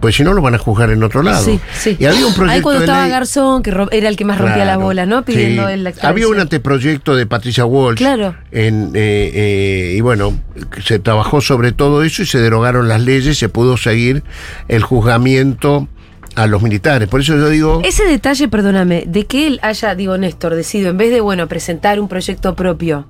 pues 0.00 0.16
si 0.16 0.22
no 0.24 0.32
lo 0.32 0.42
van 0.42 0.54
a 0.54 0.58
juzgar 0.58 0.90
en 0.90 1.02
otro 1.02 1.22
lado. 1.22 1.44
Sí, 1.44 1.60
sí. 1.78 1.96
Y 1.98 2.06
había 2.06 2.26
un 2.26 2.34
proyecto 2.34 2.50
Ahí 2.56 2.60
cuando 2.62 2.80
de 2.80 2.86
estaba 2.86 3.02
ley- 3.02 3.10
Garzón, 3.12 3.62
que 3.62 3.70
era 3.92 4.08
el 4.08 4.16
que 4.16 4.24
más 4.24 4.38
rompía 4.38 4.58
la 4.64 4.72
Claro, 4.74 4.80
bola, 4.80 5.06
¿no? 5.06 5.24
Pidiendo 5.24 5.66
sí. 5.66 5.72
el 5.74 5.94
Había 6.02 6.28
un 6.28 6.40
anteproyecto 6.40 7.14
de 7.16 7.26
Patricia 7.26 7.64
Walsh. 7.64 7.98
Claro. 7.98 8.34
En, 8.52 8.92
eh, 8.94 9.30
eh, 9.34 9.94
y 9.96 10.00
bueno, 10.00 10.38
se 10.84 10.98
trabajó 10.98 11.40
sobre 11.40 11.72
todo 11.72 12.02
eso 12.02 12.22
y 12.22 12.26
se 12.26 12.38
derogaron 12.38 12.88
las 12.88 13.00
leyes, 13.02 13.38
se 13.38 13.48
pudo 13.48 13.76
seguir 13.76 14.22
el 14.68 14.82
juzgamiento 14.82 15.88
a 16.36 16.46
los 16.46 16.62
militares. 16.62 17.08
Por 17.08 17.20
eso 17.20 17.36
yo 17.36 17.48
digo, 17.48 17.82
Ese 17.84 18.04
detalle, 18.04 18.46
perdóname, 18.48 19.04
de 19.06 19.26
que 19.26 19.46
él 19.48 19.58
haya, 19.62 19.94
digo, 19.96 20.16
Néstor, 20.16 20.54
decidido, 20.54 20.90
en 20.90 20.96
vez 20.96 21.10
de, 21.10 21.20
bueno, 21.20 21.48
presentar 21.48 21.98
un 22.00 22.08
proyecto 22.08 22.54
propio, 22.54 23.08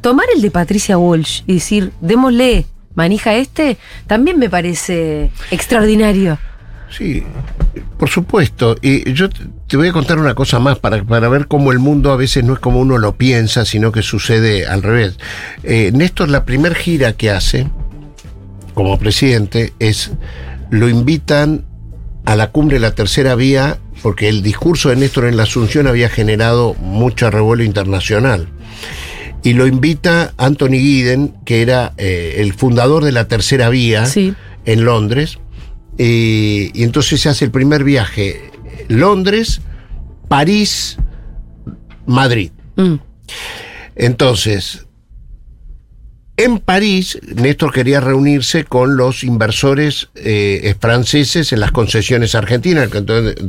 tomar 0.00 0.24
el 0.34 0.40
de 0.40 0.50
Patricia 0.50 0.96
Walsh 0.96 1.42
y 1.46 1.54
decir, 1.54 1.92
démosle 2.00 2.64
manija 2.94 3.34
este, 3.34 3.76
también 4.06 4.38
me 4.38 4.50
parece 4.50 5.30
extraordinario. 5.50 6.38
sí, 6.90 7.22
por 7.98 8.08
supuesto. 8.08 8.76
Y 8.82 9.12
yo 9.12 9.28
te 9.30 9.76
voy 9.76 9.88
a 9.88 9.92
contar 9.92 10.18
una 10.18 10.34
cosa 10.34 10.58
más 10.58 10.78
para, 10.78 11.02
para 11.04 11.28
ver 11.28 11.46
cómo 11.46 11.72
el 11.72 11.78
mundo 11.78 12.12
a 12.12 12.16
veces 12.16 12.44
no 12.44 12.54
es 12.54 12.58
como 12.58 12.80
uno 12.80 12.98
lo 12.98 13.16
piensa, 13.16 13.64
sino 13.64 13.92
que 13.92 14.02
sucede 14.02 14.66
al 14.66 14.82
revés. 14.82 15.16
Eh, 15.62 15.90
Néstor, 15.94 16.28
la 16.28 16.44
primer 16.44 16.74
gira 16.74 17.14
que 17.14 17.30
hace 17.30 17.68
como 18.74 18.98
presidente 18.98 19.72
es, 19.78 20.10
lo 20.70 20.88
invitan 20.88 21.64
a 22.24 22.36
la 22.36 22.50
cumbre 22.50 22.76
de 22.76 22.80
la 22.80 22.94
tercera 22.94 23.34
vía, 23.34 23.78
porque 24.02 24.28
el 24.28 24.42
discurso 24.42 24.88
de 24.88 24.96
Néstor 24.96 25.26
en 25.26 25.36
la 25.36 25.44
Asunción 25.44 25.86
había 25.86 26.08
generado 26.08 26.74
mucho 26.74 27.30
revuelo 27.30 27.62
internacional. 27.62 28.48
Y 29.44 29.54
lo 29.54 29.66
invita 29.66 30.32
Anthony 30.36 30.78
Giddens, 30.78 31.30
que 31.44 31.62
era 31.62 31.94
eh, 31.98 32.36
el 32.38 32.52
fundador 32.52 33.04
de 33.04 33.12
la 33.12 33.26
tercera 33.28 33.68
vía 33.70 34.06
Sí. 34.06 34.34
en 34.64 34.84
Londres. 34.84 35.38
eh, 35.98 36.70
y 36.72 36.82
entonces 36.84 37.20
se 37.20 37.28
hace 37.28 37.44
el 37.44 37.50
primer 37.50 37.84
viaje: 37.84 38.50
Londres, 38.88 39.60
París, 40.28 40.96
Madrid. 42.06 42.50
Mm. 42.76 42.94
Entonces, 43.96 44.86
en 46.36 46.58
París, 46.58 47.18
Néstor 47.22 47.72
quería 47.72 48.00
reunirse 48.00 48.64
con 48.64 48.96
los 48.96 49.22
inversores 49.22 50.08
eh, 50.14 50.74
franceses 50.80 51.52
en 51.52 51.60
las 51.60 51.72
concesiones 51.72 52.34
argentinas, 52.34 52.88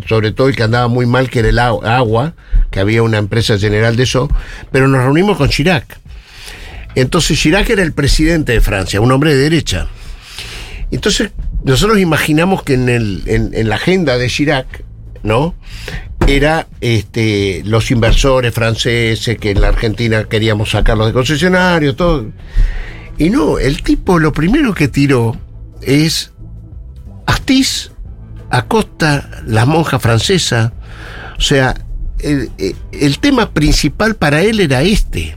sobre 0.08 0.32
todo 0.32 0.50
el 0.50 0.56
que 0.56 0.64
andaba 0.64 0.90
muy 0.90 1.06
mal, 1.06 1.30
que 1.30 1.40
era 1.40 1.50
el 1.50 1.60
agua, 1.60 2.34
que 2.72 2.82
había 2.82 3.02
una 3.02 3.20
empresa 3.20 3.58
general 3.58 3.96
de 3.96 4.04
eso, 4.04 4.30
pero 4.72 4.88
nos 4.88 5.02
reunimos 5.02 5.38
con 5.38 5.50
Chirac. 5.50 6.00
Entonces 6.96 7.40
Chirac 7.40 7.70
era 7.70 7.84
el 7.84 7.94
presidente 7.94 8.52
de 8.52 8.62
Francia, 8.62 9.00
un 9.00 9.12
hombre 9.12 9.34
de 9.34 9.42
derecha. 9.42 9.88
Entonces 10.92 11.32
nosotros 11.64 12.00
imaginamos 12.00 12.64
que 12.64 12.74
en, 12.74 12.90
en 13.26 13.70
la 13.70 13.76
agenda 13.76 14.18
de 14.18 14.28
Chirac, 14.28 14.84
¿no? 15.24 15.56
Era 16.28 16.67
este, 16.80 17.61
los 17.65 17.91
inversores 17.91 18.53
franceses 18.53 19.38
que 19.38 19.51
en 19.51 19.61
la 19.61 19.67
Argentina 19.67 20.24
queríamos 20.24 20.71
sacarlos 20.71 21.07
de 21.07 21.13
concesionarios, 21.13 21.95
todo. 21.97 22.26
Y 23.17 23.30
no, 23.30 23.59
el 23.59 23.84
tipo 23.84 24.19
lo 24.19 24.32
primero 24.32 24.74
que 24.74 24.88
tiró 24.88 25.36
es 25.82 26.32
Astiz, 27.26 27.91
Acosta, 28.49 29.30
la 29.45 29.65
monja 29.65 29.99
francesa. 29.99 30.74
O 31.38 31.41
sea, 31.41 31.76
el, 32.19 32.51
el- 32.93 33.19
tema 33.19 33.51
principal 33.51 34.15
para 34.15 34.41
él 34.41 34.59
era 34.61 34.82
este. 34.82 35.36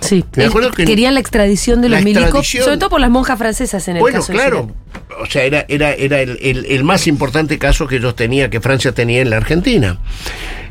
Sí. 0.00 0.24
Me 0.36 0.44
Eh, 0.44 0.46
acuerdo 0.46 0.70
que- 0.70 0.84
Querían 0.84 1.14
la 1.14 1.20
extradición 1.20 1.82
de 1.82 1.88
los 1.88 2.00
milicos, 2.02 2.46
sobre 2.48 2.76
todo 2.78 2.90
por 2.90 3.00
las 3.00 3.10
monjas 3.10 3.36
francesas 3.38 3.86
en 3.88 3.96
el 3.96 4.00
Bueno, 4.00 4.20
caso 4.20 4.32
de 4.32 4.38
claro. 4.38 4.70
O 5.20 5.26
sea, 5.26 5.42
era, 5.44 5.64
era, 5.68 5.92
era 5.92 6.20
el, 6.20 6.38
el- 6.42 6.66
el 6.66 6.84
más 6.84 7.06
importante 7.06 7.58
caso 7.58 7.86
que 7.86 7.96
ellos 7.96 8.14
tenían, 8.16 8.50
que 8.50 8.60
Francia 8.60 8.92
tenía 8.92 9.20
en 9.20 9.30
la 9.30 9.36
Argentina, 9.38 9.98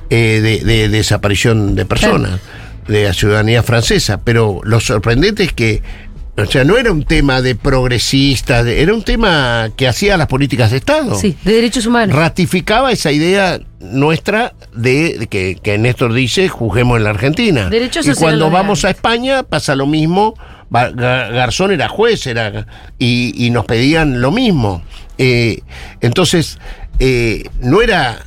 eh, 0.10 0.40
de, 0.42 0.66
de 0.66 0.90
desaparición 0.90 1.76
de 1.76 1.86
personas, 1.86 2.40
de 2.88 3.04
la 3.06 3.14
ciudadanía 3.14 3.64
francesa. 3.64 4.22
Pero 4.24 4.62
lo 4.64 4.80
sorprendente 4.80 5.44
es 5.44 5.54
que, 5.54 5.82
o 6.38 6.46
sea, 6.46 6.64
no 6.64 6.78
era 6.78 6.92
un 6.92 7.04
tema 7.04 7.42
de 7.42 7.56
progresistas, 7.56 8.66
era 8.68 8.94
un 8.94 9.04
tema 9.04 9.70
que 9.76 9.88
hacía 9.88 10.18
las 10.18 10.28
políticas 10.28 10.72
de 10.72 10.78
Estado. 10.78 11.16
Sí, 11.16 11.36
de 11.44 11.54
derechos 11.54 11.86
humanos. 11.86 12.16
Ratificaba 12.16 12.92
esa 12.92 13.12
idea 13.12 13.60
nuestra 13.80 14.54
de, 14.74 15.18
de 15.20 15.28
que, 15.28 15.58
que 15.62 15.78
Néstor 15.78 16.14
dice, 16.14 16.48
juzguemos 16.48 16.98
en 16.98 17.04
la 17.06 17.10
Argentina. 17.10 17.70
Derechos 17.70 18.08
y 18.08 18.14
cuando 18.14 18.50
vamos 18.50 18.86
a. 18.86 18.92
España 18.92 19.44
pasa 19.44 19.76
lo 19.76 19.88
mismo. 19.88 20.36
Garzón 20.70 21.72
era 21.72 21.88
juez 21.88 22.28
era, 22.28 22.68
y, 23.00 23.34
y 23.46 23.50
nos 23.50 23.66
pedían 23.66 24.22
lo 24.22 24.32
mismo. 24.32 24.82
Eh, 25.18 25.62
entonces, 26.02 26.60
eh, 27.00 27.44
no 27.62 27.82
era 27.82 28.26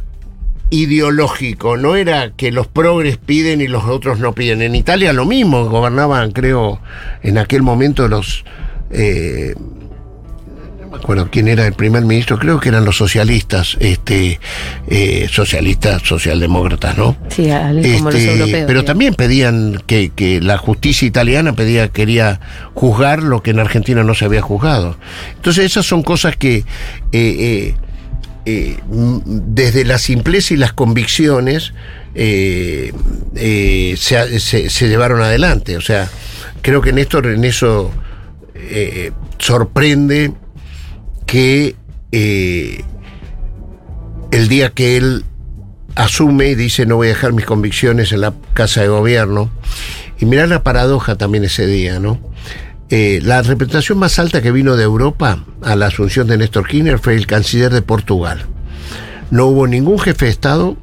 ideológico, 0.70 1.76
no 1.76 1.96
era 1.96 2.30
que 2.30 2.52
los 2.52 2.66
progres 2.66 3.16
piden 3.16 3.60
y 3.60 3.68
los 3.68 3.84
otros 3.84 4.20
no 4.20 4.34
piden. 4.34 4.62
En 4.62 4.74
Italia 4.74 5.12
lo 5.12 5.24
mismo, 5.24 5.68
gobernaban, 5.68 6.32
creo, 6.32 6.80
en 7.22 7.38
aquel 7.38 7.62
momento 7.62 8.08
los... 8.08 8.44
eh, 8.90 9.54
me 10.90 10.96
acuerdo 10.96 11.28
quién 11.30 11.46
era 11.48 11.66
el 11.66 11.72
primer 11.74 12.04
ministro, 12.04 12.38
creo 12.38 12.58
que 12.58 12.68
eran 12.68 12.84
los 12.84 12.96
socialistas, 12.96 13.76
este, 13.80 14.40
eh, 14.88 15.28
socialistas, 15.30 16.02
socialdemócratas, 16.02 16.98
¿no? 16.98 17.16
Sí, 17.28 17.48
al- 17.50 17.80
como 17.80 18.10
los 18.10 18.14
Este, 18.16 18.32
europeos. 18.32 18.64
pero 18.66 18.84
también 18.84 19.14
pedían 19.14 19.82
que, 19.86 20.10
que 20.14 20.40
la 20.40 20.58
justicia 20.58 21.06
italiana 21.06 21.54
pedía, 21.54 21.88
quería 21.88 22.40
juzgar 22.74 23.22
lo 23.22 23.42
que 23.42 23.50
en 23.52 23.60
Argentina 23.60 24.02
no 24.02 24.14
se 24.14 24.24
había 24.24 24.42
juzgado. 24.42 24.96
Entonces 25.36 25.64
esas 25.66 25.86
son 25.86 26.02
cosas 26.02 26.36
que 26.36 26.56
eh, 26.56 26.64
eh, 27.12 27.74
eh, 28.46 28.76
m- 28.90 29.20
desde 29.24 29.84
la 29.84 29.98
simpleza 29.98 30.54
y 30.54 30.56
las 30.56 30.72
convicciones 30.72 31.72
eh, 32.16 32.92
eh, 33.36 33.94
se, 33.96 34.40
se- 34.40 34.68
se 34.70 34.88
llevaron 34.88 35.22
adelante. 35.22 35.76
O 35.76 35.80
sea, 35.80 36.08
creo 36.62 36.80
que 36.82 36.92
Néstor 36.92 37.28
en 37.28 37.44
eso 37.44 37.92
sorprende 39.38 40.32
que 41.30 41.76
eh, 42.10 42.82
el 44.32 44.48
día 44.48 44.70
que 44.70 44.96
él 44.96 45.24
asume 45.94 46.48
y 46.48 46.54
dice 46.56 46.86
no 46.86 46.96
voy 46.96 47.06
a 47.06 47.10
dejar 47.10 47.32
mis 47.32 47.46
convicciones 47.46 48.10
en 48.10 48.22
la 48.22 48.34
casa 48.52 48.80
de 48.80 48.88
gobierno. 48.88 49.48
Y 50.18 50.26
mirá 50.26 50.48
la 50.48 50.64
paradoja 50.64 51.14
también 51.14 51.44
ese 51.44 51.66
día, 51.66 52.00
¿no? 52.00 52.18
Eh, 52.88 53.20
la 53.22 53.42
representación 53.42 53.98
más 53.98 54.18
alta 54.18 54.42
que 54.42 54.50
vino 54.50 54.74
de 54.74 54.82
Europa 54.82 55.44
a 55.62 55.76
la 55.76 55.86
asunción 55.86 56.26
de 56.26 56.36
Néstor 56.36 56.66
Kirchner 56.66 56.98
fue 56.98 57.14
el 57.14 57.28
canciller 57.28 57.72
de 57.72 57.82
Portugal. 57.82 58.46
No 59.30 59.46
hubo 59.46 59.68
ningún 59.68 60.00
jefe 60.00 60.24
de 60.24 60.32
Estado 60.32 60.76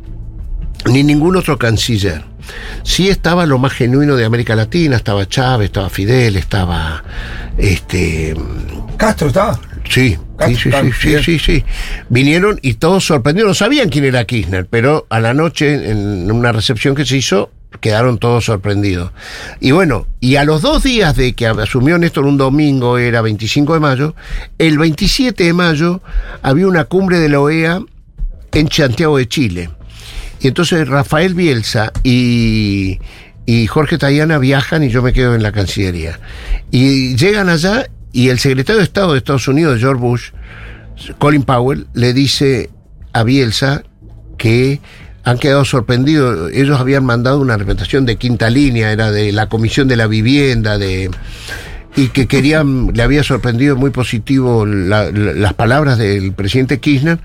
ni 0.86 1.04
ningún 1.04 1.36
otro 1.36 1.58
canciller. 1.58 2.24
Sí 2.84 3.10
estaba 3.10 3.46
lo 3.46 3.58
más 3.58 3.74
genuino 3.74 4.16
de 4.16 4.24
América 4.24 4.56
Latina, 4.56 4.96
estaba 4.96 5.28
Chávez, 5.28 5.66
estaba 5.66 5.90
Fidel, 5.90 6.38
estaba 6.38 7.04
este 7.58 8.34
Castro 8.96 9.28
estaba. 9.28 9.60
Sí, 9.90 10.18
sí, 10.46 10.56
sí, 10.56 10.72
sí, 10.72 10.92
sí, 11.02 11.24
sí, 11.24 11.40
sí. 11.40 11.64
Vinieron 12.10 12.60
y 12.62 12.76
todos 12.76 13.06
sorprendidos. 13.06 13.50
No 13.50 13.54
sabían 13.54 13.90
quién 13.90 14.06
era 14.06 14.26
Kirchner, 14.26 14.68
pero 14.70 15.06
a 15.10 15.20
la 15.20 15.34
noche, 15.34 15.92
en 15.92 16.32
una 16.32 16.52
recepción 16.52 16.96
que 16.96 17.06
se 17.06 17.18
hizo, 17.18 17.52
quedaron 17.80 18.18
todos 18.18 18.46
sorprendidos. 18.46 19.12
Y 19.60 19.72
bueno, 19.72 20.08
y 20.20 20.36
a 20.36 20.44
los 20.44 20.62
dos 20.62 20.84
días 20.84 21.16
de 21.16 21.34
que 21.34 21.48
asumió 21.48 21.98
Néstor 21.98 22.26
un 22.26 22.38
domingo, 22.38 22.98
era 22.98 23.22
25 23.22 23.74
de 23.74 23.80
mayo, 23.80 24.16
el 24.58 24.78
27 24.78 25.44
de 25.44 25.54
mayo 25.54 26.02
había 26.42 26.68
una 26.68 26.86
cumbre 26.86 27.20
de 27.20 27.30
la 27.30 27.40
OEA 27.40 27.82
en 28.54 28.72
Santiago 28.72 29.18
de 29.18 29.28
Chile. 29.28 29.70
Y 30.40 30.48
entonces 30.48 30.88
Rafael 30.88 31.34
Bielsa 31.34 31.92
y, 32.04 33.00
y 33.46 33.68
Jorge 33.68 33.98
Tayana 33.98 34.38
viajan 34.38 34.84
y 34.84 34.90
yo 34.90 35.02
me 35.02 35.14
quedo 35.14 35.36
en 35.36 35.44
la 35.44 35.52
Cancillería. 35.52 36.20
Y 36.72 37.16
llegan 37.16 37.50
allá 37.50 37.88
y 38.12 38.30
el 38.30 38.40
secretario 38.40 38.78
de 38.80 38.84
Estado 38.86 39.12
de 39.14 39.18
Estados 39.20 39.48
Unidos, 39.48 39.80
George 39.80 40.02
Bush, 40.02 40.24
Colin 41.20 41.44
Powell, 41.44 41.88
le 41.94 42.14
dice 42.14 42.70
a 43.14 43.24
Bielsa 43.24 43.84
que 44.38 44.80
han 45.24 45.38
quedado 45.38 45.66
sorprendidos. 45.66 46.52
Ellos 46.54 46.80
habían 46.80 47.04
mandado 47.06 47.40
una 47.40 47.58
representación 47.58 48.06
de 48.06 48.16
quinta 48.16 48.50
línea, 48.50 48.92
era 48.92 49.12
de 49.12 49.32
la 49.32 49.50
Comisión 49.50 49.88
de 49.88 49.98
la 49.98 50.08
Vivienda, 50.08 50.78
de 50.78 51.12
y 51.96 52.10
que 52.10 52.28
querían, 52.28 52.92
le 52.94 53.02
había 53.02 53.24
sorprendido 53.24 53.76
muy 53.76 53.90
positivo 53.90 54.66
la- 54.68 55.12
la- 55.12 55.34
las 55.34 55.54
palabras 55.56 55.98
del 55.98 56.32
presidente 56.32 56.80
Kirchner, 56.80 57.18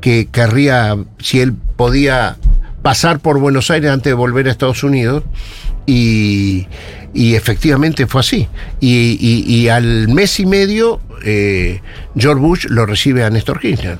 que 0.00 0.28
querría, 0.30 0.96
si 1.18 1.40
él 1.40 1.52
podía 1.52 2.36
pasar 2.80 3.18
por 3.18 3.40
Buenos 3.40 3.70
Aires 3.72 3.90
antes 3.90 4.10
de 4.10 4.14
volver 4.14 4.46
a 4.46 4.52
Estados 4.52 4.84
Unidos, 4.84 5.24
y, 5.86 6.68
y 7.14 7.34
efectivamente 7.34 8.06
fue 8.06 8.20
así. 8.20 8.48
Y, 8.80 9.16
y- 9.20 9.44
y 9.54 9.68
al 9.68 10.08
mes 10.08 10.38
y 10.40 10.46
medio, 10.46 11.00
eh, 11.24 11.80
George 12.16 12.40
Bush 12.40 12.66
lo 12.68 12.86
recibe 12.86 13.24
a 13.24 13.30
Néstor 13.30 13.60
Kirchner. 13.60 13.98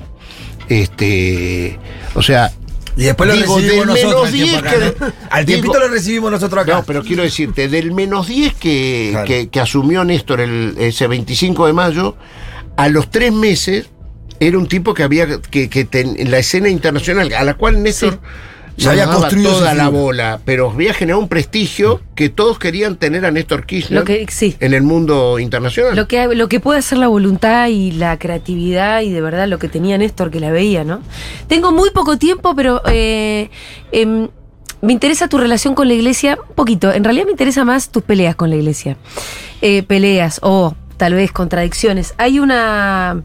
Este, 0.69 1.77
o 2.15 2.21
sea, 2.21 2.51
Y 2.97 3.03
después 3.03 3.29
lo 3.29 3.35
Digo, 3.35 3.57
recibimos 3.57 3.87
nosotros. 3.87 4.11
menos 4.11 4.25
al 4.25 4.31
tiempo 4.33 4.51
10 4.51 4.57
acá, 4.57 4.71
que- 4.71 5.05
¿no? 5.05 5.13
Al 5.29 5.45
tiempito 5.45 5.73
digo- 5.73 5.85
lo 5.87 5.93
recibimos 5.93 6.31
nosotros 6.31 6.63
acá. 6.63 6.73
no, 6.73 6.83
pero 6.83 7.03
quiero 7.03 7.23
decirte, 7.23 7.67
del 7.69 7.91
menos 7.93 8.27
10 8.27 8.53
que, 8.55 9.09
Claro. 9.11 9.27
que, 9.27 9.47
que 9.49 9.59
asumió 9.61 10.03
Néstor 10.03 10.41
el, 10.41 10.75
ese 10.77 11.07
25 11.07 11.67
de 11.67 11.73
mayo, 11.73 12.17
a 12.75 12.89
los 12.89 13.09
tres 13.09 13.31
meses 13.31 13.87
era 14.41 14.57
un 14.57 14.67
tipo 14.67 14.93
que 14.93 15.03
había 15.03 15.39
que, 15.39 15.69
que 15.69 15.85
ten- 15.85 16.15
en 16.17 16.31
la 16.31 16.39
escena 16.39 16.67
internacional, 16.67 17.31
a 17.33 17.43
la 17.45 17.53
cual 17.53 17.81
Néstor 17.81 18.19
no 18.83 18.91
había 18.91 19.05
construido 19.07 19.51
toda 19.51 19.73
la 19.73 19.89
bola, 19.89 20.39
pero 20.45 20.71
había 20.71 20.93
generado 20.93 21.21
un 21.21 21.27
prestigio 21.27 22.01
que 22.15 22.29
todos 22.29 22.59
querían 22.59 22.95
tener 22.95 23.25
a 23.25 23.31
Néstor 23.31 23.65
Kirchner 23.65 23.99
Lo 23.99 24.05
que, 24.05 24.25
sí. 24.29 24.55
en 24.59 24.73
el 24.73 24.83
mundo 24.83 25.39
internacional. 25.39 25.95
Lo 25.95 26.07
que, 26.07 26.27
lo 26.35 26.49
que 26.49 26.59
puede 26.59 26.79
hacer 26.79 26.97
la 26.97 27.07
voluntad 27.07 27.67
y 27.67 27.91
la 27.91 28.17
creatividad 28.19 29.01
y 29.01 29.11
de 29.11 29.21
verdad 29.21 29.47
lo 29.47 29.59
que 29.59 29.67
tenía 29.67 29.97
Néstor 29.97 30.31
que 30.31 30.39
la 30.39 30.51
veía, 30.51 30.83
¿no? 30.83 31.01
Tengo 31.47 31.71
muy 31.71 31.91
poco 31.91 32.17
tiempo, 32.17 32.55
pero 32.55 32.81
eh, 32.87 33.49
em, 33.91 34.29
me 34.81 34.93
interesa 34.93 35.27
tu 35.27 35.37
relación 35.37 35.75
con 35.75 35.87
la 35.87 35.93
iglesia 35.93 36.37
un 36.49 36.55
poquito. 36.55 36.91
En 36.91 37.03
realidad 37.03 37.25
me 37.25 37.31
interesa 37.31 37.63
más 37.63 37.89
tus 37.89 38.03
peleas 38.03 38.35
con 38.35 38.49
la 38.49 38.55
iglesia. 38.55 38.97
Eh, 39.61 39.83
peleas 39.83 40.39
o 40.41 40.75
tal 40.97 41.13
vez 41.13 41.31
contradicciones. 41.31 42.13
Hay 42.17 42.39
una... 42.39 43.23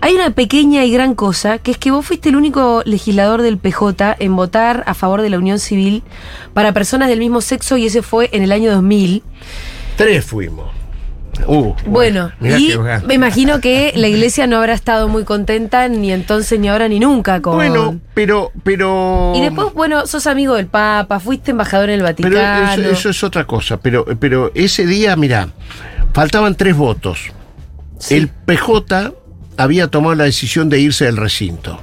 Hay 0.00 0.14
una 0.14 0.30
pequeña 0.30 0.84
y 0.84 0.92
gran 0.92 1.14
cosa, 1.14 1.58
que 1.58 1.72
es 1.72 1.78
que 1.78 1.90
vos 1.90 2.06
fuiste 2.06 2.28
el 2.28 2.36
único 2.36 2.82
legislador 2.84 3.42
del 3.42 3.58
PJ 3.58 4.16
en 4.20 4.36
votar 4.36 4.84
a 4.86 4.94
favor 4.94 5.22
de 5.22 5.30
la 5.30 5.38
unión 5.38 5.58
civil 5.58 6.02
para 6.54 6.72
personas 6.72 7.08
del 7.08 7.18
mismo 7.18 7.40
sexo 7.40 7.76
y 7.76 7.86
ese 7.86 8.02
fue 8.02 8.30
en 8.32 8.42
el 8.42 8.52
año 8.52 8.70
2000. 8.72 9.22
Tres 9.96 10.24
fuimos. 10.24 10.70
Uh, 11.46 11.72
Bueno, 11.86 12.32
mirá 12.40 12.58
y 12.58 12.74
me 13.06 13.14
imagino 13.14 13.60
que 13.60 13.92
la 13.94 14.08
iglesia 14.08 14.46
no 14.46 14.56
habrá 14.56 14.72
estado 14.72 15.08
muy 15.08 15.24
contenta 15.24 15.88
ni 15.88 16.12
entonces, 16.12 16.58
ni 16.58 16.68
ahora, 16.68 16.88
ni 16.88 16.98
nunca 16.98 17.40
con... 17.40 17.54
Bueno, 17.54 18.00
pero, 18.14 18.50
pero. 18.64 19.32
y 19.36 19.40
después, 19.40 19.72
bueno, 19.74 20.06
sos 20.06 20.26
amigo 20.26 20.54
del 20.56 20.66
Papa, 20.66 21.20
fuiste 21.20 21.52
embajador 21.52 21.90
en 21.90 22.00
el 22.00 22.14
Pero 22.16 22.30
Vaticano. 22.36 22.82
eso, 22.82 22.92
eso 22.92 23.10
es 23.10 23.22
otra 23.24 23.44
cosa. 23.44 23.78
Pero, 23.78 24.04
pero 24.18 24.50
ese 24.54 24.86
día, 24.86 25.14
mira, 25.16 25.48
faltaban 26.12 26.56
tres 26.56 26.76
votos. 26.76 27.30
Sí. 27.98 28.14
El 28.16 28.28
PJ 28.28 29.12
había 29.58 29.88
tomado 29.88 30.14
la 30.14 30.24
decisión 30.24 30.68
de 30.70 30.80
irse 30.80 31.04
del 31.04 31.16
recinto. 31.18 31.80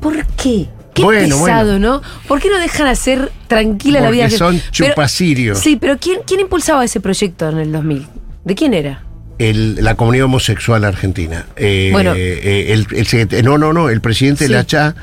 ¿Por 0.00 0.24
qué? 0.36 0.66
Qué 0.94 1.02
Bueno, 1.02 1.38
pesado, 1.38 1.78
¿no? 1.78 2.00
¿Por 2.26 2.40
qué 2.40 2.48
no 2.48 2.58
dejan 2.58 2.86
hacer 2.86 3.30
tranquila 3.48 4.00
la 4.00 4.06
Porque 4.06 4.26
vida? 4.26 4.30
son 4.30 4.56
Pero- 4.76 4.88
chupacirios. 4.94 5.58
sí, 5.58 5.76
pero 5.76 5.98
¿quién, 5.98 6.20
¿quién 6.26 6.40
impulsaba 6.40 6.84
ese 6.84 7.00
proyecto 7.00 7.48
en 7.50 7.58
el 7.58 7.70
2000? 7.72 8.06
¿De 8.44 8.54
quién 8.54 8.72
era? 8.74 9.02
el- 9.38 9.84
la 9.84 9.96
comunidad 9.96 10.24
homosexual 10.24 10.82
argentina. 10.86 11.44
Eh, 11.56 11.90
Bueno. 11.92 12.14
eh, 12.16 12.72
el, 12.72 12.86
el 12.96 13.06
secret- 13.06 13.42
no, 13.42 13.58
no, 13.58 13.74
no, 13.74 13.90
el 13.90 14.00
presidente 14.00 14.46
Sí. 14.46 14.50
de 14.50 14.56
la 14.56 14.64
CHA, 14.64 14.94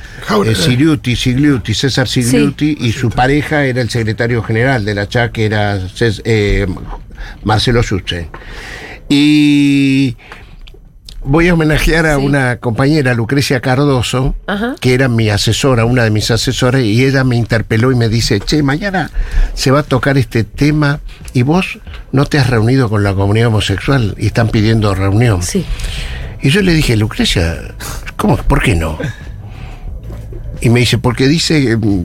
eh, 0.47 0.55
Siliuti, 0.55 1.15
Sigliuti, 1.15 1.75
César 1.75 2.07
Sigliuti, 2.07 2.75
y 2.79 2.93
su 2.93 3.11
pareja 3.11 3.63
era 3.65 3.79
el 3.79 3.91
secretario 3.91 4.41
general 4.41 4.85
de 4.85 4.95
la 4.95 5.07
CHA, 5.07 5.31
que 5.31 5.45
era 5.45 5.77
Cés- 5.87 6.23
eh, 6.25 6.65
Marcelo 7.43 7.83
Suche. 7.83 8.29
Y 9.07 10.15
voy 11.25 11.47
a 11.47 11.53
homenajear 11.53 12.05
a 12.05 12.17
Sí. 12.17 12.25
una 12.25 12.57
compañera, 12.57 13.13
Lucrecia 13.13 13.59
Cardoso, 13.61 14.35
Ajá. 14.47 14.75
que 14.79 14.93
era 14.93 15.07
mi 15.07 15.29
asesora, 15.29 15.85
una 15.85 16.03
de 16.03 16.11
mis 16.11 16.29
asesoras, 16.31 16.81
y 16.83 17.03
ella 17.05 17.23
me 17.23 17.35
interpeló 17.35 17.91
y 17.91 17.95
me 17.95 18.09
dice, 18.09 18.39
che, 18.39 18.61
mañana 18.63 19.09
se 19.53 19.71
va 19.71 19.79
a 19.79 19.83
tocar 19.83 20.17
este 20.17 20.43
tema 20.43 20.99
y 21.33 21.43
vos 21.43 21.79
no 22.11 22.25
te 22.25 22.37
has 22.39 22.49
reunido 22.49 22.89
con 22.89 23.03
la 23.03 23.13
comunidad 23.13 23.47
homosexual 23.47 24.15
y 24.17 24.27
están 24.27 24.49
pidiendo 24.49 24.93
reunión. 24.95 25.41
Sí. 25.41 25.65
Y 26.41 26.49
yo 26.49 26.61
le 26.61 26.73
dije, 26.73 26.97
Lucrecia, 26.97 27.55
¿cómo? 28.17 28.35
¿Por 28.37 28.61
qué 28.61 28.75
no? 28.75 28.97
Y 30.59 30.69
me 30.69 30.81
dice, 30.81 30.97
porque 30.97 31.27
dice, 31.27 31.77
mm, 31.77 32.03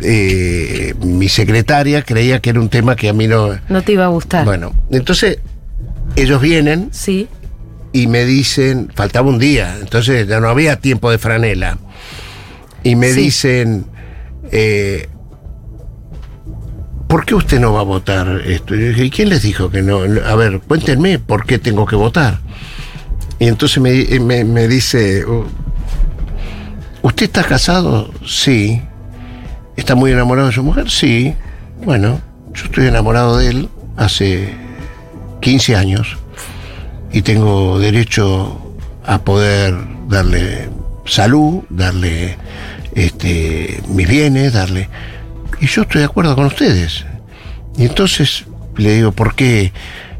eh, 0.00 0.94
mi 1.04 1.28
secretaria 1.28 2.02
creía 2.02 2.40
que 2.40 2.50
era 2.50 2.60
un 2.60 2.68
tema 2.68 2.96
que 2.96 3.08
a 3.08 3.12
mí 3.12 3.26
no... 3.26 3.50
No 3.68 3.82
te 3.82 3.92
iba 3.92 4.04
a 4.04 4.08
gustar. 4.08 4.44
Bueno, 4.44 4.72
entonces 4.90 5.38
ellos 6.16 6.40
vienen 6.40 6.88
Sí. 6.92 7.28
Y 7.94 8.08
me 8.08 8.24
dicen, 8.26 8.90
faltaba 8.94 9.28
un 9.28 9.38
día, 9.38 9.76
entonces 9.80 10.26
ya 10.28 10.40
no 10.40 10.48
había 10.48 10.76
tiempo 10.80 11.10
de 11.12 11.16
franela. 11.18 11.78
Y 12.82 12.96
me 12.96 13.08
Sí. 13.12 13.20
dicen, 13.20 13.86
eh, 14.50 15.08
¿por 17.08 17.24
qué 17.24 17.34
usted 17.36 17.60
no 17.60 17.72
va 17.72 17.80
a 17.80 17.84
votar 17.84 18.42
esto? 18.46 18.74
Y 18.74 18.80
yo 18.80 18.88
dije, 18.88 19.04
¿y 19.04 19.10
quién 19.10 19.28
les 19.28 19.42
dijo 19.42 19.70
que 19.70 19.80
no? 19.82 20.00
A 20.02 20.34
ver, 20.34 20.60
cuéntenme 20.60 21.18
por 21.20 21.46
qué 21.46 21.58
tengo 21.60 21.86
que 21.86 21.94
votar. 21.96 22.40
Y 23.38 23.46
entonces 23.46 23.80
me, 23.80 23.92
eh, 23.92 24.18
me- 24.20 24.44
me 24.44 24.66
dice, 24.66 25.24
"Uh, 25.24 25.44
¿usted 27.02 27.26
está 27.26 27.44
casado? 27.44 28.12
Sí. 28.26 28.82
¿Está 29.76 29.94
muy 29.94 30.10
enamorado 30.10 30.48
de 30.48 30.54
su 30.54 30.62
mujer? 30.64 30.90
Sí. 30.90 31.32
Bueno, 31.84 32.20
yo 32.52 32.64
estoy 32.64 32.86
enamorado 32.88 33.38
de 33.38 33.48
él 33.50 33.68
hace 33.96 34.52
15 35.40 35.76
años 35.76 36.16
y 37.14 37.22
tengo 37.22 37.78
derecho 37.78 38.60
a 39.06 39.22
poder 39.22 39.74
darle 40.08 40.68
salud, 41.06 41.62
darle 41.70 42.36
este, 42.94 43.80
mis 43.88 44.08
bienes, 44.08 44.52
darle... 44.52 44.88
Y 45.60 45.66
yo 45.68 45.82
estoy 45.82 46.00
de 46.00 46.06
acuerdo 46.06 46.34
con 46.34 46.46
ustedes. 46.46 47.04
Y 47.78 47.84
entonces 47.86 48.44
le 48.76 48.94
digo, 48.96 49.12
¿por 49.12 49.34
qué? 49.36 49.72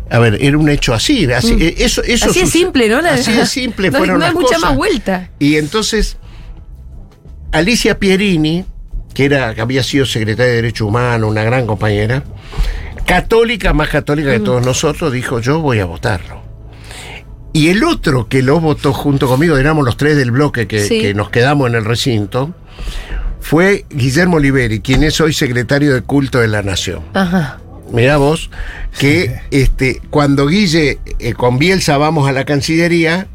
A 0.09 0.20
ver, 0.20 0.38
era 0.40 0.57
un 0.57 0.68
hecho 0.68 0.95
así. 0.95 1.30
así 1.32 1.57
eh, 1.61 1.74
eso, 1.78 2.01
eso 2.05 2.26
Mm. 2.26 2.30
Así 2.30 2.40
es 2.40 2.51
simple, 2.51 2.88
¿no? 2.88 3.01
La- 3.03 3.14
Así 3.14 3.32
es 3.32 3.49
simple, 3.61 3.90
no 3.90 3.99
fueron 3.99 4.18
no 4.20 4.24
hay 4.24 4.30
las 4.30 4.34
mucha 4.40 4.55
cosas. 4.55 4.61
más 4.70 4.76
vuelta. 4.76 5.30
Y 5.40 5.57
entonces, 5.57 6.16
Alicia 7.51 7.99
Pierini, 7.99 8.64
que, 9.14 9.24
era, 9.24 9.53
que 9.55 9.61
había 9.61 9.82
sido 9.82 10.07
secretaria 10.07 10.51
de 10.53 10.57
Derecho 10.62 10.86
Humano, 10.86 11.26
una 11.26 11.42
gran 11.42 11.66
compañera, 11.66 12.22
católica, 13.05 13.72
más 13.72 13.88
católica 13.88 14.30
que 14.30 14.40
todos 14.40 14.64
nosotros, 14.64 15.12
dijo, 15.12 15.40
yo 15.40 15.59
voy 15.61 15.80
a 15.80 15.84
votarlo. 15.86 16.43
Y 17.55 17.68
el 17.68 17.84
otro 17.84 18.28
que 18.28 18.42
lo 18.42 18.59
votó 18.61 18.92
junto 18.92 19.28
conmigo, 19.28 19.57
éramos 19.57 19.84
los 19.84 19.96
tres 19.96 20.16
del 20.16 20.32
bloque 20.32 20.66
que, 20.66 20.80
Sí. 20.80 21.00
que 21.00 21.14
nos 21.14 21.30
quedamos 21.30 21.68
en 21.70 21.76
el 21.76 21.84
recinto, 21.84 22.52
fue 23.40 23.84
Guillermo 23.90 24.38
Oliveri, 24.38 24.80
quien 24.80 25.05
es 25.05 25.20
hoy 25.20 25.32
secretario 25.32 25.94
de 25.94 26.02
culto 26.02 26.40
de 26.40 26.48
la 26.48 26.62
Nación. 26.62 27.02
Ajá. 27.14 27.61
Mirá 27.92 28.16
vos, 28.16 28.50
que 28.98 29.36
este, 29.52 30.02
cuando 30.11 30.48
Guille 30.48 30.98
eh, 31.20 31.34
con 31.34 31.59
Bielsa 31.59 31.96
vamos 31.96 32.28
a 32.28 32.32
la 32.32 32.44
Cancillería, 32.44 33.28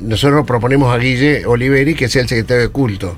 nosotros 0.00 0.46
proponemos 0.46 0.94
a 0.94 0.98
Guille 0.98 1.44
Oliveri 1.44 1.94
que 1.94 2.08
sea 2.08 2.22
el 2.22 2.28
secretario 2.28 2.62
de 2.62 2.68
culto. 2.68 3.16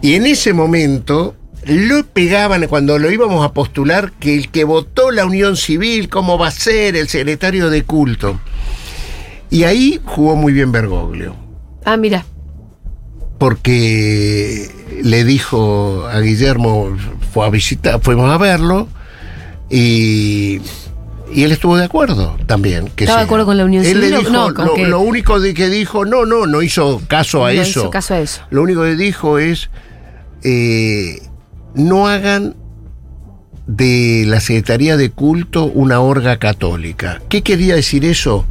Y 0.00 0.14
en 0.14 0.26
ese 0.26 0.52
momento 0.52 1.34
lo 1.64 2.04
pegaban 2.06 2.66
cuando 2.68 2.98
lo 3.00 3.10
íbamos 3.10 3.44
a 3.44 3.52
postular 3.52 4.12
que 4.12 4.36
el 4.36 4.48
que 4.50 4.62
votó 4.62 5.10
la 5.10 5.24
Unión 5.26 5.56
Civil, 5.56 6.08
¿cómo 6.08 6.38
va 6.38 6.48
a 6.48 6.52
ser 6.52 6.94
el 6.94 7.08
secretario 7.08 7.68
de 7.70 7.82
culto? 7.82 8.38
Y 9.52 9.64
ahí 9.64 10.00
jugó 10.04 10.34
muy 10.34 10.52
bien 10.52 10.72
Bergoglio 10.72 11.36
Ah, 11.84 11.96
mira. 11.96 12.24
porque 13.38 14.70
le 15.02 15.24
dijo 15.24 16.06
a 16.06 16.20
Guillermo, 16.20 16.96
fue 17.32 17.44
a 17.46 17.50
visitar, 17.50 18.00
fuimos 18.00 18.30
a 18.30 18.38
verlo 18.38 18.88
y, 19.68 20.60
y 21.34 21.42
él 21.42 21.50
estuvo 21.52 21.76
de 21.76 21.84
acuerdo 21.84 22.36
también. 22.46 22.88
Que 22.94 23.04
¿Estaba 23.04 23.20
de 23.20 23.26
acuerdo 23.26 23.46
con 23.46 23.56
la 23.56 23.64
Unión 23.64 23.84
Él 23.84 24.00
le 24.00 24.06
Civil 24.08 24.20
dijo, 24.26 24.52
no? 24.52 24.76
Lo 24.86 25.00
único 25.00 25.40
de 25.40 25.54
que 25.54 25.68
dijo, 25.68 26.04
no, 26.04 26.24
no, 26.24 26.46
no 26.46 26.62
hizo 26.62 27.02
caso 27.08 27.44
a 27.44 27.52
No 27.52 27.60
eso. 27.62 27.80
hizo 27.80 27.90
caso 27.90 28.14
a 28.14 28.20
eso. 28.20 28.42
Lo 28.50 28.62
único 28.62 28.82
que 28.82 28.94
dijo 28.96 29.38
es, 29.38 29.70
eh, 30.44 31.20
no 31.74 32.06
hagan 32.08 32.54
de 33.66 34.24
la 34.26 34.40
Secretaría 34.40 34.96
de 34.96 35.10
Culto 35.10 35.64
una 35.64 36.00
orga 36.00 36.36
católica. 36.38 37.20
¿Qué 37.28 37.42
quería 37.42 37.74
decir 37.74 38.04
eso? 38.04 38.44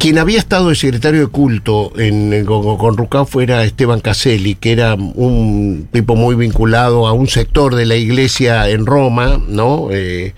Quien 0.00 0.16
había 0.16 0.38
estado 0.38 0.70
de 0.70 0.76
secretario 0.76 1.20
de 1.20 1.26
culto 1.26 1.92
en, 1.98 2.46
con, 2.46 2.78
con 2.78 2.96
Rucao 2.96 3.26
fuera 3.26 3.64
Esteban 3.64 4.00
Caselli, 4.00 4.54
que 4.54 4.72
era 4.72 4.94
un 4.94 5.88
tipo 5.92 6.16
muy 6.16 6.34
vinculado 6.36 7.06
a 7.06 7.12
un 7.12 7.28
sector 7.28 7.74
de 7.74 7.84
la 7.84 7.96
iglesia 7.96 8.70
en 8.70 8.86
Roma, 8.86 9.38
¿no? 9.46 9.88
Eh, 9.90 10.32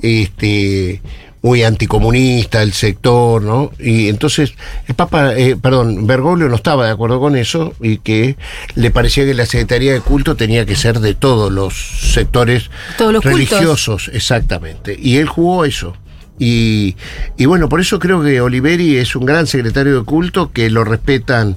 este, 0.00 1.02
muy 1.42 1.64
anticomunista 1.64 2.62
el 2.62 2.72
sector, 2.72 3.42
¿no? 3.42 3.72
Y 3.80 4.08
entonces 4.08 4.54
el 4.86 4.94
Papa, 4.94 5.34
eh, 5.36 5.56
perdón, 5.60 6.06
Bergoglio 6.06 6.48
no 6.48 6.54
estaba 6.54 6.86
de 6.86 6.92
acuerdo 6.92 7.18
con 7.18 7.34
eso 7.34 7.74
y 7.80 7.98
que 7.98 8.36
le 8.76 8.92
parecía 8.92 9.24
que 9.24 9.34
la 9.34 9.46
Secretaría 9.46 9.92
de 9.92 10.02
Culto 10.02 10.36
tenía 10.36 10.64
que 10.66 10.76
ser 10.76 11.00
de 11.00 11.14
todos 11.14 11.50
los 11.50 12.12
sectores 12.12 12.70
Todos 12.96 13.12
los 13.12 13.22
cultos. 13.24 13.38
religiosos, 13.38 14.08
exactamente. 14.12 14.96
Y 14.96 15.16
él 15.16 15.26
jugó 15.26 15.64
eso. 15.64 15.96
Y, 16.42 16.96
y 17.36 17.44
bueno, 17.44 17.68
por 17.68 17.80
eso 17.82 17.98
creo 17.98 18.22
que 18.22 18.40
Oliveri 18.40 18.96
es 18.96 19.14
un 19.14 19.26
gran 19.26 19.46
secretario 19.46 19.98
de 19.98 20.04
culto 20.06 20.50
que 20.52 20.70
lo 20.70 20.84
respetan 20.84 21.56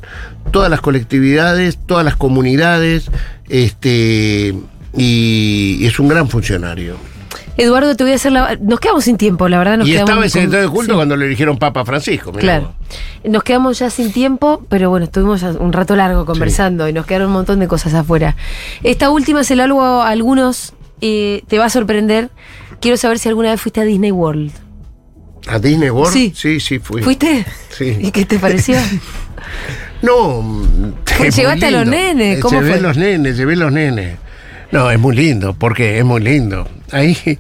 todas 0.52 0.70
las 0.70 0.82
colectividades, 0.82 1.80
todas 1.86 2.04
las 2.04 2.18
comunidades, 2.18 3.10
este 3.50 4.54
y, 4.96 5.78
y 5.80 5.86
es 5.86 6.00
un 6.00 6.10
gran 6.10 6.28
funcionario. 6.28 6.98
Eduardo, 7.56 7.96
te 7.96 8.04
voy 8.04 8.14
a 8.14 8.16
hacer 8.16 8.32
la. 8.32 8.58
Nos 8.60 8.80
quedamos 8.80 9.04
sin 9.06 9.16
tiempo, 9.16 9.48
la 9.48 9.60
verdad. 9.60 9.78
Nos 9.78 9.88
y 9.88 9.92
quedamos 9.92 10.10
estaba 10.10 10.26
el 10.26 10.32
con- 10.32 10.42
secretario 10.42 10.66
de 10.68 10.72
culto 10.76 10.92
sí. 10.94 10.96
cuando 10.98 11.16
le 11.16 11.26
eligieron 11.28 11.58
Papa 11.58 11.86
Francisco. 11.86 12.32
mirá 12.32 12.42
Claro. 12.42 12.74
Nos 13.24 13.44
quedamos 13.44 13.80
ya 13.80 13.90
sin 13.90 14.12
tiempo, 14.12 14.66
pero 14.70 14.90
bueno, 14.90 15.06
estuvimos 15.06 15.44
un 15.44 15.72
rato 15.72 15.96
largo 15.96 16.26
conversando 16.26 16.90
y 16.90 16.94
nos 16.94 17.06
quedaron 17.06 17.28
un 17.28 17.34
montón 17.34 17.60
de 17.60 17.68
cosas 17.68 17.94
afuera. 17.94 18.36
Esta 18.84 19.10
última 19.12 19.44
se 19.44 19.56
la 19.56 19.64
hago 19.66 19.82
a 19.82 20.10
algunos, 20.10 20.74
eh, 21.02 21.44
te 21.48 21.58
va 21.60 21.66
a 21.66 21.70
sorprender. 21.70 22.32
Quiero 22.82 22.98
saber 22.98 23.20
si 23.20 23.30
alguna 23.30 23.52
vez 23.52 23.62
fuiste 23.62 23.80
a 23.82 23.84
Disney 23.86 24.12
World. 24.12 24.52
¿A 25.48 25.60
Disney 25.60 25.90
World? 25.90 26.14
Sí. 26.14 26.34
sí, 26.36 26.60
sí 26.60 26.80
fui. 26.80 27.02
¿Fuiste? 27.02 27.46
Sí. 27.78 27.98
¿Y 28.00 28.12
qué 28.12 28.26
te 28.26 28.40
pareció? 28.40 28.78
No, 30.02 30.44
Pues 31.18 31.30
es 31.30 31.36
llevaste 31.38 31.68
a 31.68 31.72
los 31.72 31.88
nenes, 31.88 32.38
Eh, 32.38 32.42
¿cómo 32.42 32.60
llevé 32.60 32.74
fue? 32.74 32.82
los 32.82 32.98
nenes, 32.98 33.38
llevé 33.38 33.56
los 33.56 33.72
nenes. 33.72 34.18
No, 34.72 34.90
es 34.92 35.00
muy 35.00 35.16
lindo, 35.16 35.54
porque 35.54 35.98
es 36.00 36.04
muy 36.04 36.20
lindo. 36.22 36.68
Ahí, 36.92 37.18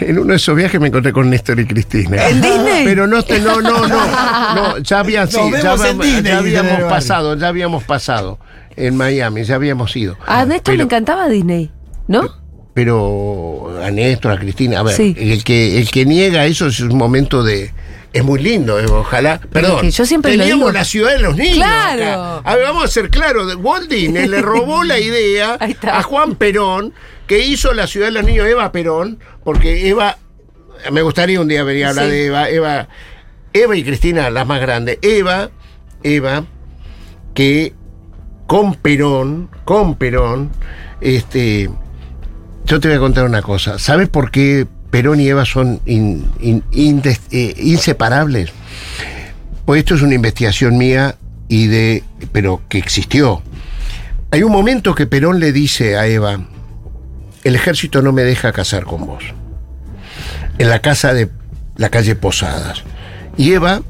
en 0.00 0.18
uno 0.18 0.30
de 0.30 0.36
esos 0.36 0.56
viajes 0.56 0.80
me 0.80 0.88
encontré 0.88 1.12
con 1.12 1.28
Néstor 1.28 1.60
y 1.60 1.66
Cristina. 1.66 2.28
¿En 2.28 2.40
Disney? 2.40 2.84
Pero 2.84 3.06
no, 3.06 3.22
te- 3.22 3.40
no, 3.40 3.60
no, 3.60 3.86
no, 3.86 4.06
no, 4.54 4.78
ya 4.78 5.00
había, 5.00 5.26
sí, 5.26 5.36
habíamos- 5.38 6.00
Disney, 6.00 6.22
ya 6.22 6.38
habíamos 6.38 6.82
pasado, 6.90 7.36
ya 7.36 7.48
habíamos 7.48 7.84
pasado 7.84 8.38
en 8.76 8.96
Miami, 8.96 9.44
ya 9.44 9.56
habíamos 9.56 9.94
ido. 9.96 10.16
A 10.26 10.44
Néstor 10.46 10.76
le 10.76 10.84
encantaba 10.84 11.28
Disney, 11.28 11.70
¿no? 12.06 12.22
Pero 12.78 13.80
a 13.82 13.90
Néstor, 13.90 14.30
a 14.32 14.38
Cristina, 14.38 14.78
a 14.78 14.82
ver, 14.84 14.94
Sí. 14.94 15.16
el 15.18 15.42
que 15.42 15.78
el 15.78 15.90
que 15.90 16.06
niega 16.06 16.46
eso 16.46 16.68
es 16.68 16.78
un 16.78 16.96
momento 16.96 17.42
de 17.42 17.72
es 18.12 18.22
muy 18.24 18.40
lindo, 18.40 18.78
eh, 18.78 18.86
ojalá. 18.88 19.40
Perdón. 19.52 19.80
que 19.80 19.90
yo 19.90 20.06
siempre 20.06 20.36
lo 20.36 20.42
teníamos 20.44 20.68
digo. 20.68 20.78
la 20.78 20.84
ciudad 20.84 21.10
de 21.12 21.18
los 21.18 21.36
niños. 21.36 21.56
Claro. 21.56 22.02
acá. 22.36 22.50
A 22.50 22.54
ver, 22.56 22.64
vamos 22.66 22.84
a 22.84 22.88
ser 22.88 23.10
claros, 23.10 23.52
Disney 23.88 24.28
le 24.28 24.40
robó 24.42 24.84
la 24.84 24.98
idea 25.10 25.58
a 25.92 26.02
Juan 26.04 26.36
Perón, 26.36 26.94
que 27.26 27.40
hizo 27.40 27.74
la 27.74 27.86
ciudad 27.88 28.06
de 28.06 28.12
los 28.12 28.24
niños 28.24 28.46
Eva 28.46 28.70
Perón, 28.72 29.18
porque 29.44 29.88
Eva 29.88 30.16
me 30.92 31.02
gustaría 31.02 31.40
un 31.40 31.48
día 31.48 31.64
venir 31.64 31.86
a 31.86 31.88
hablar 31.90 32.04
Sí. 32.06 32.10
de 32.12 32.26
Eva, 32.26 32.48
Eva 32.48 32.88
Eva 33.52 33.76
y 33.76 33.82
Cristina, 33.82 34.30
las 34.30 34.46
más 34.46 34.60
grandes. 34.60 34.98
Eva, 35.02 35.50
Eva 36.04 36.44
que 37.34 37.72
con 38.46 38.74
Perón, 38.74 39.50
con 39.64 39.96
Perón, 39.96 40.50
este, 41.00 41.68
yo 42.68 42.80
te 42.80 42.88
voy 42.88 42.98
a 42.98 43.00
contar 43.00 43.24
una 43.24 43.40
cosa. 43.40 43.78
¿Sabes 43.78 44.08
por 44.10 44.30
qué 44.30 44.66
Perón 44.90 45.20
y 45.20 45.28
Eva 45.28 45.46
son 45.46 45.80
eh, 45.86 47.54
inseparables? 47.62 48.50
Pues 49.64 49.78
esto 49.80 49.94
es 49.94 50.02
una 50.02 50.14
investigación 50.14 50.76
mía 50.76 51.16
y 51.48 51.66
de, 51.66 52.04
pero 52.30 52.62
que 52.68 52.76
existió. 52.76 53.42
Hay 54.30 54.42
un 54.42 54.52
momento 54.52 54.94
que 54.94 55.06
Perón 55.06 55.40
le 55.40 55.52
dice 55.52 55.96
a 55.96 56.06
Eva, 56.06 56.40
el 57.42 57.54
ejército 57.54 58.02
no 58.02 58.12
me 58.12 58.22
deja 58.22 58.52
casar 58.52 58.84
con 58.84 59.06
vos. 59.06 59.24
En 60.58 60.68
la 60.68 60.80
casa 60.80 61.14
de 61.14 61.30
la 61.76 61.88
calle 61.88 62.16
Posadas. 62.16 62.82
Y 63.38 63.52
Eva 63.52 63.80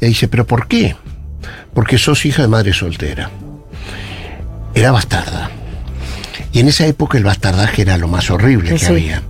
le 0.00 0.08
dice, 0.08 0.28
¿pero 0.28 0.46
por 0.46 0.68
qué? 0.68 0.94
Porque 1.74 1.98
sos 1.98 2.24
hija 2.24 2.42
de 2.42 2.48
madre 2.48 2.72
soltera. 2.72 3.30
Era 4.74 4.92
bastarda. 4.92 5.50
Y 6.52 6.60
en 6.60 6.68
esa 6.68 6.86
época 6.86 7.18
el 7.18 7.24
bastardaje 7.24 7.82
era 7.82 7.96
lo 7.98 8.08
más 8.08 8.30
horrible 8.30 8.74
que 8.74 8.86
había. 8.86 9.22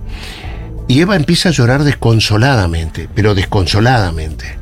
Y 0.87 0.99
Eva 0.99 1.15
empieza 1.15 1.49
a 1.49 1.51
llorar 1.51 1.83
desconsoladamente, 1.83 3.07
pero 3.13 3.33
desconsoladamente. 3.33 4.57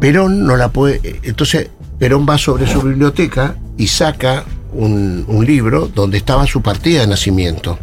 Perón 0.00 0.46
no 0.46 0.56
la 0.56 0.68
puede. 0.68 1.20
Entonces, 1.24 1.68
Perón 1.98 2.26
va 2.28 2.38
sobre 2.38 2.66
su 2.66 2.82
biblioteca 2.82 3.56
y 3.76 3.88
saca 3.88 4.44
un, 4.72 5.24
un 5.26 5.44
libro 5.44 5.90
donde 5.92 6.18
estaba 6.18 6.46
su 6.46 6.62
partida 6.62 7.00
de 7.00 7.08
nacimiento. 7.08 7.78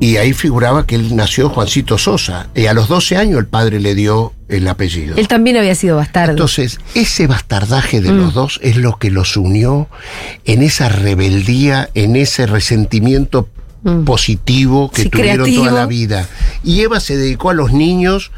Y 0.00 0.16
ahí 0.16 0.32
figuraba 0.32 0.86
que 0.86 0.94
él 0.94 1.16
nació 1.16 1.48
Juancito 1.48 1.98
Sosa. 1.98 2.48
Y 2.54 2.66
a 2.66 2.74
los 2.74 2.88
12 2.88 3.16
años 3.16 3.38
el 3.40 3.46
padre 3.46 3.80
le 3.80 3.94
dio 3.94 4.32
el 4.48 4.68
apellido. 4.68 5.16
Él 5.16 5.26
también 5.28 5.56
había 5.56 5.74
sido 5.74 5.96
bastardo. 5.96 6.30
Entonces, 6.32 6.78
ese 6.94 7.26
bastardaje 7.26 8.00
de 8.00 8.12
Mm. 8.12 8.16
los 8.18 8.34
dos 8.34 8.60
es 8.62 8.76
lo 8.76 8.96
que 8.98 9.10
los 9.10 9.36
unió 9.36 9.88
en 10.44 10.62
esa 10.62 10.88
rebeldía, 10.88 11.90
en 11.94 12.14
ese 12.16 12.46
resentimiento 12.46 13.48
Mm. 13.82 14.04
positivo 14.04 14.90
que 14.90 15.02
Sí, 15.04 15.08
tuvieron 15.08 15.44
creativo. 15.44 15.64
toda 15.64 15.80
la 15.80 15.86
vida. 15.86 16.28
Y 16.64 16.80
Eva 16.80 17.00
se 17.00 17.16
dedicó 17.16 17.50
a 17.50 17.54
los 17.54 17.72
niños 17.72 18.30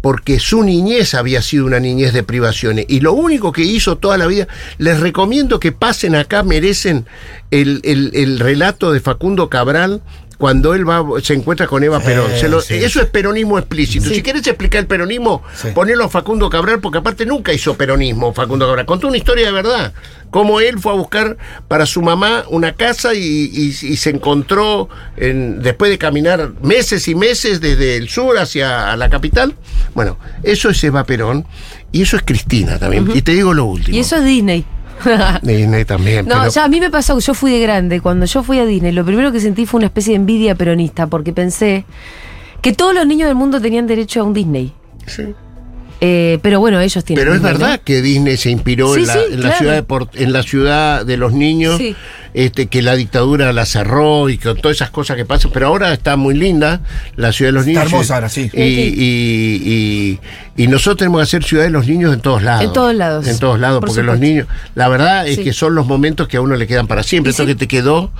porque 0.00 0.38
su 0.38 0.62
niñez 0.62 1.14
había 1.14 1.42
sido 1.42 1.66
una 1.66 1.80
niñez 1.80 2.12
de 2.12 2.22
privaciones. 2.22 2.86
Y 2.88 3.00
lo 3.00 3.12
único 3.12 3.50
que 3.50 3.62
hizo 3.62 3.98
toda 3.98 4.16
la 4.18 4.26
vida, 4.28 4.46
les 4.78 5.00
recomiendo 5.00 5.58
que 5.58 5.72
pasen 5.72 6.14
acá, 6.14 6.44
merecen 6.44 7.06
el, 7.50 7.80
el- 7.82 8.12
el 8.14 8.38
relato 8.38 8.92
de 8.92 9.00
Facundo 9.00 9.48
Cabral. 9.48 10.00
Cuando 10.38 10.72
él 10.74 10.88
va, 10.88 11.04
se 11.20 11.34
encuentra 11.34 11.66
con 11.66 11.82
Eva 11.82 11.98
Perón. 11.98 12.30
Se 12.38 12.48
lo- 12.48 12.60
sí, 12.60 12.74
eso 12.74 13.00
es 13.00 13.06
peronismo 13.08 13.58
explícito. 13.58 14.08
Sí. 14.08 14.14
Si 14.14 14.22
querés 14.22 14.46
explicar 14.46 14.80
el 14.82 14.86
peronismo, 14.86 15.42
Sí. 15.56 15.68
ponelo 15.74 16.04
a 16.04 16.08
Facundo 16.08 16.48
Cabral, 16.48 16.78
porque 16.80 16.98
aparte 16.98 17.26
nunca 17.26 17.52
hizo 17.52 17.76
peronismo 17.76 18.32
Facundo 18.32 18.64
Cabral. 18.66 18.86
Contó 18.86 19.08
una 19.08 19.16
historia 19.16 19.46
de 19.46 19.52
verdad. 19.52 19.92
Cómo 20.30 20.60
él 20.60 20.78
fue 20.78 20.92
a 20.92 20.94
buscar 20.94 21.36
para 21.66 21.86
su 21.86 22.02
mamá 22.02 22.44
una 22.50 22.74
casa 22.74 23.14
y, 23.14 23.18
y- 23.20 23.66
y 23.86 23.96
se 23.96 24.10
encontró, 24.10 24.88
en- 25.16 25.60
después 25.60 25.90
de 25.90 25.98
caminar 25.98 26.52
meses 26.62 27.08
y 27.08 27.16
meses 27.16 27.60
desde 27.60 27.96
el 27.96 28.08
sur 28.08 28.38
hacia 28.38 28.94
la 28.94 29.10
capital. 29.10 29.56
Bueno, 29.94 30.18
eso 30.44 30.70
es 30.70 30.84
Eva 30.84 31.02
Perón 31.02 31.46
y 31.90 32.02
eso 32.02 32.16
es 32.16 32.22
Cristina 32.24 32.78
también. 32.78 33.10
Y 33.12 33.22
te 33.22 33.32
digo 33.32 33.54
lo 33.54 33.64
último. 33.64 33.96
y 33.96 34.00
eso 34.00 34.14
es 34.16 34.24
Disney. 34.24 34.64
Disney 35.42 35.84
también. 35.84 36.26
No, 36.26 36.36
pero- 36.40 36.50
ya 36.50 36.64
a 36.64 36.68
mí 36.68 36.80
me 36.80 36.90
pasó, 36.90 37.18
yo 37.18 37.34
fui 37.34 37.52
de 37.52 37.60
grande, 37.60 38.00
cuando 38.00 38.26
yo 38.26 38.42
fui 38.42 38.58
a 38.58 38.66
Disney, 38.66 38.92
lo 38.92 39.04
primero 39.04 39.32
que 39.32 39.40
sentí 39.40 39.66
fue 39.66 39.78
una 39.78 39.86
especie 39.86 40.12
de 40.12 40.16
envidia 40.16 40.54
peronista, 40.54 41.06
porque 41.06 41.32
pensé 41.32 41.84
que 42.60 42.72
todos 42.72 42.94
los 42.94 43.06
niños 43.06 43.28
del 43.28 43.36
mundo 43.36 43.60
tenían 43.60 43.86
derecho 43.86 44.20
a 44.20 44.24
un 44.24 44.32
Disney. 44.34 44.72
Sí. 45.06 45.34
Eh, 46.00 46.38
pero 46.42 46.60
bueno, 46.60 46.80
ellos 46.80 47.04
tienen. 47.04 47.24
Pero 47.24 47.34
es 47.34 47.42
verdad 47.42 47.80
que 47.82 48.00
Disney 48.02 48.36
se 48.36 48.50
inspiró 48.50 48.94
Sí, 48.94 49.00
en, 49.00 49.06
la, 49.08 49.12
sí, 49.14 49.20
en 49.32 49.42
la 49.42 49.58
ciudad 49.58 49.74
de 49.74 49.82
Port- 49.82 50.14
en 50.14 50.32
la 50.32 50.42
ciudad 50.44 51.04
de 51.04 51.16
los 51.16 51.32
niños, 51.32 51.76
Sí. 51.78 51.96
este, 52.34 52.68
que 52.68 52.82
la 52.82 52.94
dictadura 52.94 53.52
la 53.52 53.66
cerró 53.66 54.28
y 54.28 54.38
con 54.38 54.56
todas 54.60 54.76
esas 54.76 54.90
cosas 54.90 55.16
que 55.16 55.24
pasan. 55.24 55.50
Pero 55.52 55.66
ahora 55.66 55.92
está 55.92 56.16
muy 56.16 56.34
linda 56.36 56.82
la 57.16 57.32
ciudad 57.32 57.48
de 57.48 57.52
los 57.54 57.66
Está 57.66 57.80
niños. 57.80 57.92
hermosa 57.92 58.14
ahora, 58.14 58.28
sí. 58.28 58.48
Y, 58.54 58.62
y- 58.62 59.62
y- 60.56 60.62
y 60.62 60.66
nosotros 60.68 60.98
tenemos 60.98 61.18
que 61.20 61.22
hacer 61.24 61.42
ciudad 61.44 61.64
de 61.64 61.70
los 61.70 61.86
niños 61.88 62.14
en 62.14 62.20
todos 62.20 62.42
lados. 62.44 62.64
En 62.64 62.72
todos 62.72 62.94
lados. 62.94 63.26
En 63.26 63.38
todos 63.40 63.58
lados, 63.58 63.80
Por 63.80 63.88
porque 63.88 64.02
los 64.04 64.18
niños, 64.20 64.46
la 64.76 64.88
verdad 64.88 65.26
es 65.26 65.36
Sí. 65.36 65.42
que 65.44 65.52
son 65.52 65.74
los 65.74 65.86
momentos 65.86 66.28
que 66.28 66.36
a 66.36 66.40
uno 66.40 66.54
le 66.54 66.66
quedan 66.68 66.86
para 66.86 67.02
siempre. 67.02 67.30
Y 67.30 67.32
Esto 67.32 67.42
sí. 67.42 67.48
que 67.48 67.54
te 67.56 67.66
quedó 67.66 68.12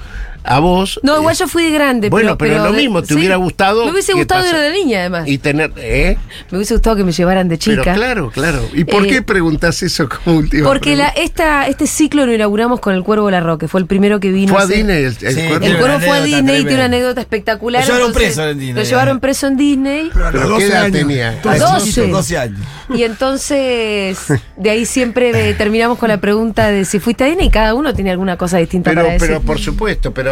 a 0.44 0.60
vos. 0.60 1.00
No, 1.02 1.16
igual 1.18 1.34
eh, 1.34 1.38
yo 1.38 1.48
fui 1.48 1.64
de 1.64 1.70
grande. 1.70 2.08
Bueno, 2.10 2.38
pero 2.38 2.64
lo 2.64 2.72
mismo, 2.72 3.02
te 3.02 3.14
hubiera 3.14 3.36
gustado 3.36 3.84
Me 3.84 3.92
hubiese 3.92 4.12
gustado 4.12 4.46
ir 4.48 4.54
de 4.56 4.70
niña, 4.72 5.00
además. 5.00 5.28
Y 5.28 5.38
tener. 5.38 5.72
¿eh? 5.76 6.16
Me 6.50 6.58
hubiese 6.58 6.74
gustado 6.74 6.96
que 6.96 7.04
me 7.04 7.12
llevaran 7.12 7.48
de 7.48 7.58
chica. 7.58 7.82
Pero 7.82 7.94
claro, 7.96 8.30
claro. 8.30 8.60
¿Y 8.74 8.84
por 8.84 9.04
Eh, 9.04 9.08
qué 9.08 9.22
preguntás 9.22 9.82
eso 9.82 10.08
como 10.08 10.38
última 10.38 10.66
Porque 10.68 10.96
la, 10.96 11.08
esta, 11.08 11.66
este 11.66 11.86
ciclo 11.86 12.26
lo 12.26 12.32
inauguramos 12.34 12.80
con 12.80 12.94
el 12.94 13.02
Cuervo 13.02 13.30
Larro, 13.30 13.58
que 13.58 13.68
fue 13.68 13.80
el 13.80 13.86
primero 13.86 14.20
que 14.20 14.30
vino. 14.30 14.52
Fue 14.54 14.62
a 14.62 14.66
Disney 14.66 15.04
el, 15.04 15.04
el 15.06 15.34
Sí, 15.34 15.42
cuervo? 15.48 15.66
El 15.66 15.78
Cuervo 15.78 16.00
fue 16.00 16.18
a 16.18 16.22
Disney, 16.22 16.56
tiene 16.62 16.74
una 16.74 16.84
anécdota 16.86 17.20
espectacular. 17.20 17.82
Lo 17.82 17.86
llevaron 17.94 18.12
preso 18.12 18.48
en 18.48 18.58
Disney, 18.58 18.74
Lo 18.84 18.88
llevaron 18.88 19.16
eh. 19.16 19.20
preso 19.20 19.46
en 19.46 19.56
Disney. 19.56 20.10
Pero 20.12 20.26
a 20.26 20.30
los 20.32 20.40
¿Pero 20.42 20.48
12 20.54 20.66
qué 20.66 20.72
edad 20.72 20.82
años. 20.84 20.98
tenía? 20.98 21.28
A 21.30 21.50
Ah, 21.50 21.58
12. 21.58 21.86
chiquito, 21.86 22.06
12 22.16 22.38
años. 22.38 22.60
Y 22.94 23.02
entonces, 23.02 24.18
de 24.56 24.70
ahí 24.70 24.86
siempre 24.86 25.50
eh, 25.50 25.54
terminamos 25.54 25.98
con 25.98 26.08
la 26.08 26.18
pregunta 26.18 26.68
de 26.68 26.84
si 26.84 26.98
fuiste 27.00 27.24
a 27.24 27.26
Disney 27.26 27.46
y 27.46 27.50
cada 27.50 27.74
uno 27.74 27.94
tiene 27.94 28.10
alguna 28.10 28.36
cosa 28.36 28.58
distinta 28.58 28.90
Pero, 28.90 29.02
para 29.02 29.12
decir. 29.14 29.28
pero 29.28 29.40
por 29.42 29.58
supuesto, 29.58 30.12
pero. 30.12 30.27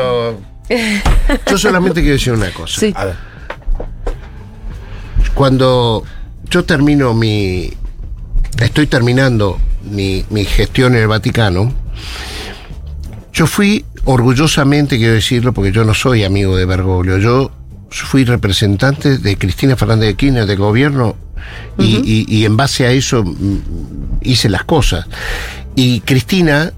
Yo 1.50 1.58
solamente 1.58 2.00
quiero 2.00 2.14
decir 2.14 2.32
una 2.32 2.50
cosa. 2.50 2.80
Sí. 2.80 2.92
A 2.96 3.04
ver. 3.06 3.14
Cuando 5.34 6.02
yo 6.50 6.64
termino 6.64 7.14
mi. 7.14 7.70
Estoy 8.60 8.86
terminando 8.86 9.58
mi, 9.90 10.24
mi 10.30 10.44
gestión 10.44 10.94
en 10.94 11.02
el 11.02 11.08
Vaticano. 11.08 11.72
Yo 13.32 13.46
fui 13.46 13.84
orgullosamente, 14.04 14.96
quiero 14.96 15.12
decirlo, 15.12 15.52
porque 15.52 15.72
yo 15.72 15.84
no 15.84 15.92
soy 15.92 16.24
amigo 16.24 16.56
de 16.56 16.64
Bergoglio. 16.64 17.18
Yo 17.18 17.50
fui 17.90 18.24
representante 18.24 19.18
de 19.18 19.36
Cristina 19.36 19.76
Fernández 19.76 20.08
de 20.08 20.14
Kirchner 20.14 20.46
del 20.46 20.58
gobierno 20.58 21.16
y, 21.78 21.96
y- 22.04 22.24
y 22.28 22.44
en 22.46 22.56
base 22.56 22.86
a 22.86 22.92
eso 22.92 23.22
mm, 23.22 23.58
hice 24.22 24.48
las 24.48 24.64
cosas. 24.64 25.06
Y 25.74 26.00
Cristina 26.00 26.72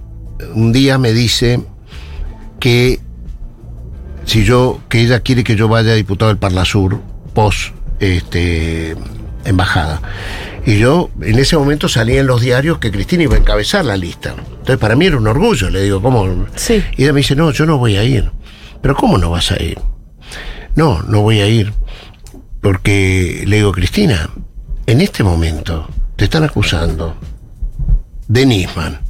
un 0.54 0.72
día 0.72 0.98
me 0.98 1.12
dice 1.12 1.60
que 2.58 3.00
si 4.28 4.44
yo, 4.44 4.80
que 4.90 5.00
ella 5.00 5.20
quiere 5.20 5.42
que 5.42 5.56
yo 5.56 5.68
vaya 5.68 5.92
a 5.92 5.94
diputado 5.94 6.28
del 6.28 6.36
Parlasur, 6.36 7.00
post 7.32 7.72
este, 7.98 8.94
embajada. 9.46 10.02
Y 10.66 10.78
yo 10.78 11.08
en 11.22 11.38
ese 11.38 11.56
momento 11.56 11.88
salía 11.88 12.20
en 12.20 12.26
los 12.26 12.42
diarios 12.42 12.76
que 12.76 12.90
Cristina 12.90 13.22
iba 13.22 13.36
a 13.36 13.38
encabezar 13.38 13.86
la 13.86 13.96
lista. 13.96 14.34
Entonces 14.36 14.76
para 14.76 14.96
mí 14.96 15.06
era 15.06 15.16
un 15.16 15.26
orgullo, 15.26 15.70
le 15.70 15.82
digo, 15.82 16.02
¿cómo? 16.02 16.46
Sí. 16.56 16.84
Y 16.98 17.04
ella 17.04 17.14
me 17.14 17.20
dice, 17.20 17.36
no, 17.36 17.52
yo 17.52 17.64
no 17.64 17.78
voy 17.78 17.96
a 17.96 18.04
ir. 18.04 18.30
Pero 18.82 18.94
¿cómo 18.94 19.16
no 19.16 19.30
vas 19.30 19.50
a 19.50 19.62
ir? 19.62 19.78
No, 20.74 21.02
no 21.02 21.22
voy 21.22 21.40
a 21.40 21.48
ir. 21.48 21.72
Porque 22.60 23.44
le 23.46 23.56
digo, 23.56 23.72
Cristina, 23.72 24.28
en 24.84 25.00
este 25.00 25.24
momento 25.24 25.88
te 26.16 26.24
están 26.24 26.44
acusando 26.44 27.16
de 28.26 28.44
Nisman, 28.44 29.00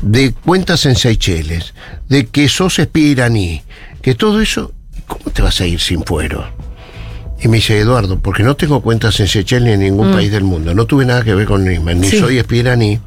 de 0.00 0.32
cuentas 0.32 0.86
en 0.86 0.96
Seychelles, 0.96 1.74
de 2.08 2.28
que 2.28 2.48
sos 2.48 2.78
espía 2.78 3.08
iraní, 3.08 3.62
que 4.02 4.14
todo 4.14 4.40
eso, 4.40 4.72
¿cómo 5.06 5.30
te 5.32 5.42
vas 5.42 5.60
a 5.60 5.66
ir 5.66 5.80
sin 5.80 6.04
fuero? 6.04 6.44
Y 7.40 7.48
me 7.48 7.56
dice, 7.56 7.78
Eduardo, 7.78 8.18
porque 8.20 8.42
no 8.44 8.54
tengo 8.54 8.80
cuentas 8.82 9.18
en 9.20 9.26
Seychelles 9.28 9.66
ni 9.66 9.72
en 9.72 9.80
ningún 9.80 10.12
país 10.12 10.30
del 10.30 10.44
mundo, 10.44 10.74
no 10.74 10.86
tuve 10.86 11.04
nada 11.04 11.24
que 11.24 11.34
ver 11.34 11.46
con 11.46 11.64
Nisman, 11.64 12.00
ni 12.00 12.08
Sí. 12.08 12.18
soy 12.18 12.38
espía 12.38 12.60
iraní, 12.60 13.00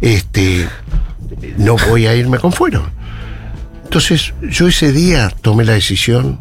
este, 0.00 0.68
no 1.56 1.76
voy 1.88 2.06
a 2.06 2.14
irme 2.16 2.38
con 2.38 2.52
fuero. 2.52 2.90
Entonces, 3.84 4.34
yo 4.42 4.66
ese 4.68 4.92
día 4.92 5.32
tomé 5.40 5.64
la 5.64 5.72
decisión 5.74 6.40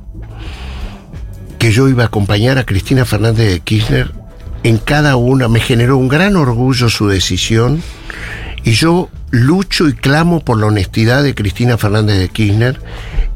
que 1.60 1.72
yo 1.72 1.88
iba 1.90 2.04
a 2.04 2.08
acompañar 2.08 2.58
a 2.58 2.66
Cristina 2.66 3.06
Fernández 3.06 3.52
de 3.52 3.60
Kirchner 3.60 4.12
en 4.64 4.78
cada 4.78 5.16
una. 5.16 5.48
Me 5.48 5.60
generó 5.60 5.98
un 5.98 6.08
gran 6.08 6.36
orgullo 6.36 6.90
su 6.90 7.08
decisión 7.08 7.82
y 8.64 8.72
yo 8.72 9.10
lucho 9.32 9.88
y 9.88 9.94
clamo 9.94 10.40
por 10.44 10.60
la 10.60 10.68
honestidad 10.68 11.24
de 11.24 11.36
Cristina 11.36 11.78
Fernández 11.78 12.18
de 12.20 12.30
Kirchner 12.30 12.80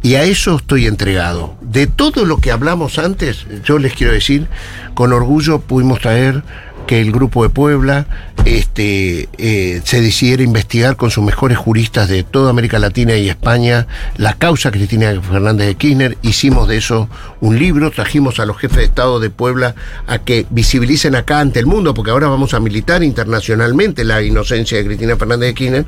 y 0.01 0.15
a 0.15 0.23
eso 0.23 0.57
estoy 0.57 0.85
entregado. 0.87 1.55
De 1.61 1.87
todo 1.87 2.25
lo 2.25 2.37
que 2.37 2.51
hablamos 2.51 2.99
antes, 2.99 3.45
yo 3.63 3.79
les 3.79 3.93
quiero 3.93 4.13
decir, 4.13 4.47
con 4.93 5.13
orgullo 5.13 5.61
pudimos 5.61 5.99
traer 5.99 6.43
que 6.85 7.01
el 7.01 7.11
Grupo 7.11 7.43
de 7.43 7.49
Puebla 7.49 8.07
este, 8.45 9.29
eh, 9.37 9.81
se 9.85 10.01
decidiera 10.01 10.43
investigar 10.43 10.97
con 10.97 11.11
sus 11.11 11.23
mejores 11.23 11.57
juristas 11.57 12.09
de 12.09 12.23
toda 12.23 12.49
América 12.49 12.77
Latina 12.77 13.15
y 13.15 13.29
España 13.29 13.87
la 14.17 14.33
causa 14.33 14.69
Cristina 14.71 15.13
Fernández 15.21 15.67
de 15.67 15.75
Kirchner. 15.75 16.17
Hicimos 16.21 16.67
de 16.67 16.77
eso 16.77 17.09
un 17.39 17.57
libro, 17.57 17.91
trajimos 17.91 18.39
a 18.39 18.45
los 18.45 18.57
jefes 18.57 18.77
de 18.77 18.83
Estado 18.83 19.19
de 19.19 19.29
Puebla 19.29 19.75
a 20.07 20.19
que 20.19 20.45
visibilicen 20.49 21.15
acá 21.15 21.39
ante 21.39 21.59
el 21.59 21.65
mundo, 21.65 21.93
porque 21.93 22.11
ahora 22.11 22.27
vamos 22.27 22.53
a 22.53 22.59
militar 22.59 23.03
internacionalmente 23.03 24.03
la 24.03 24.21
inocencia 24.21 24.77
de 24.77 24.85
Cristina 24.85 25.15
Fernández 25.15 25.49
de 25.49 25.53
Kirchner, 25.53 25.85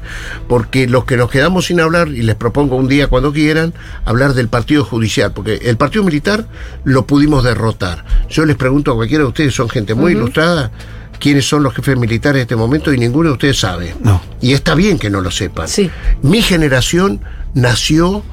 porque 0.47 0.87
los 0.87 1.05
que 1.05 1.17
nos 1.17 1.29
quedamos 1.29 1.65
sin 1.65 1.81
hablar, 1.81 2.07
y 2.07 2.21
les 2.21 2.35
propongo 2.35 2.77
un 2.77 2.87
día 2.87 3.07
cuando 3.07 3.33
quieran, 3.33 3.73
hablar 4.05 4.33
del 4.33 4.47
partido 4.47 4.85
judicial, 4.85 5.33
porque 5.33 5.55
el 5.63 5.77
partido 5.77 6.03
militar 6.03 6.45
lo 6.83 7.05
pudimos 7.05 7.43
derrotar. 7.43 8.05
Yo 8.29 8.45
les 8.45 8.55
pregunto 8.55 8.91
a 8.91 8.95
cualquiera 8.95 9.23
de 9.23 9.29
ustedes, 9.29 9.53
son 9.53 9.69
gente 9.69 9.93
muy 9.93 10.13
ilustrada, 10.13 10.71
quiénes 11.19 11.47
son 11.47 11.63
los 11.63 11.73
jefes 11.73 11.97
militares 11.97 12.35
de 12.35 12.41
este 12.43 12.55
momento 12.55 12.93
y 12.93 12.97
ninguno 12.97 13.29
de 13.29 13.33
ustedes 13.33 13.59
sabe. 13.59 13.95
No. 14.01 14.21
Y 14.41 14.53
está 14.53 14.75
bien 14.75 14.97
que 14.99 15.09
no 15.09 15.21
lo 15.21 15.31
sepan. 15.31 15.67
Sí. 15.67 15.89
Mi 16.21 16.41
generación 16.41 17.21
nació, 17.53 18.23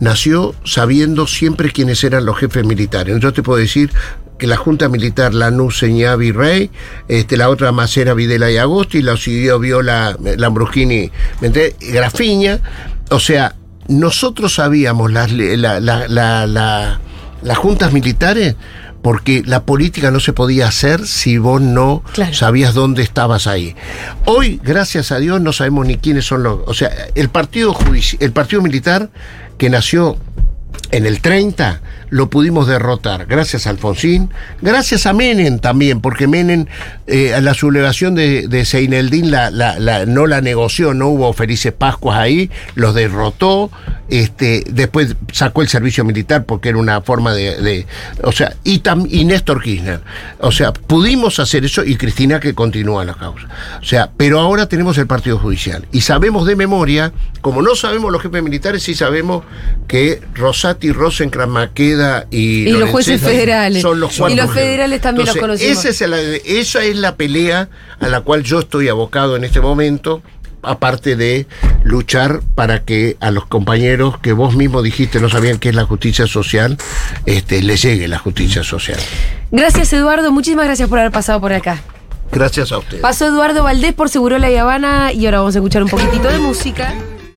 nació 0.00 0.54
sabiendo 0.64 1.26
siempre 1.26 1.70
quiénes 1.70 2.02
eran 2.04 2.24
los 2.26 2.36
jefes 2.38 2.64
militares. 2.64 3.18
Yo 3.20 3.32
te 3.32 3.42
puedo 3.42 3.58
decir 3.58 3.90
que 4.38 4.46
la 4.48 4.56
Junta 4.56 4.88
Militar 4.88 5.34
Lanús 5.34 5.78
Señá 5.78 6.16
Virrey, 6.16 6.70
este, 7.06 7.36
la 7.36 7.48
otra 7.48 7.70
Macera 7.70 8.12
Videla 8.14 8.50
y 8.50 8.56
Agosti, 8.56 9.00
la 9.02 9.16
siguió 9.16 9.58
Viola 9.60 10.16
Lambrusquini 10.36 11.10
¿me 11.40 11.46
entendés? 11.46 11.76
Grafiña. 11.80 12.58
O 13.10 13.20
sea, 13.20 13.54
nosotros 13.88 14.54
sabíamos 14.54 15.12
las, 15.12 15.30
la- 15.32 15.78
la- 15.80 16.08
la- 16.08 17.00
las 17.42 17.58
juntas 17.58 17.92
militares 17.92 18.56
porque 19.02 19.42
la 19.44 19.64
política 19.64 20.10
no 20.10 20.20
se 20.20 20.32
podía 20.32 20.68
hacer 20.68 21.06
si 21.06 21.36
vos 21.38 21.60
no 21.60 22.02
Claro. 22.12 22.32
sabías 22.34 22.72
dónde 22.74 23.02
estabas 23.02 23.46
ahí. 23.46 23.74
Hoy, 24.24 24.60
gracias 24.62 25.10
a 25.12 25.18
Dios, 25.18 25.40
no 25.40 25.52
sabemos 25.52 25.86
ni 25.86 25.96
quiénes 25.96 26.24
son 26.24 26.42
los... 26.44 26.60
O 26.66 26.72
sea, 26.74 26.90
el 27.14 27.28
partido, 27.28 27.74
judici- 27.74 28.16
el 28.20 28.32
partido 28.32 28.62
militar 28.62 29.10
que 29.58 29.68
nació 29.70 30.16
en 30.92 31.04
el 31.06 31.20
30 31.20 31.80
lo 32.12 32.28
pudimos 32.28 32.66
derrotar, 32.66 33.24
gracias 33.24 33.66
a 33.66 33.70
Alfonsín, 33.70 34.28
gracias 34.60 35.06
a 35.06 35.14
Menem 35.14 35.58
también, 35.58 36.02
porque 36.02 36.26
Menem, 36.26 36.66
eh, 37.06 37.34
la 37.40 37.54
sublevación 37.54 38.14
de, 38.14 38.64
Seineldín 38.66 39.30
la, 39.30 39.50
no 40.06 40.26
la 40.26 40.42
negoció, 40.42 40.92
no 40.92 41.08
hubo 41.08 41.32
felices 41.32 41.72
Pascuas 41.72 42.18
ahí, 42.18 42.50
los 42.74 42.94
derrotó, 42.94 43.70
este, 44.10 44.62
después 44.70 45.16
sacó 45.32 45.62
el 45.62 45.68
servicio 45.68 46.04
militar 46.04 46.44
porque 46.44 46.68
era 46.68 46.76
una 46.76 47.00
forma 47.00 47.32
de... 47.32 47.86
o 48.22 48.30
sea, 48.30 48.56
y, 48.62 48.80
tam- 48.80 49.06
y 49.08 49.24
Néstor 49.24 49.62
Kirchner. 49.62 50.02
O 50.38 50.52
sea, 50.52 50.74
pudimos 50.74 51.38
hacer 51.38 51.64
eso 51.64 51.82
y 51.82 51.96
Cristina 51.96 52.38
que 52.40 52.52
continúa 52.52 53.06
la 53.06 53.14
causa. 53.14 53.48
O 53.80 53.84
sea, 53.84 54.10
pero 54.14 54.38
ahora 54.38 54.66
tenemos 54.66 54.98
el 54.98 55.06
Partido 55.06 55.38
Judicial 55.38 55.86
y 55.92 56.02
sabemos 56.02 56.46
de 56.46 56.56
memoria, 56.56 57.10
como 57.40 57.62
no 57.62 57.74
sabemos 57.74 58.12
los 58.12 58.20
jefes 58.20 58.42
militares, 58.42 58.82
sí 58.82 58.94
sabemos 58.94 59.44
que 59.88 60.20
Rosati, 60.34 60.92
Rosenkrantz, 60.92 61.50
Maqueda 61.50 62.01
y, 62.30 62.68
Y 62.68 62.72
los 62.72 62.90
jueces 62.90 63.20
federales. 63.20 63.82
son 63.82 64.00
los 64.00 64.18
Y 64.18 64.34
los 64.34 64.52
federales 64.52 65.00
también 65.00 65.26
los 65.26 65.36
Entonces, 65.36 65.66
conocimos. 65.66 65.84
esa 65.84 66.04
es, 66.04 66.10
la, 66.10 66.20
esa 66.20 66.84
es 66.84 66.96
la 66.96 67.16
pelea 67.16 67.68
a 68.00 68.08
la 68.08 68.20
cual 68.22 68.42
yo 68.42 68.60
estoy 68.60 68.88
abocado 68.88 69.36
en 69.36 69.44
este 69.44 69.60
momento. 69.60 70.22
Aparte 70.64 71.16
de 71.16 71.48
luchar 71.82 72.40
para 72.54 72.84
que 72.84 73.16
a 73.18 73.32
los 73.32 73.46
compañeros 73.46 74.18
que 74.20 74.32
vos 74.32 74.54
mismo 74.54 74.80
dijiste 74.80 75.18
no 75.18 75.28
sabían 75.28 75.58
qué 75.58 75.70
es 75.70 75.74
la 75.74 75.84
justicia 75.84 76.28
social, 76.28 76.78
este, 77.26 77.60
les 77.62 77.82
llegue 77.82 78.06
la 78.06 78.18
justicia 78.18 78.62
social. 78.62 79.00
Gracias, 79.50 79.92
Eduardo. 79.92 80.30
Muchísimas 80.30 80.66
gracias 80.66 80.88
por 80.88 81.00
haber 81.00 81.10
pasado 81.10 81.40
por 81.40 81.52
acá. 81.52 81.82
Gracias 82.30 82.70
a 82.70 82.78
ustedes. 82.78 83.02
Pasó 83.02 83.26
Eduardo 83.26 83.64
Valdés 83.64 83.92
por 83.92 84.08
Seguro 84.08 84.38
La 84.38 84.46
Habana 84.60 85.12
y 85.12 85.26
ahora 85.26 85.38
vamos 85.40 85.56
a 85.56 85.58
escuchar 85.58 85.82
un 85.82 85.88
poquitito 85.88 86.30
de 86.30 86.38
música. 86.38 86.94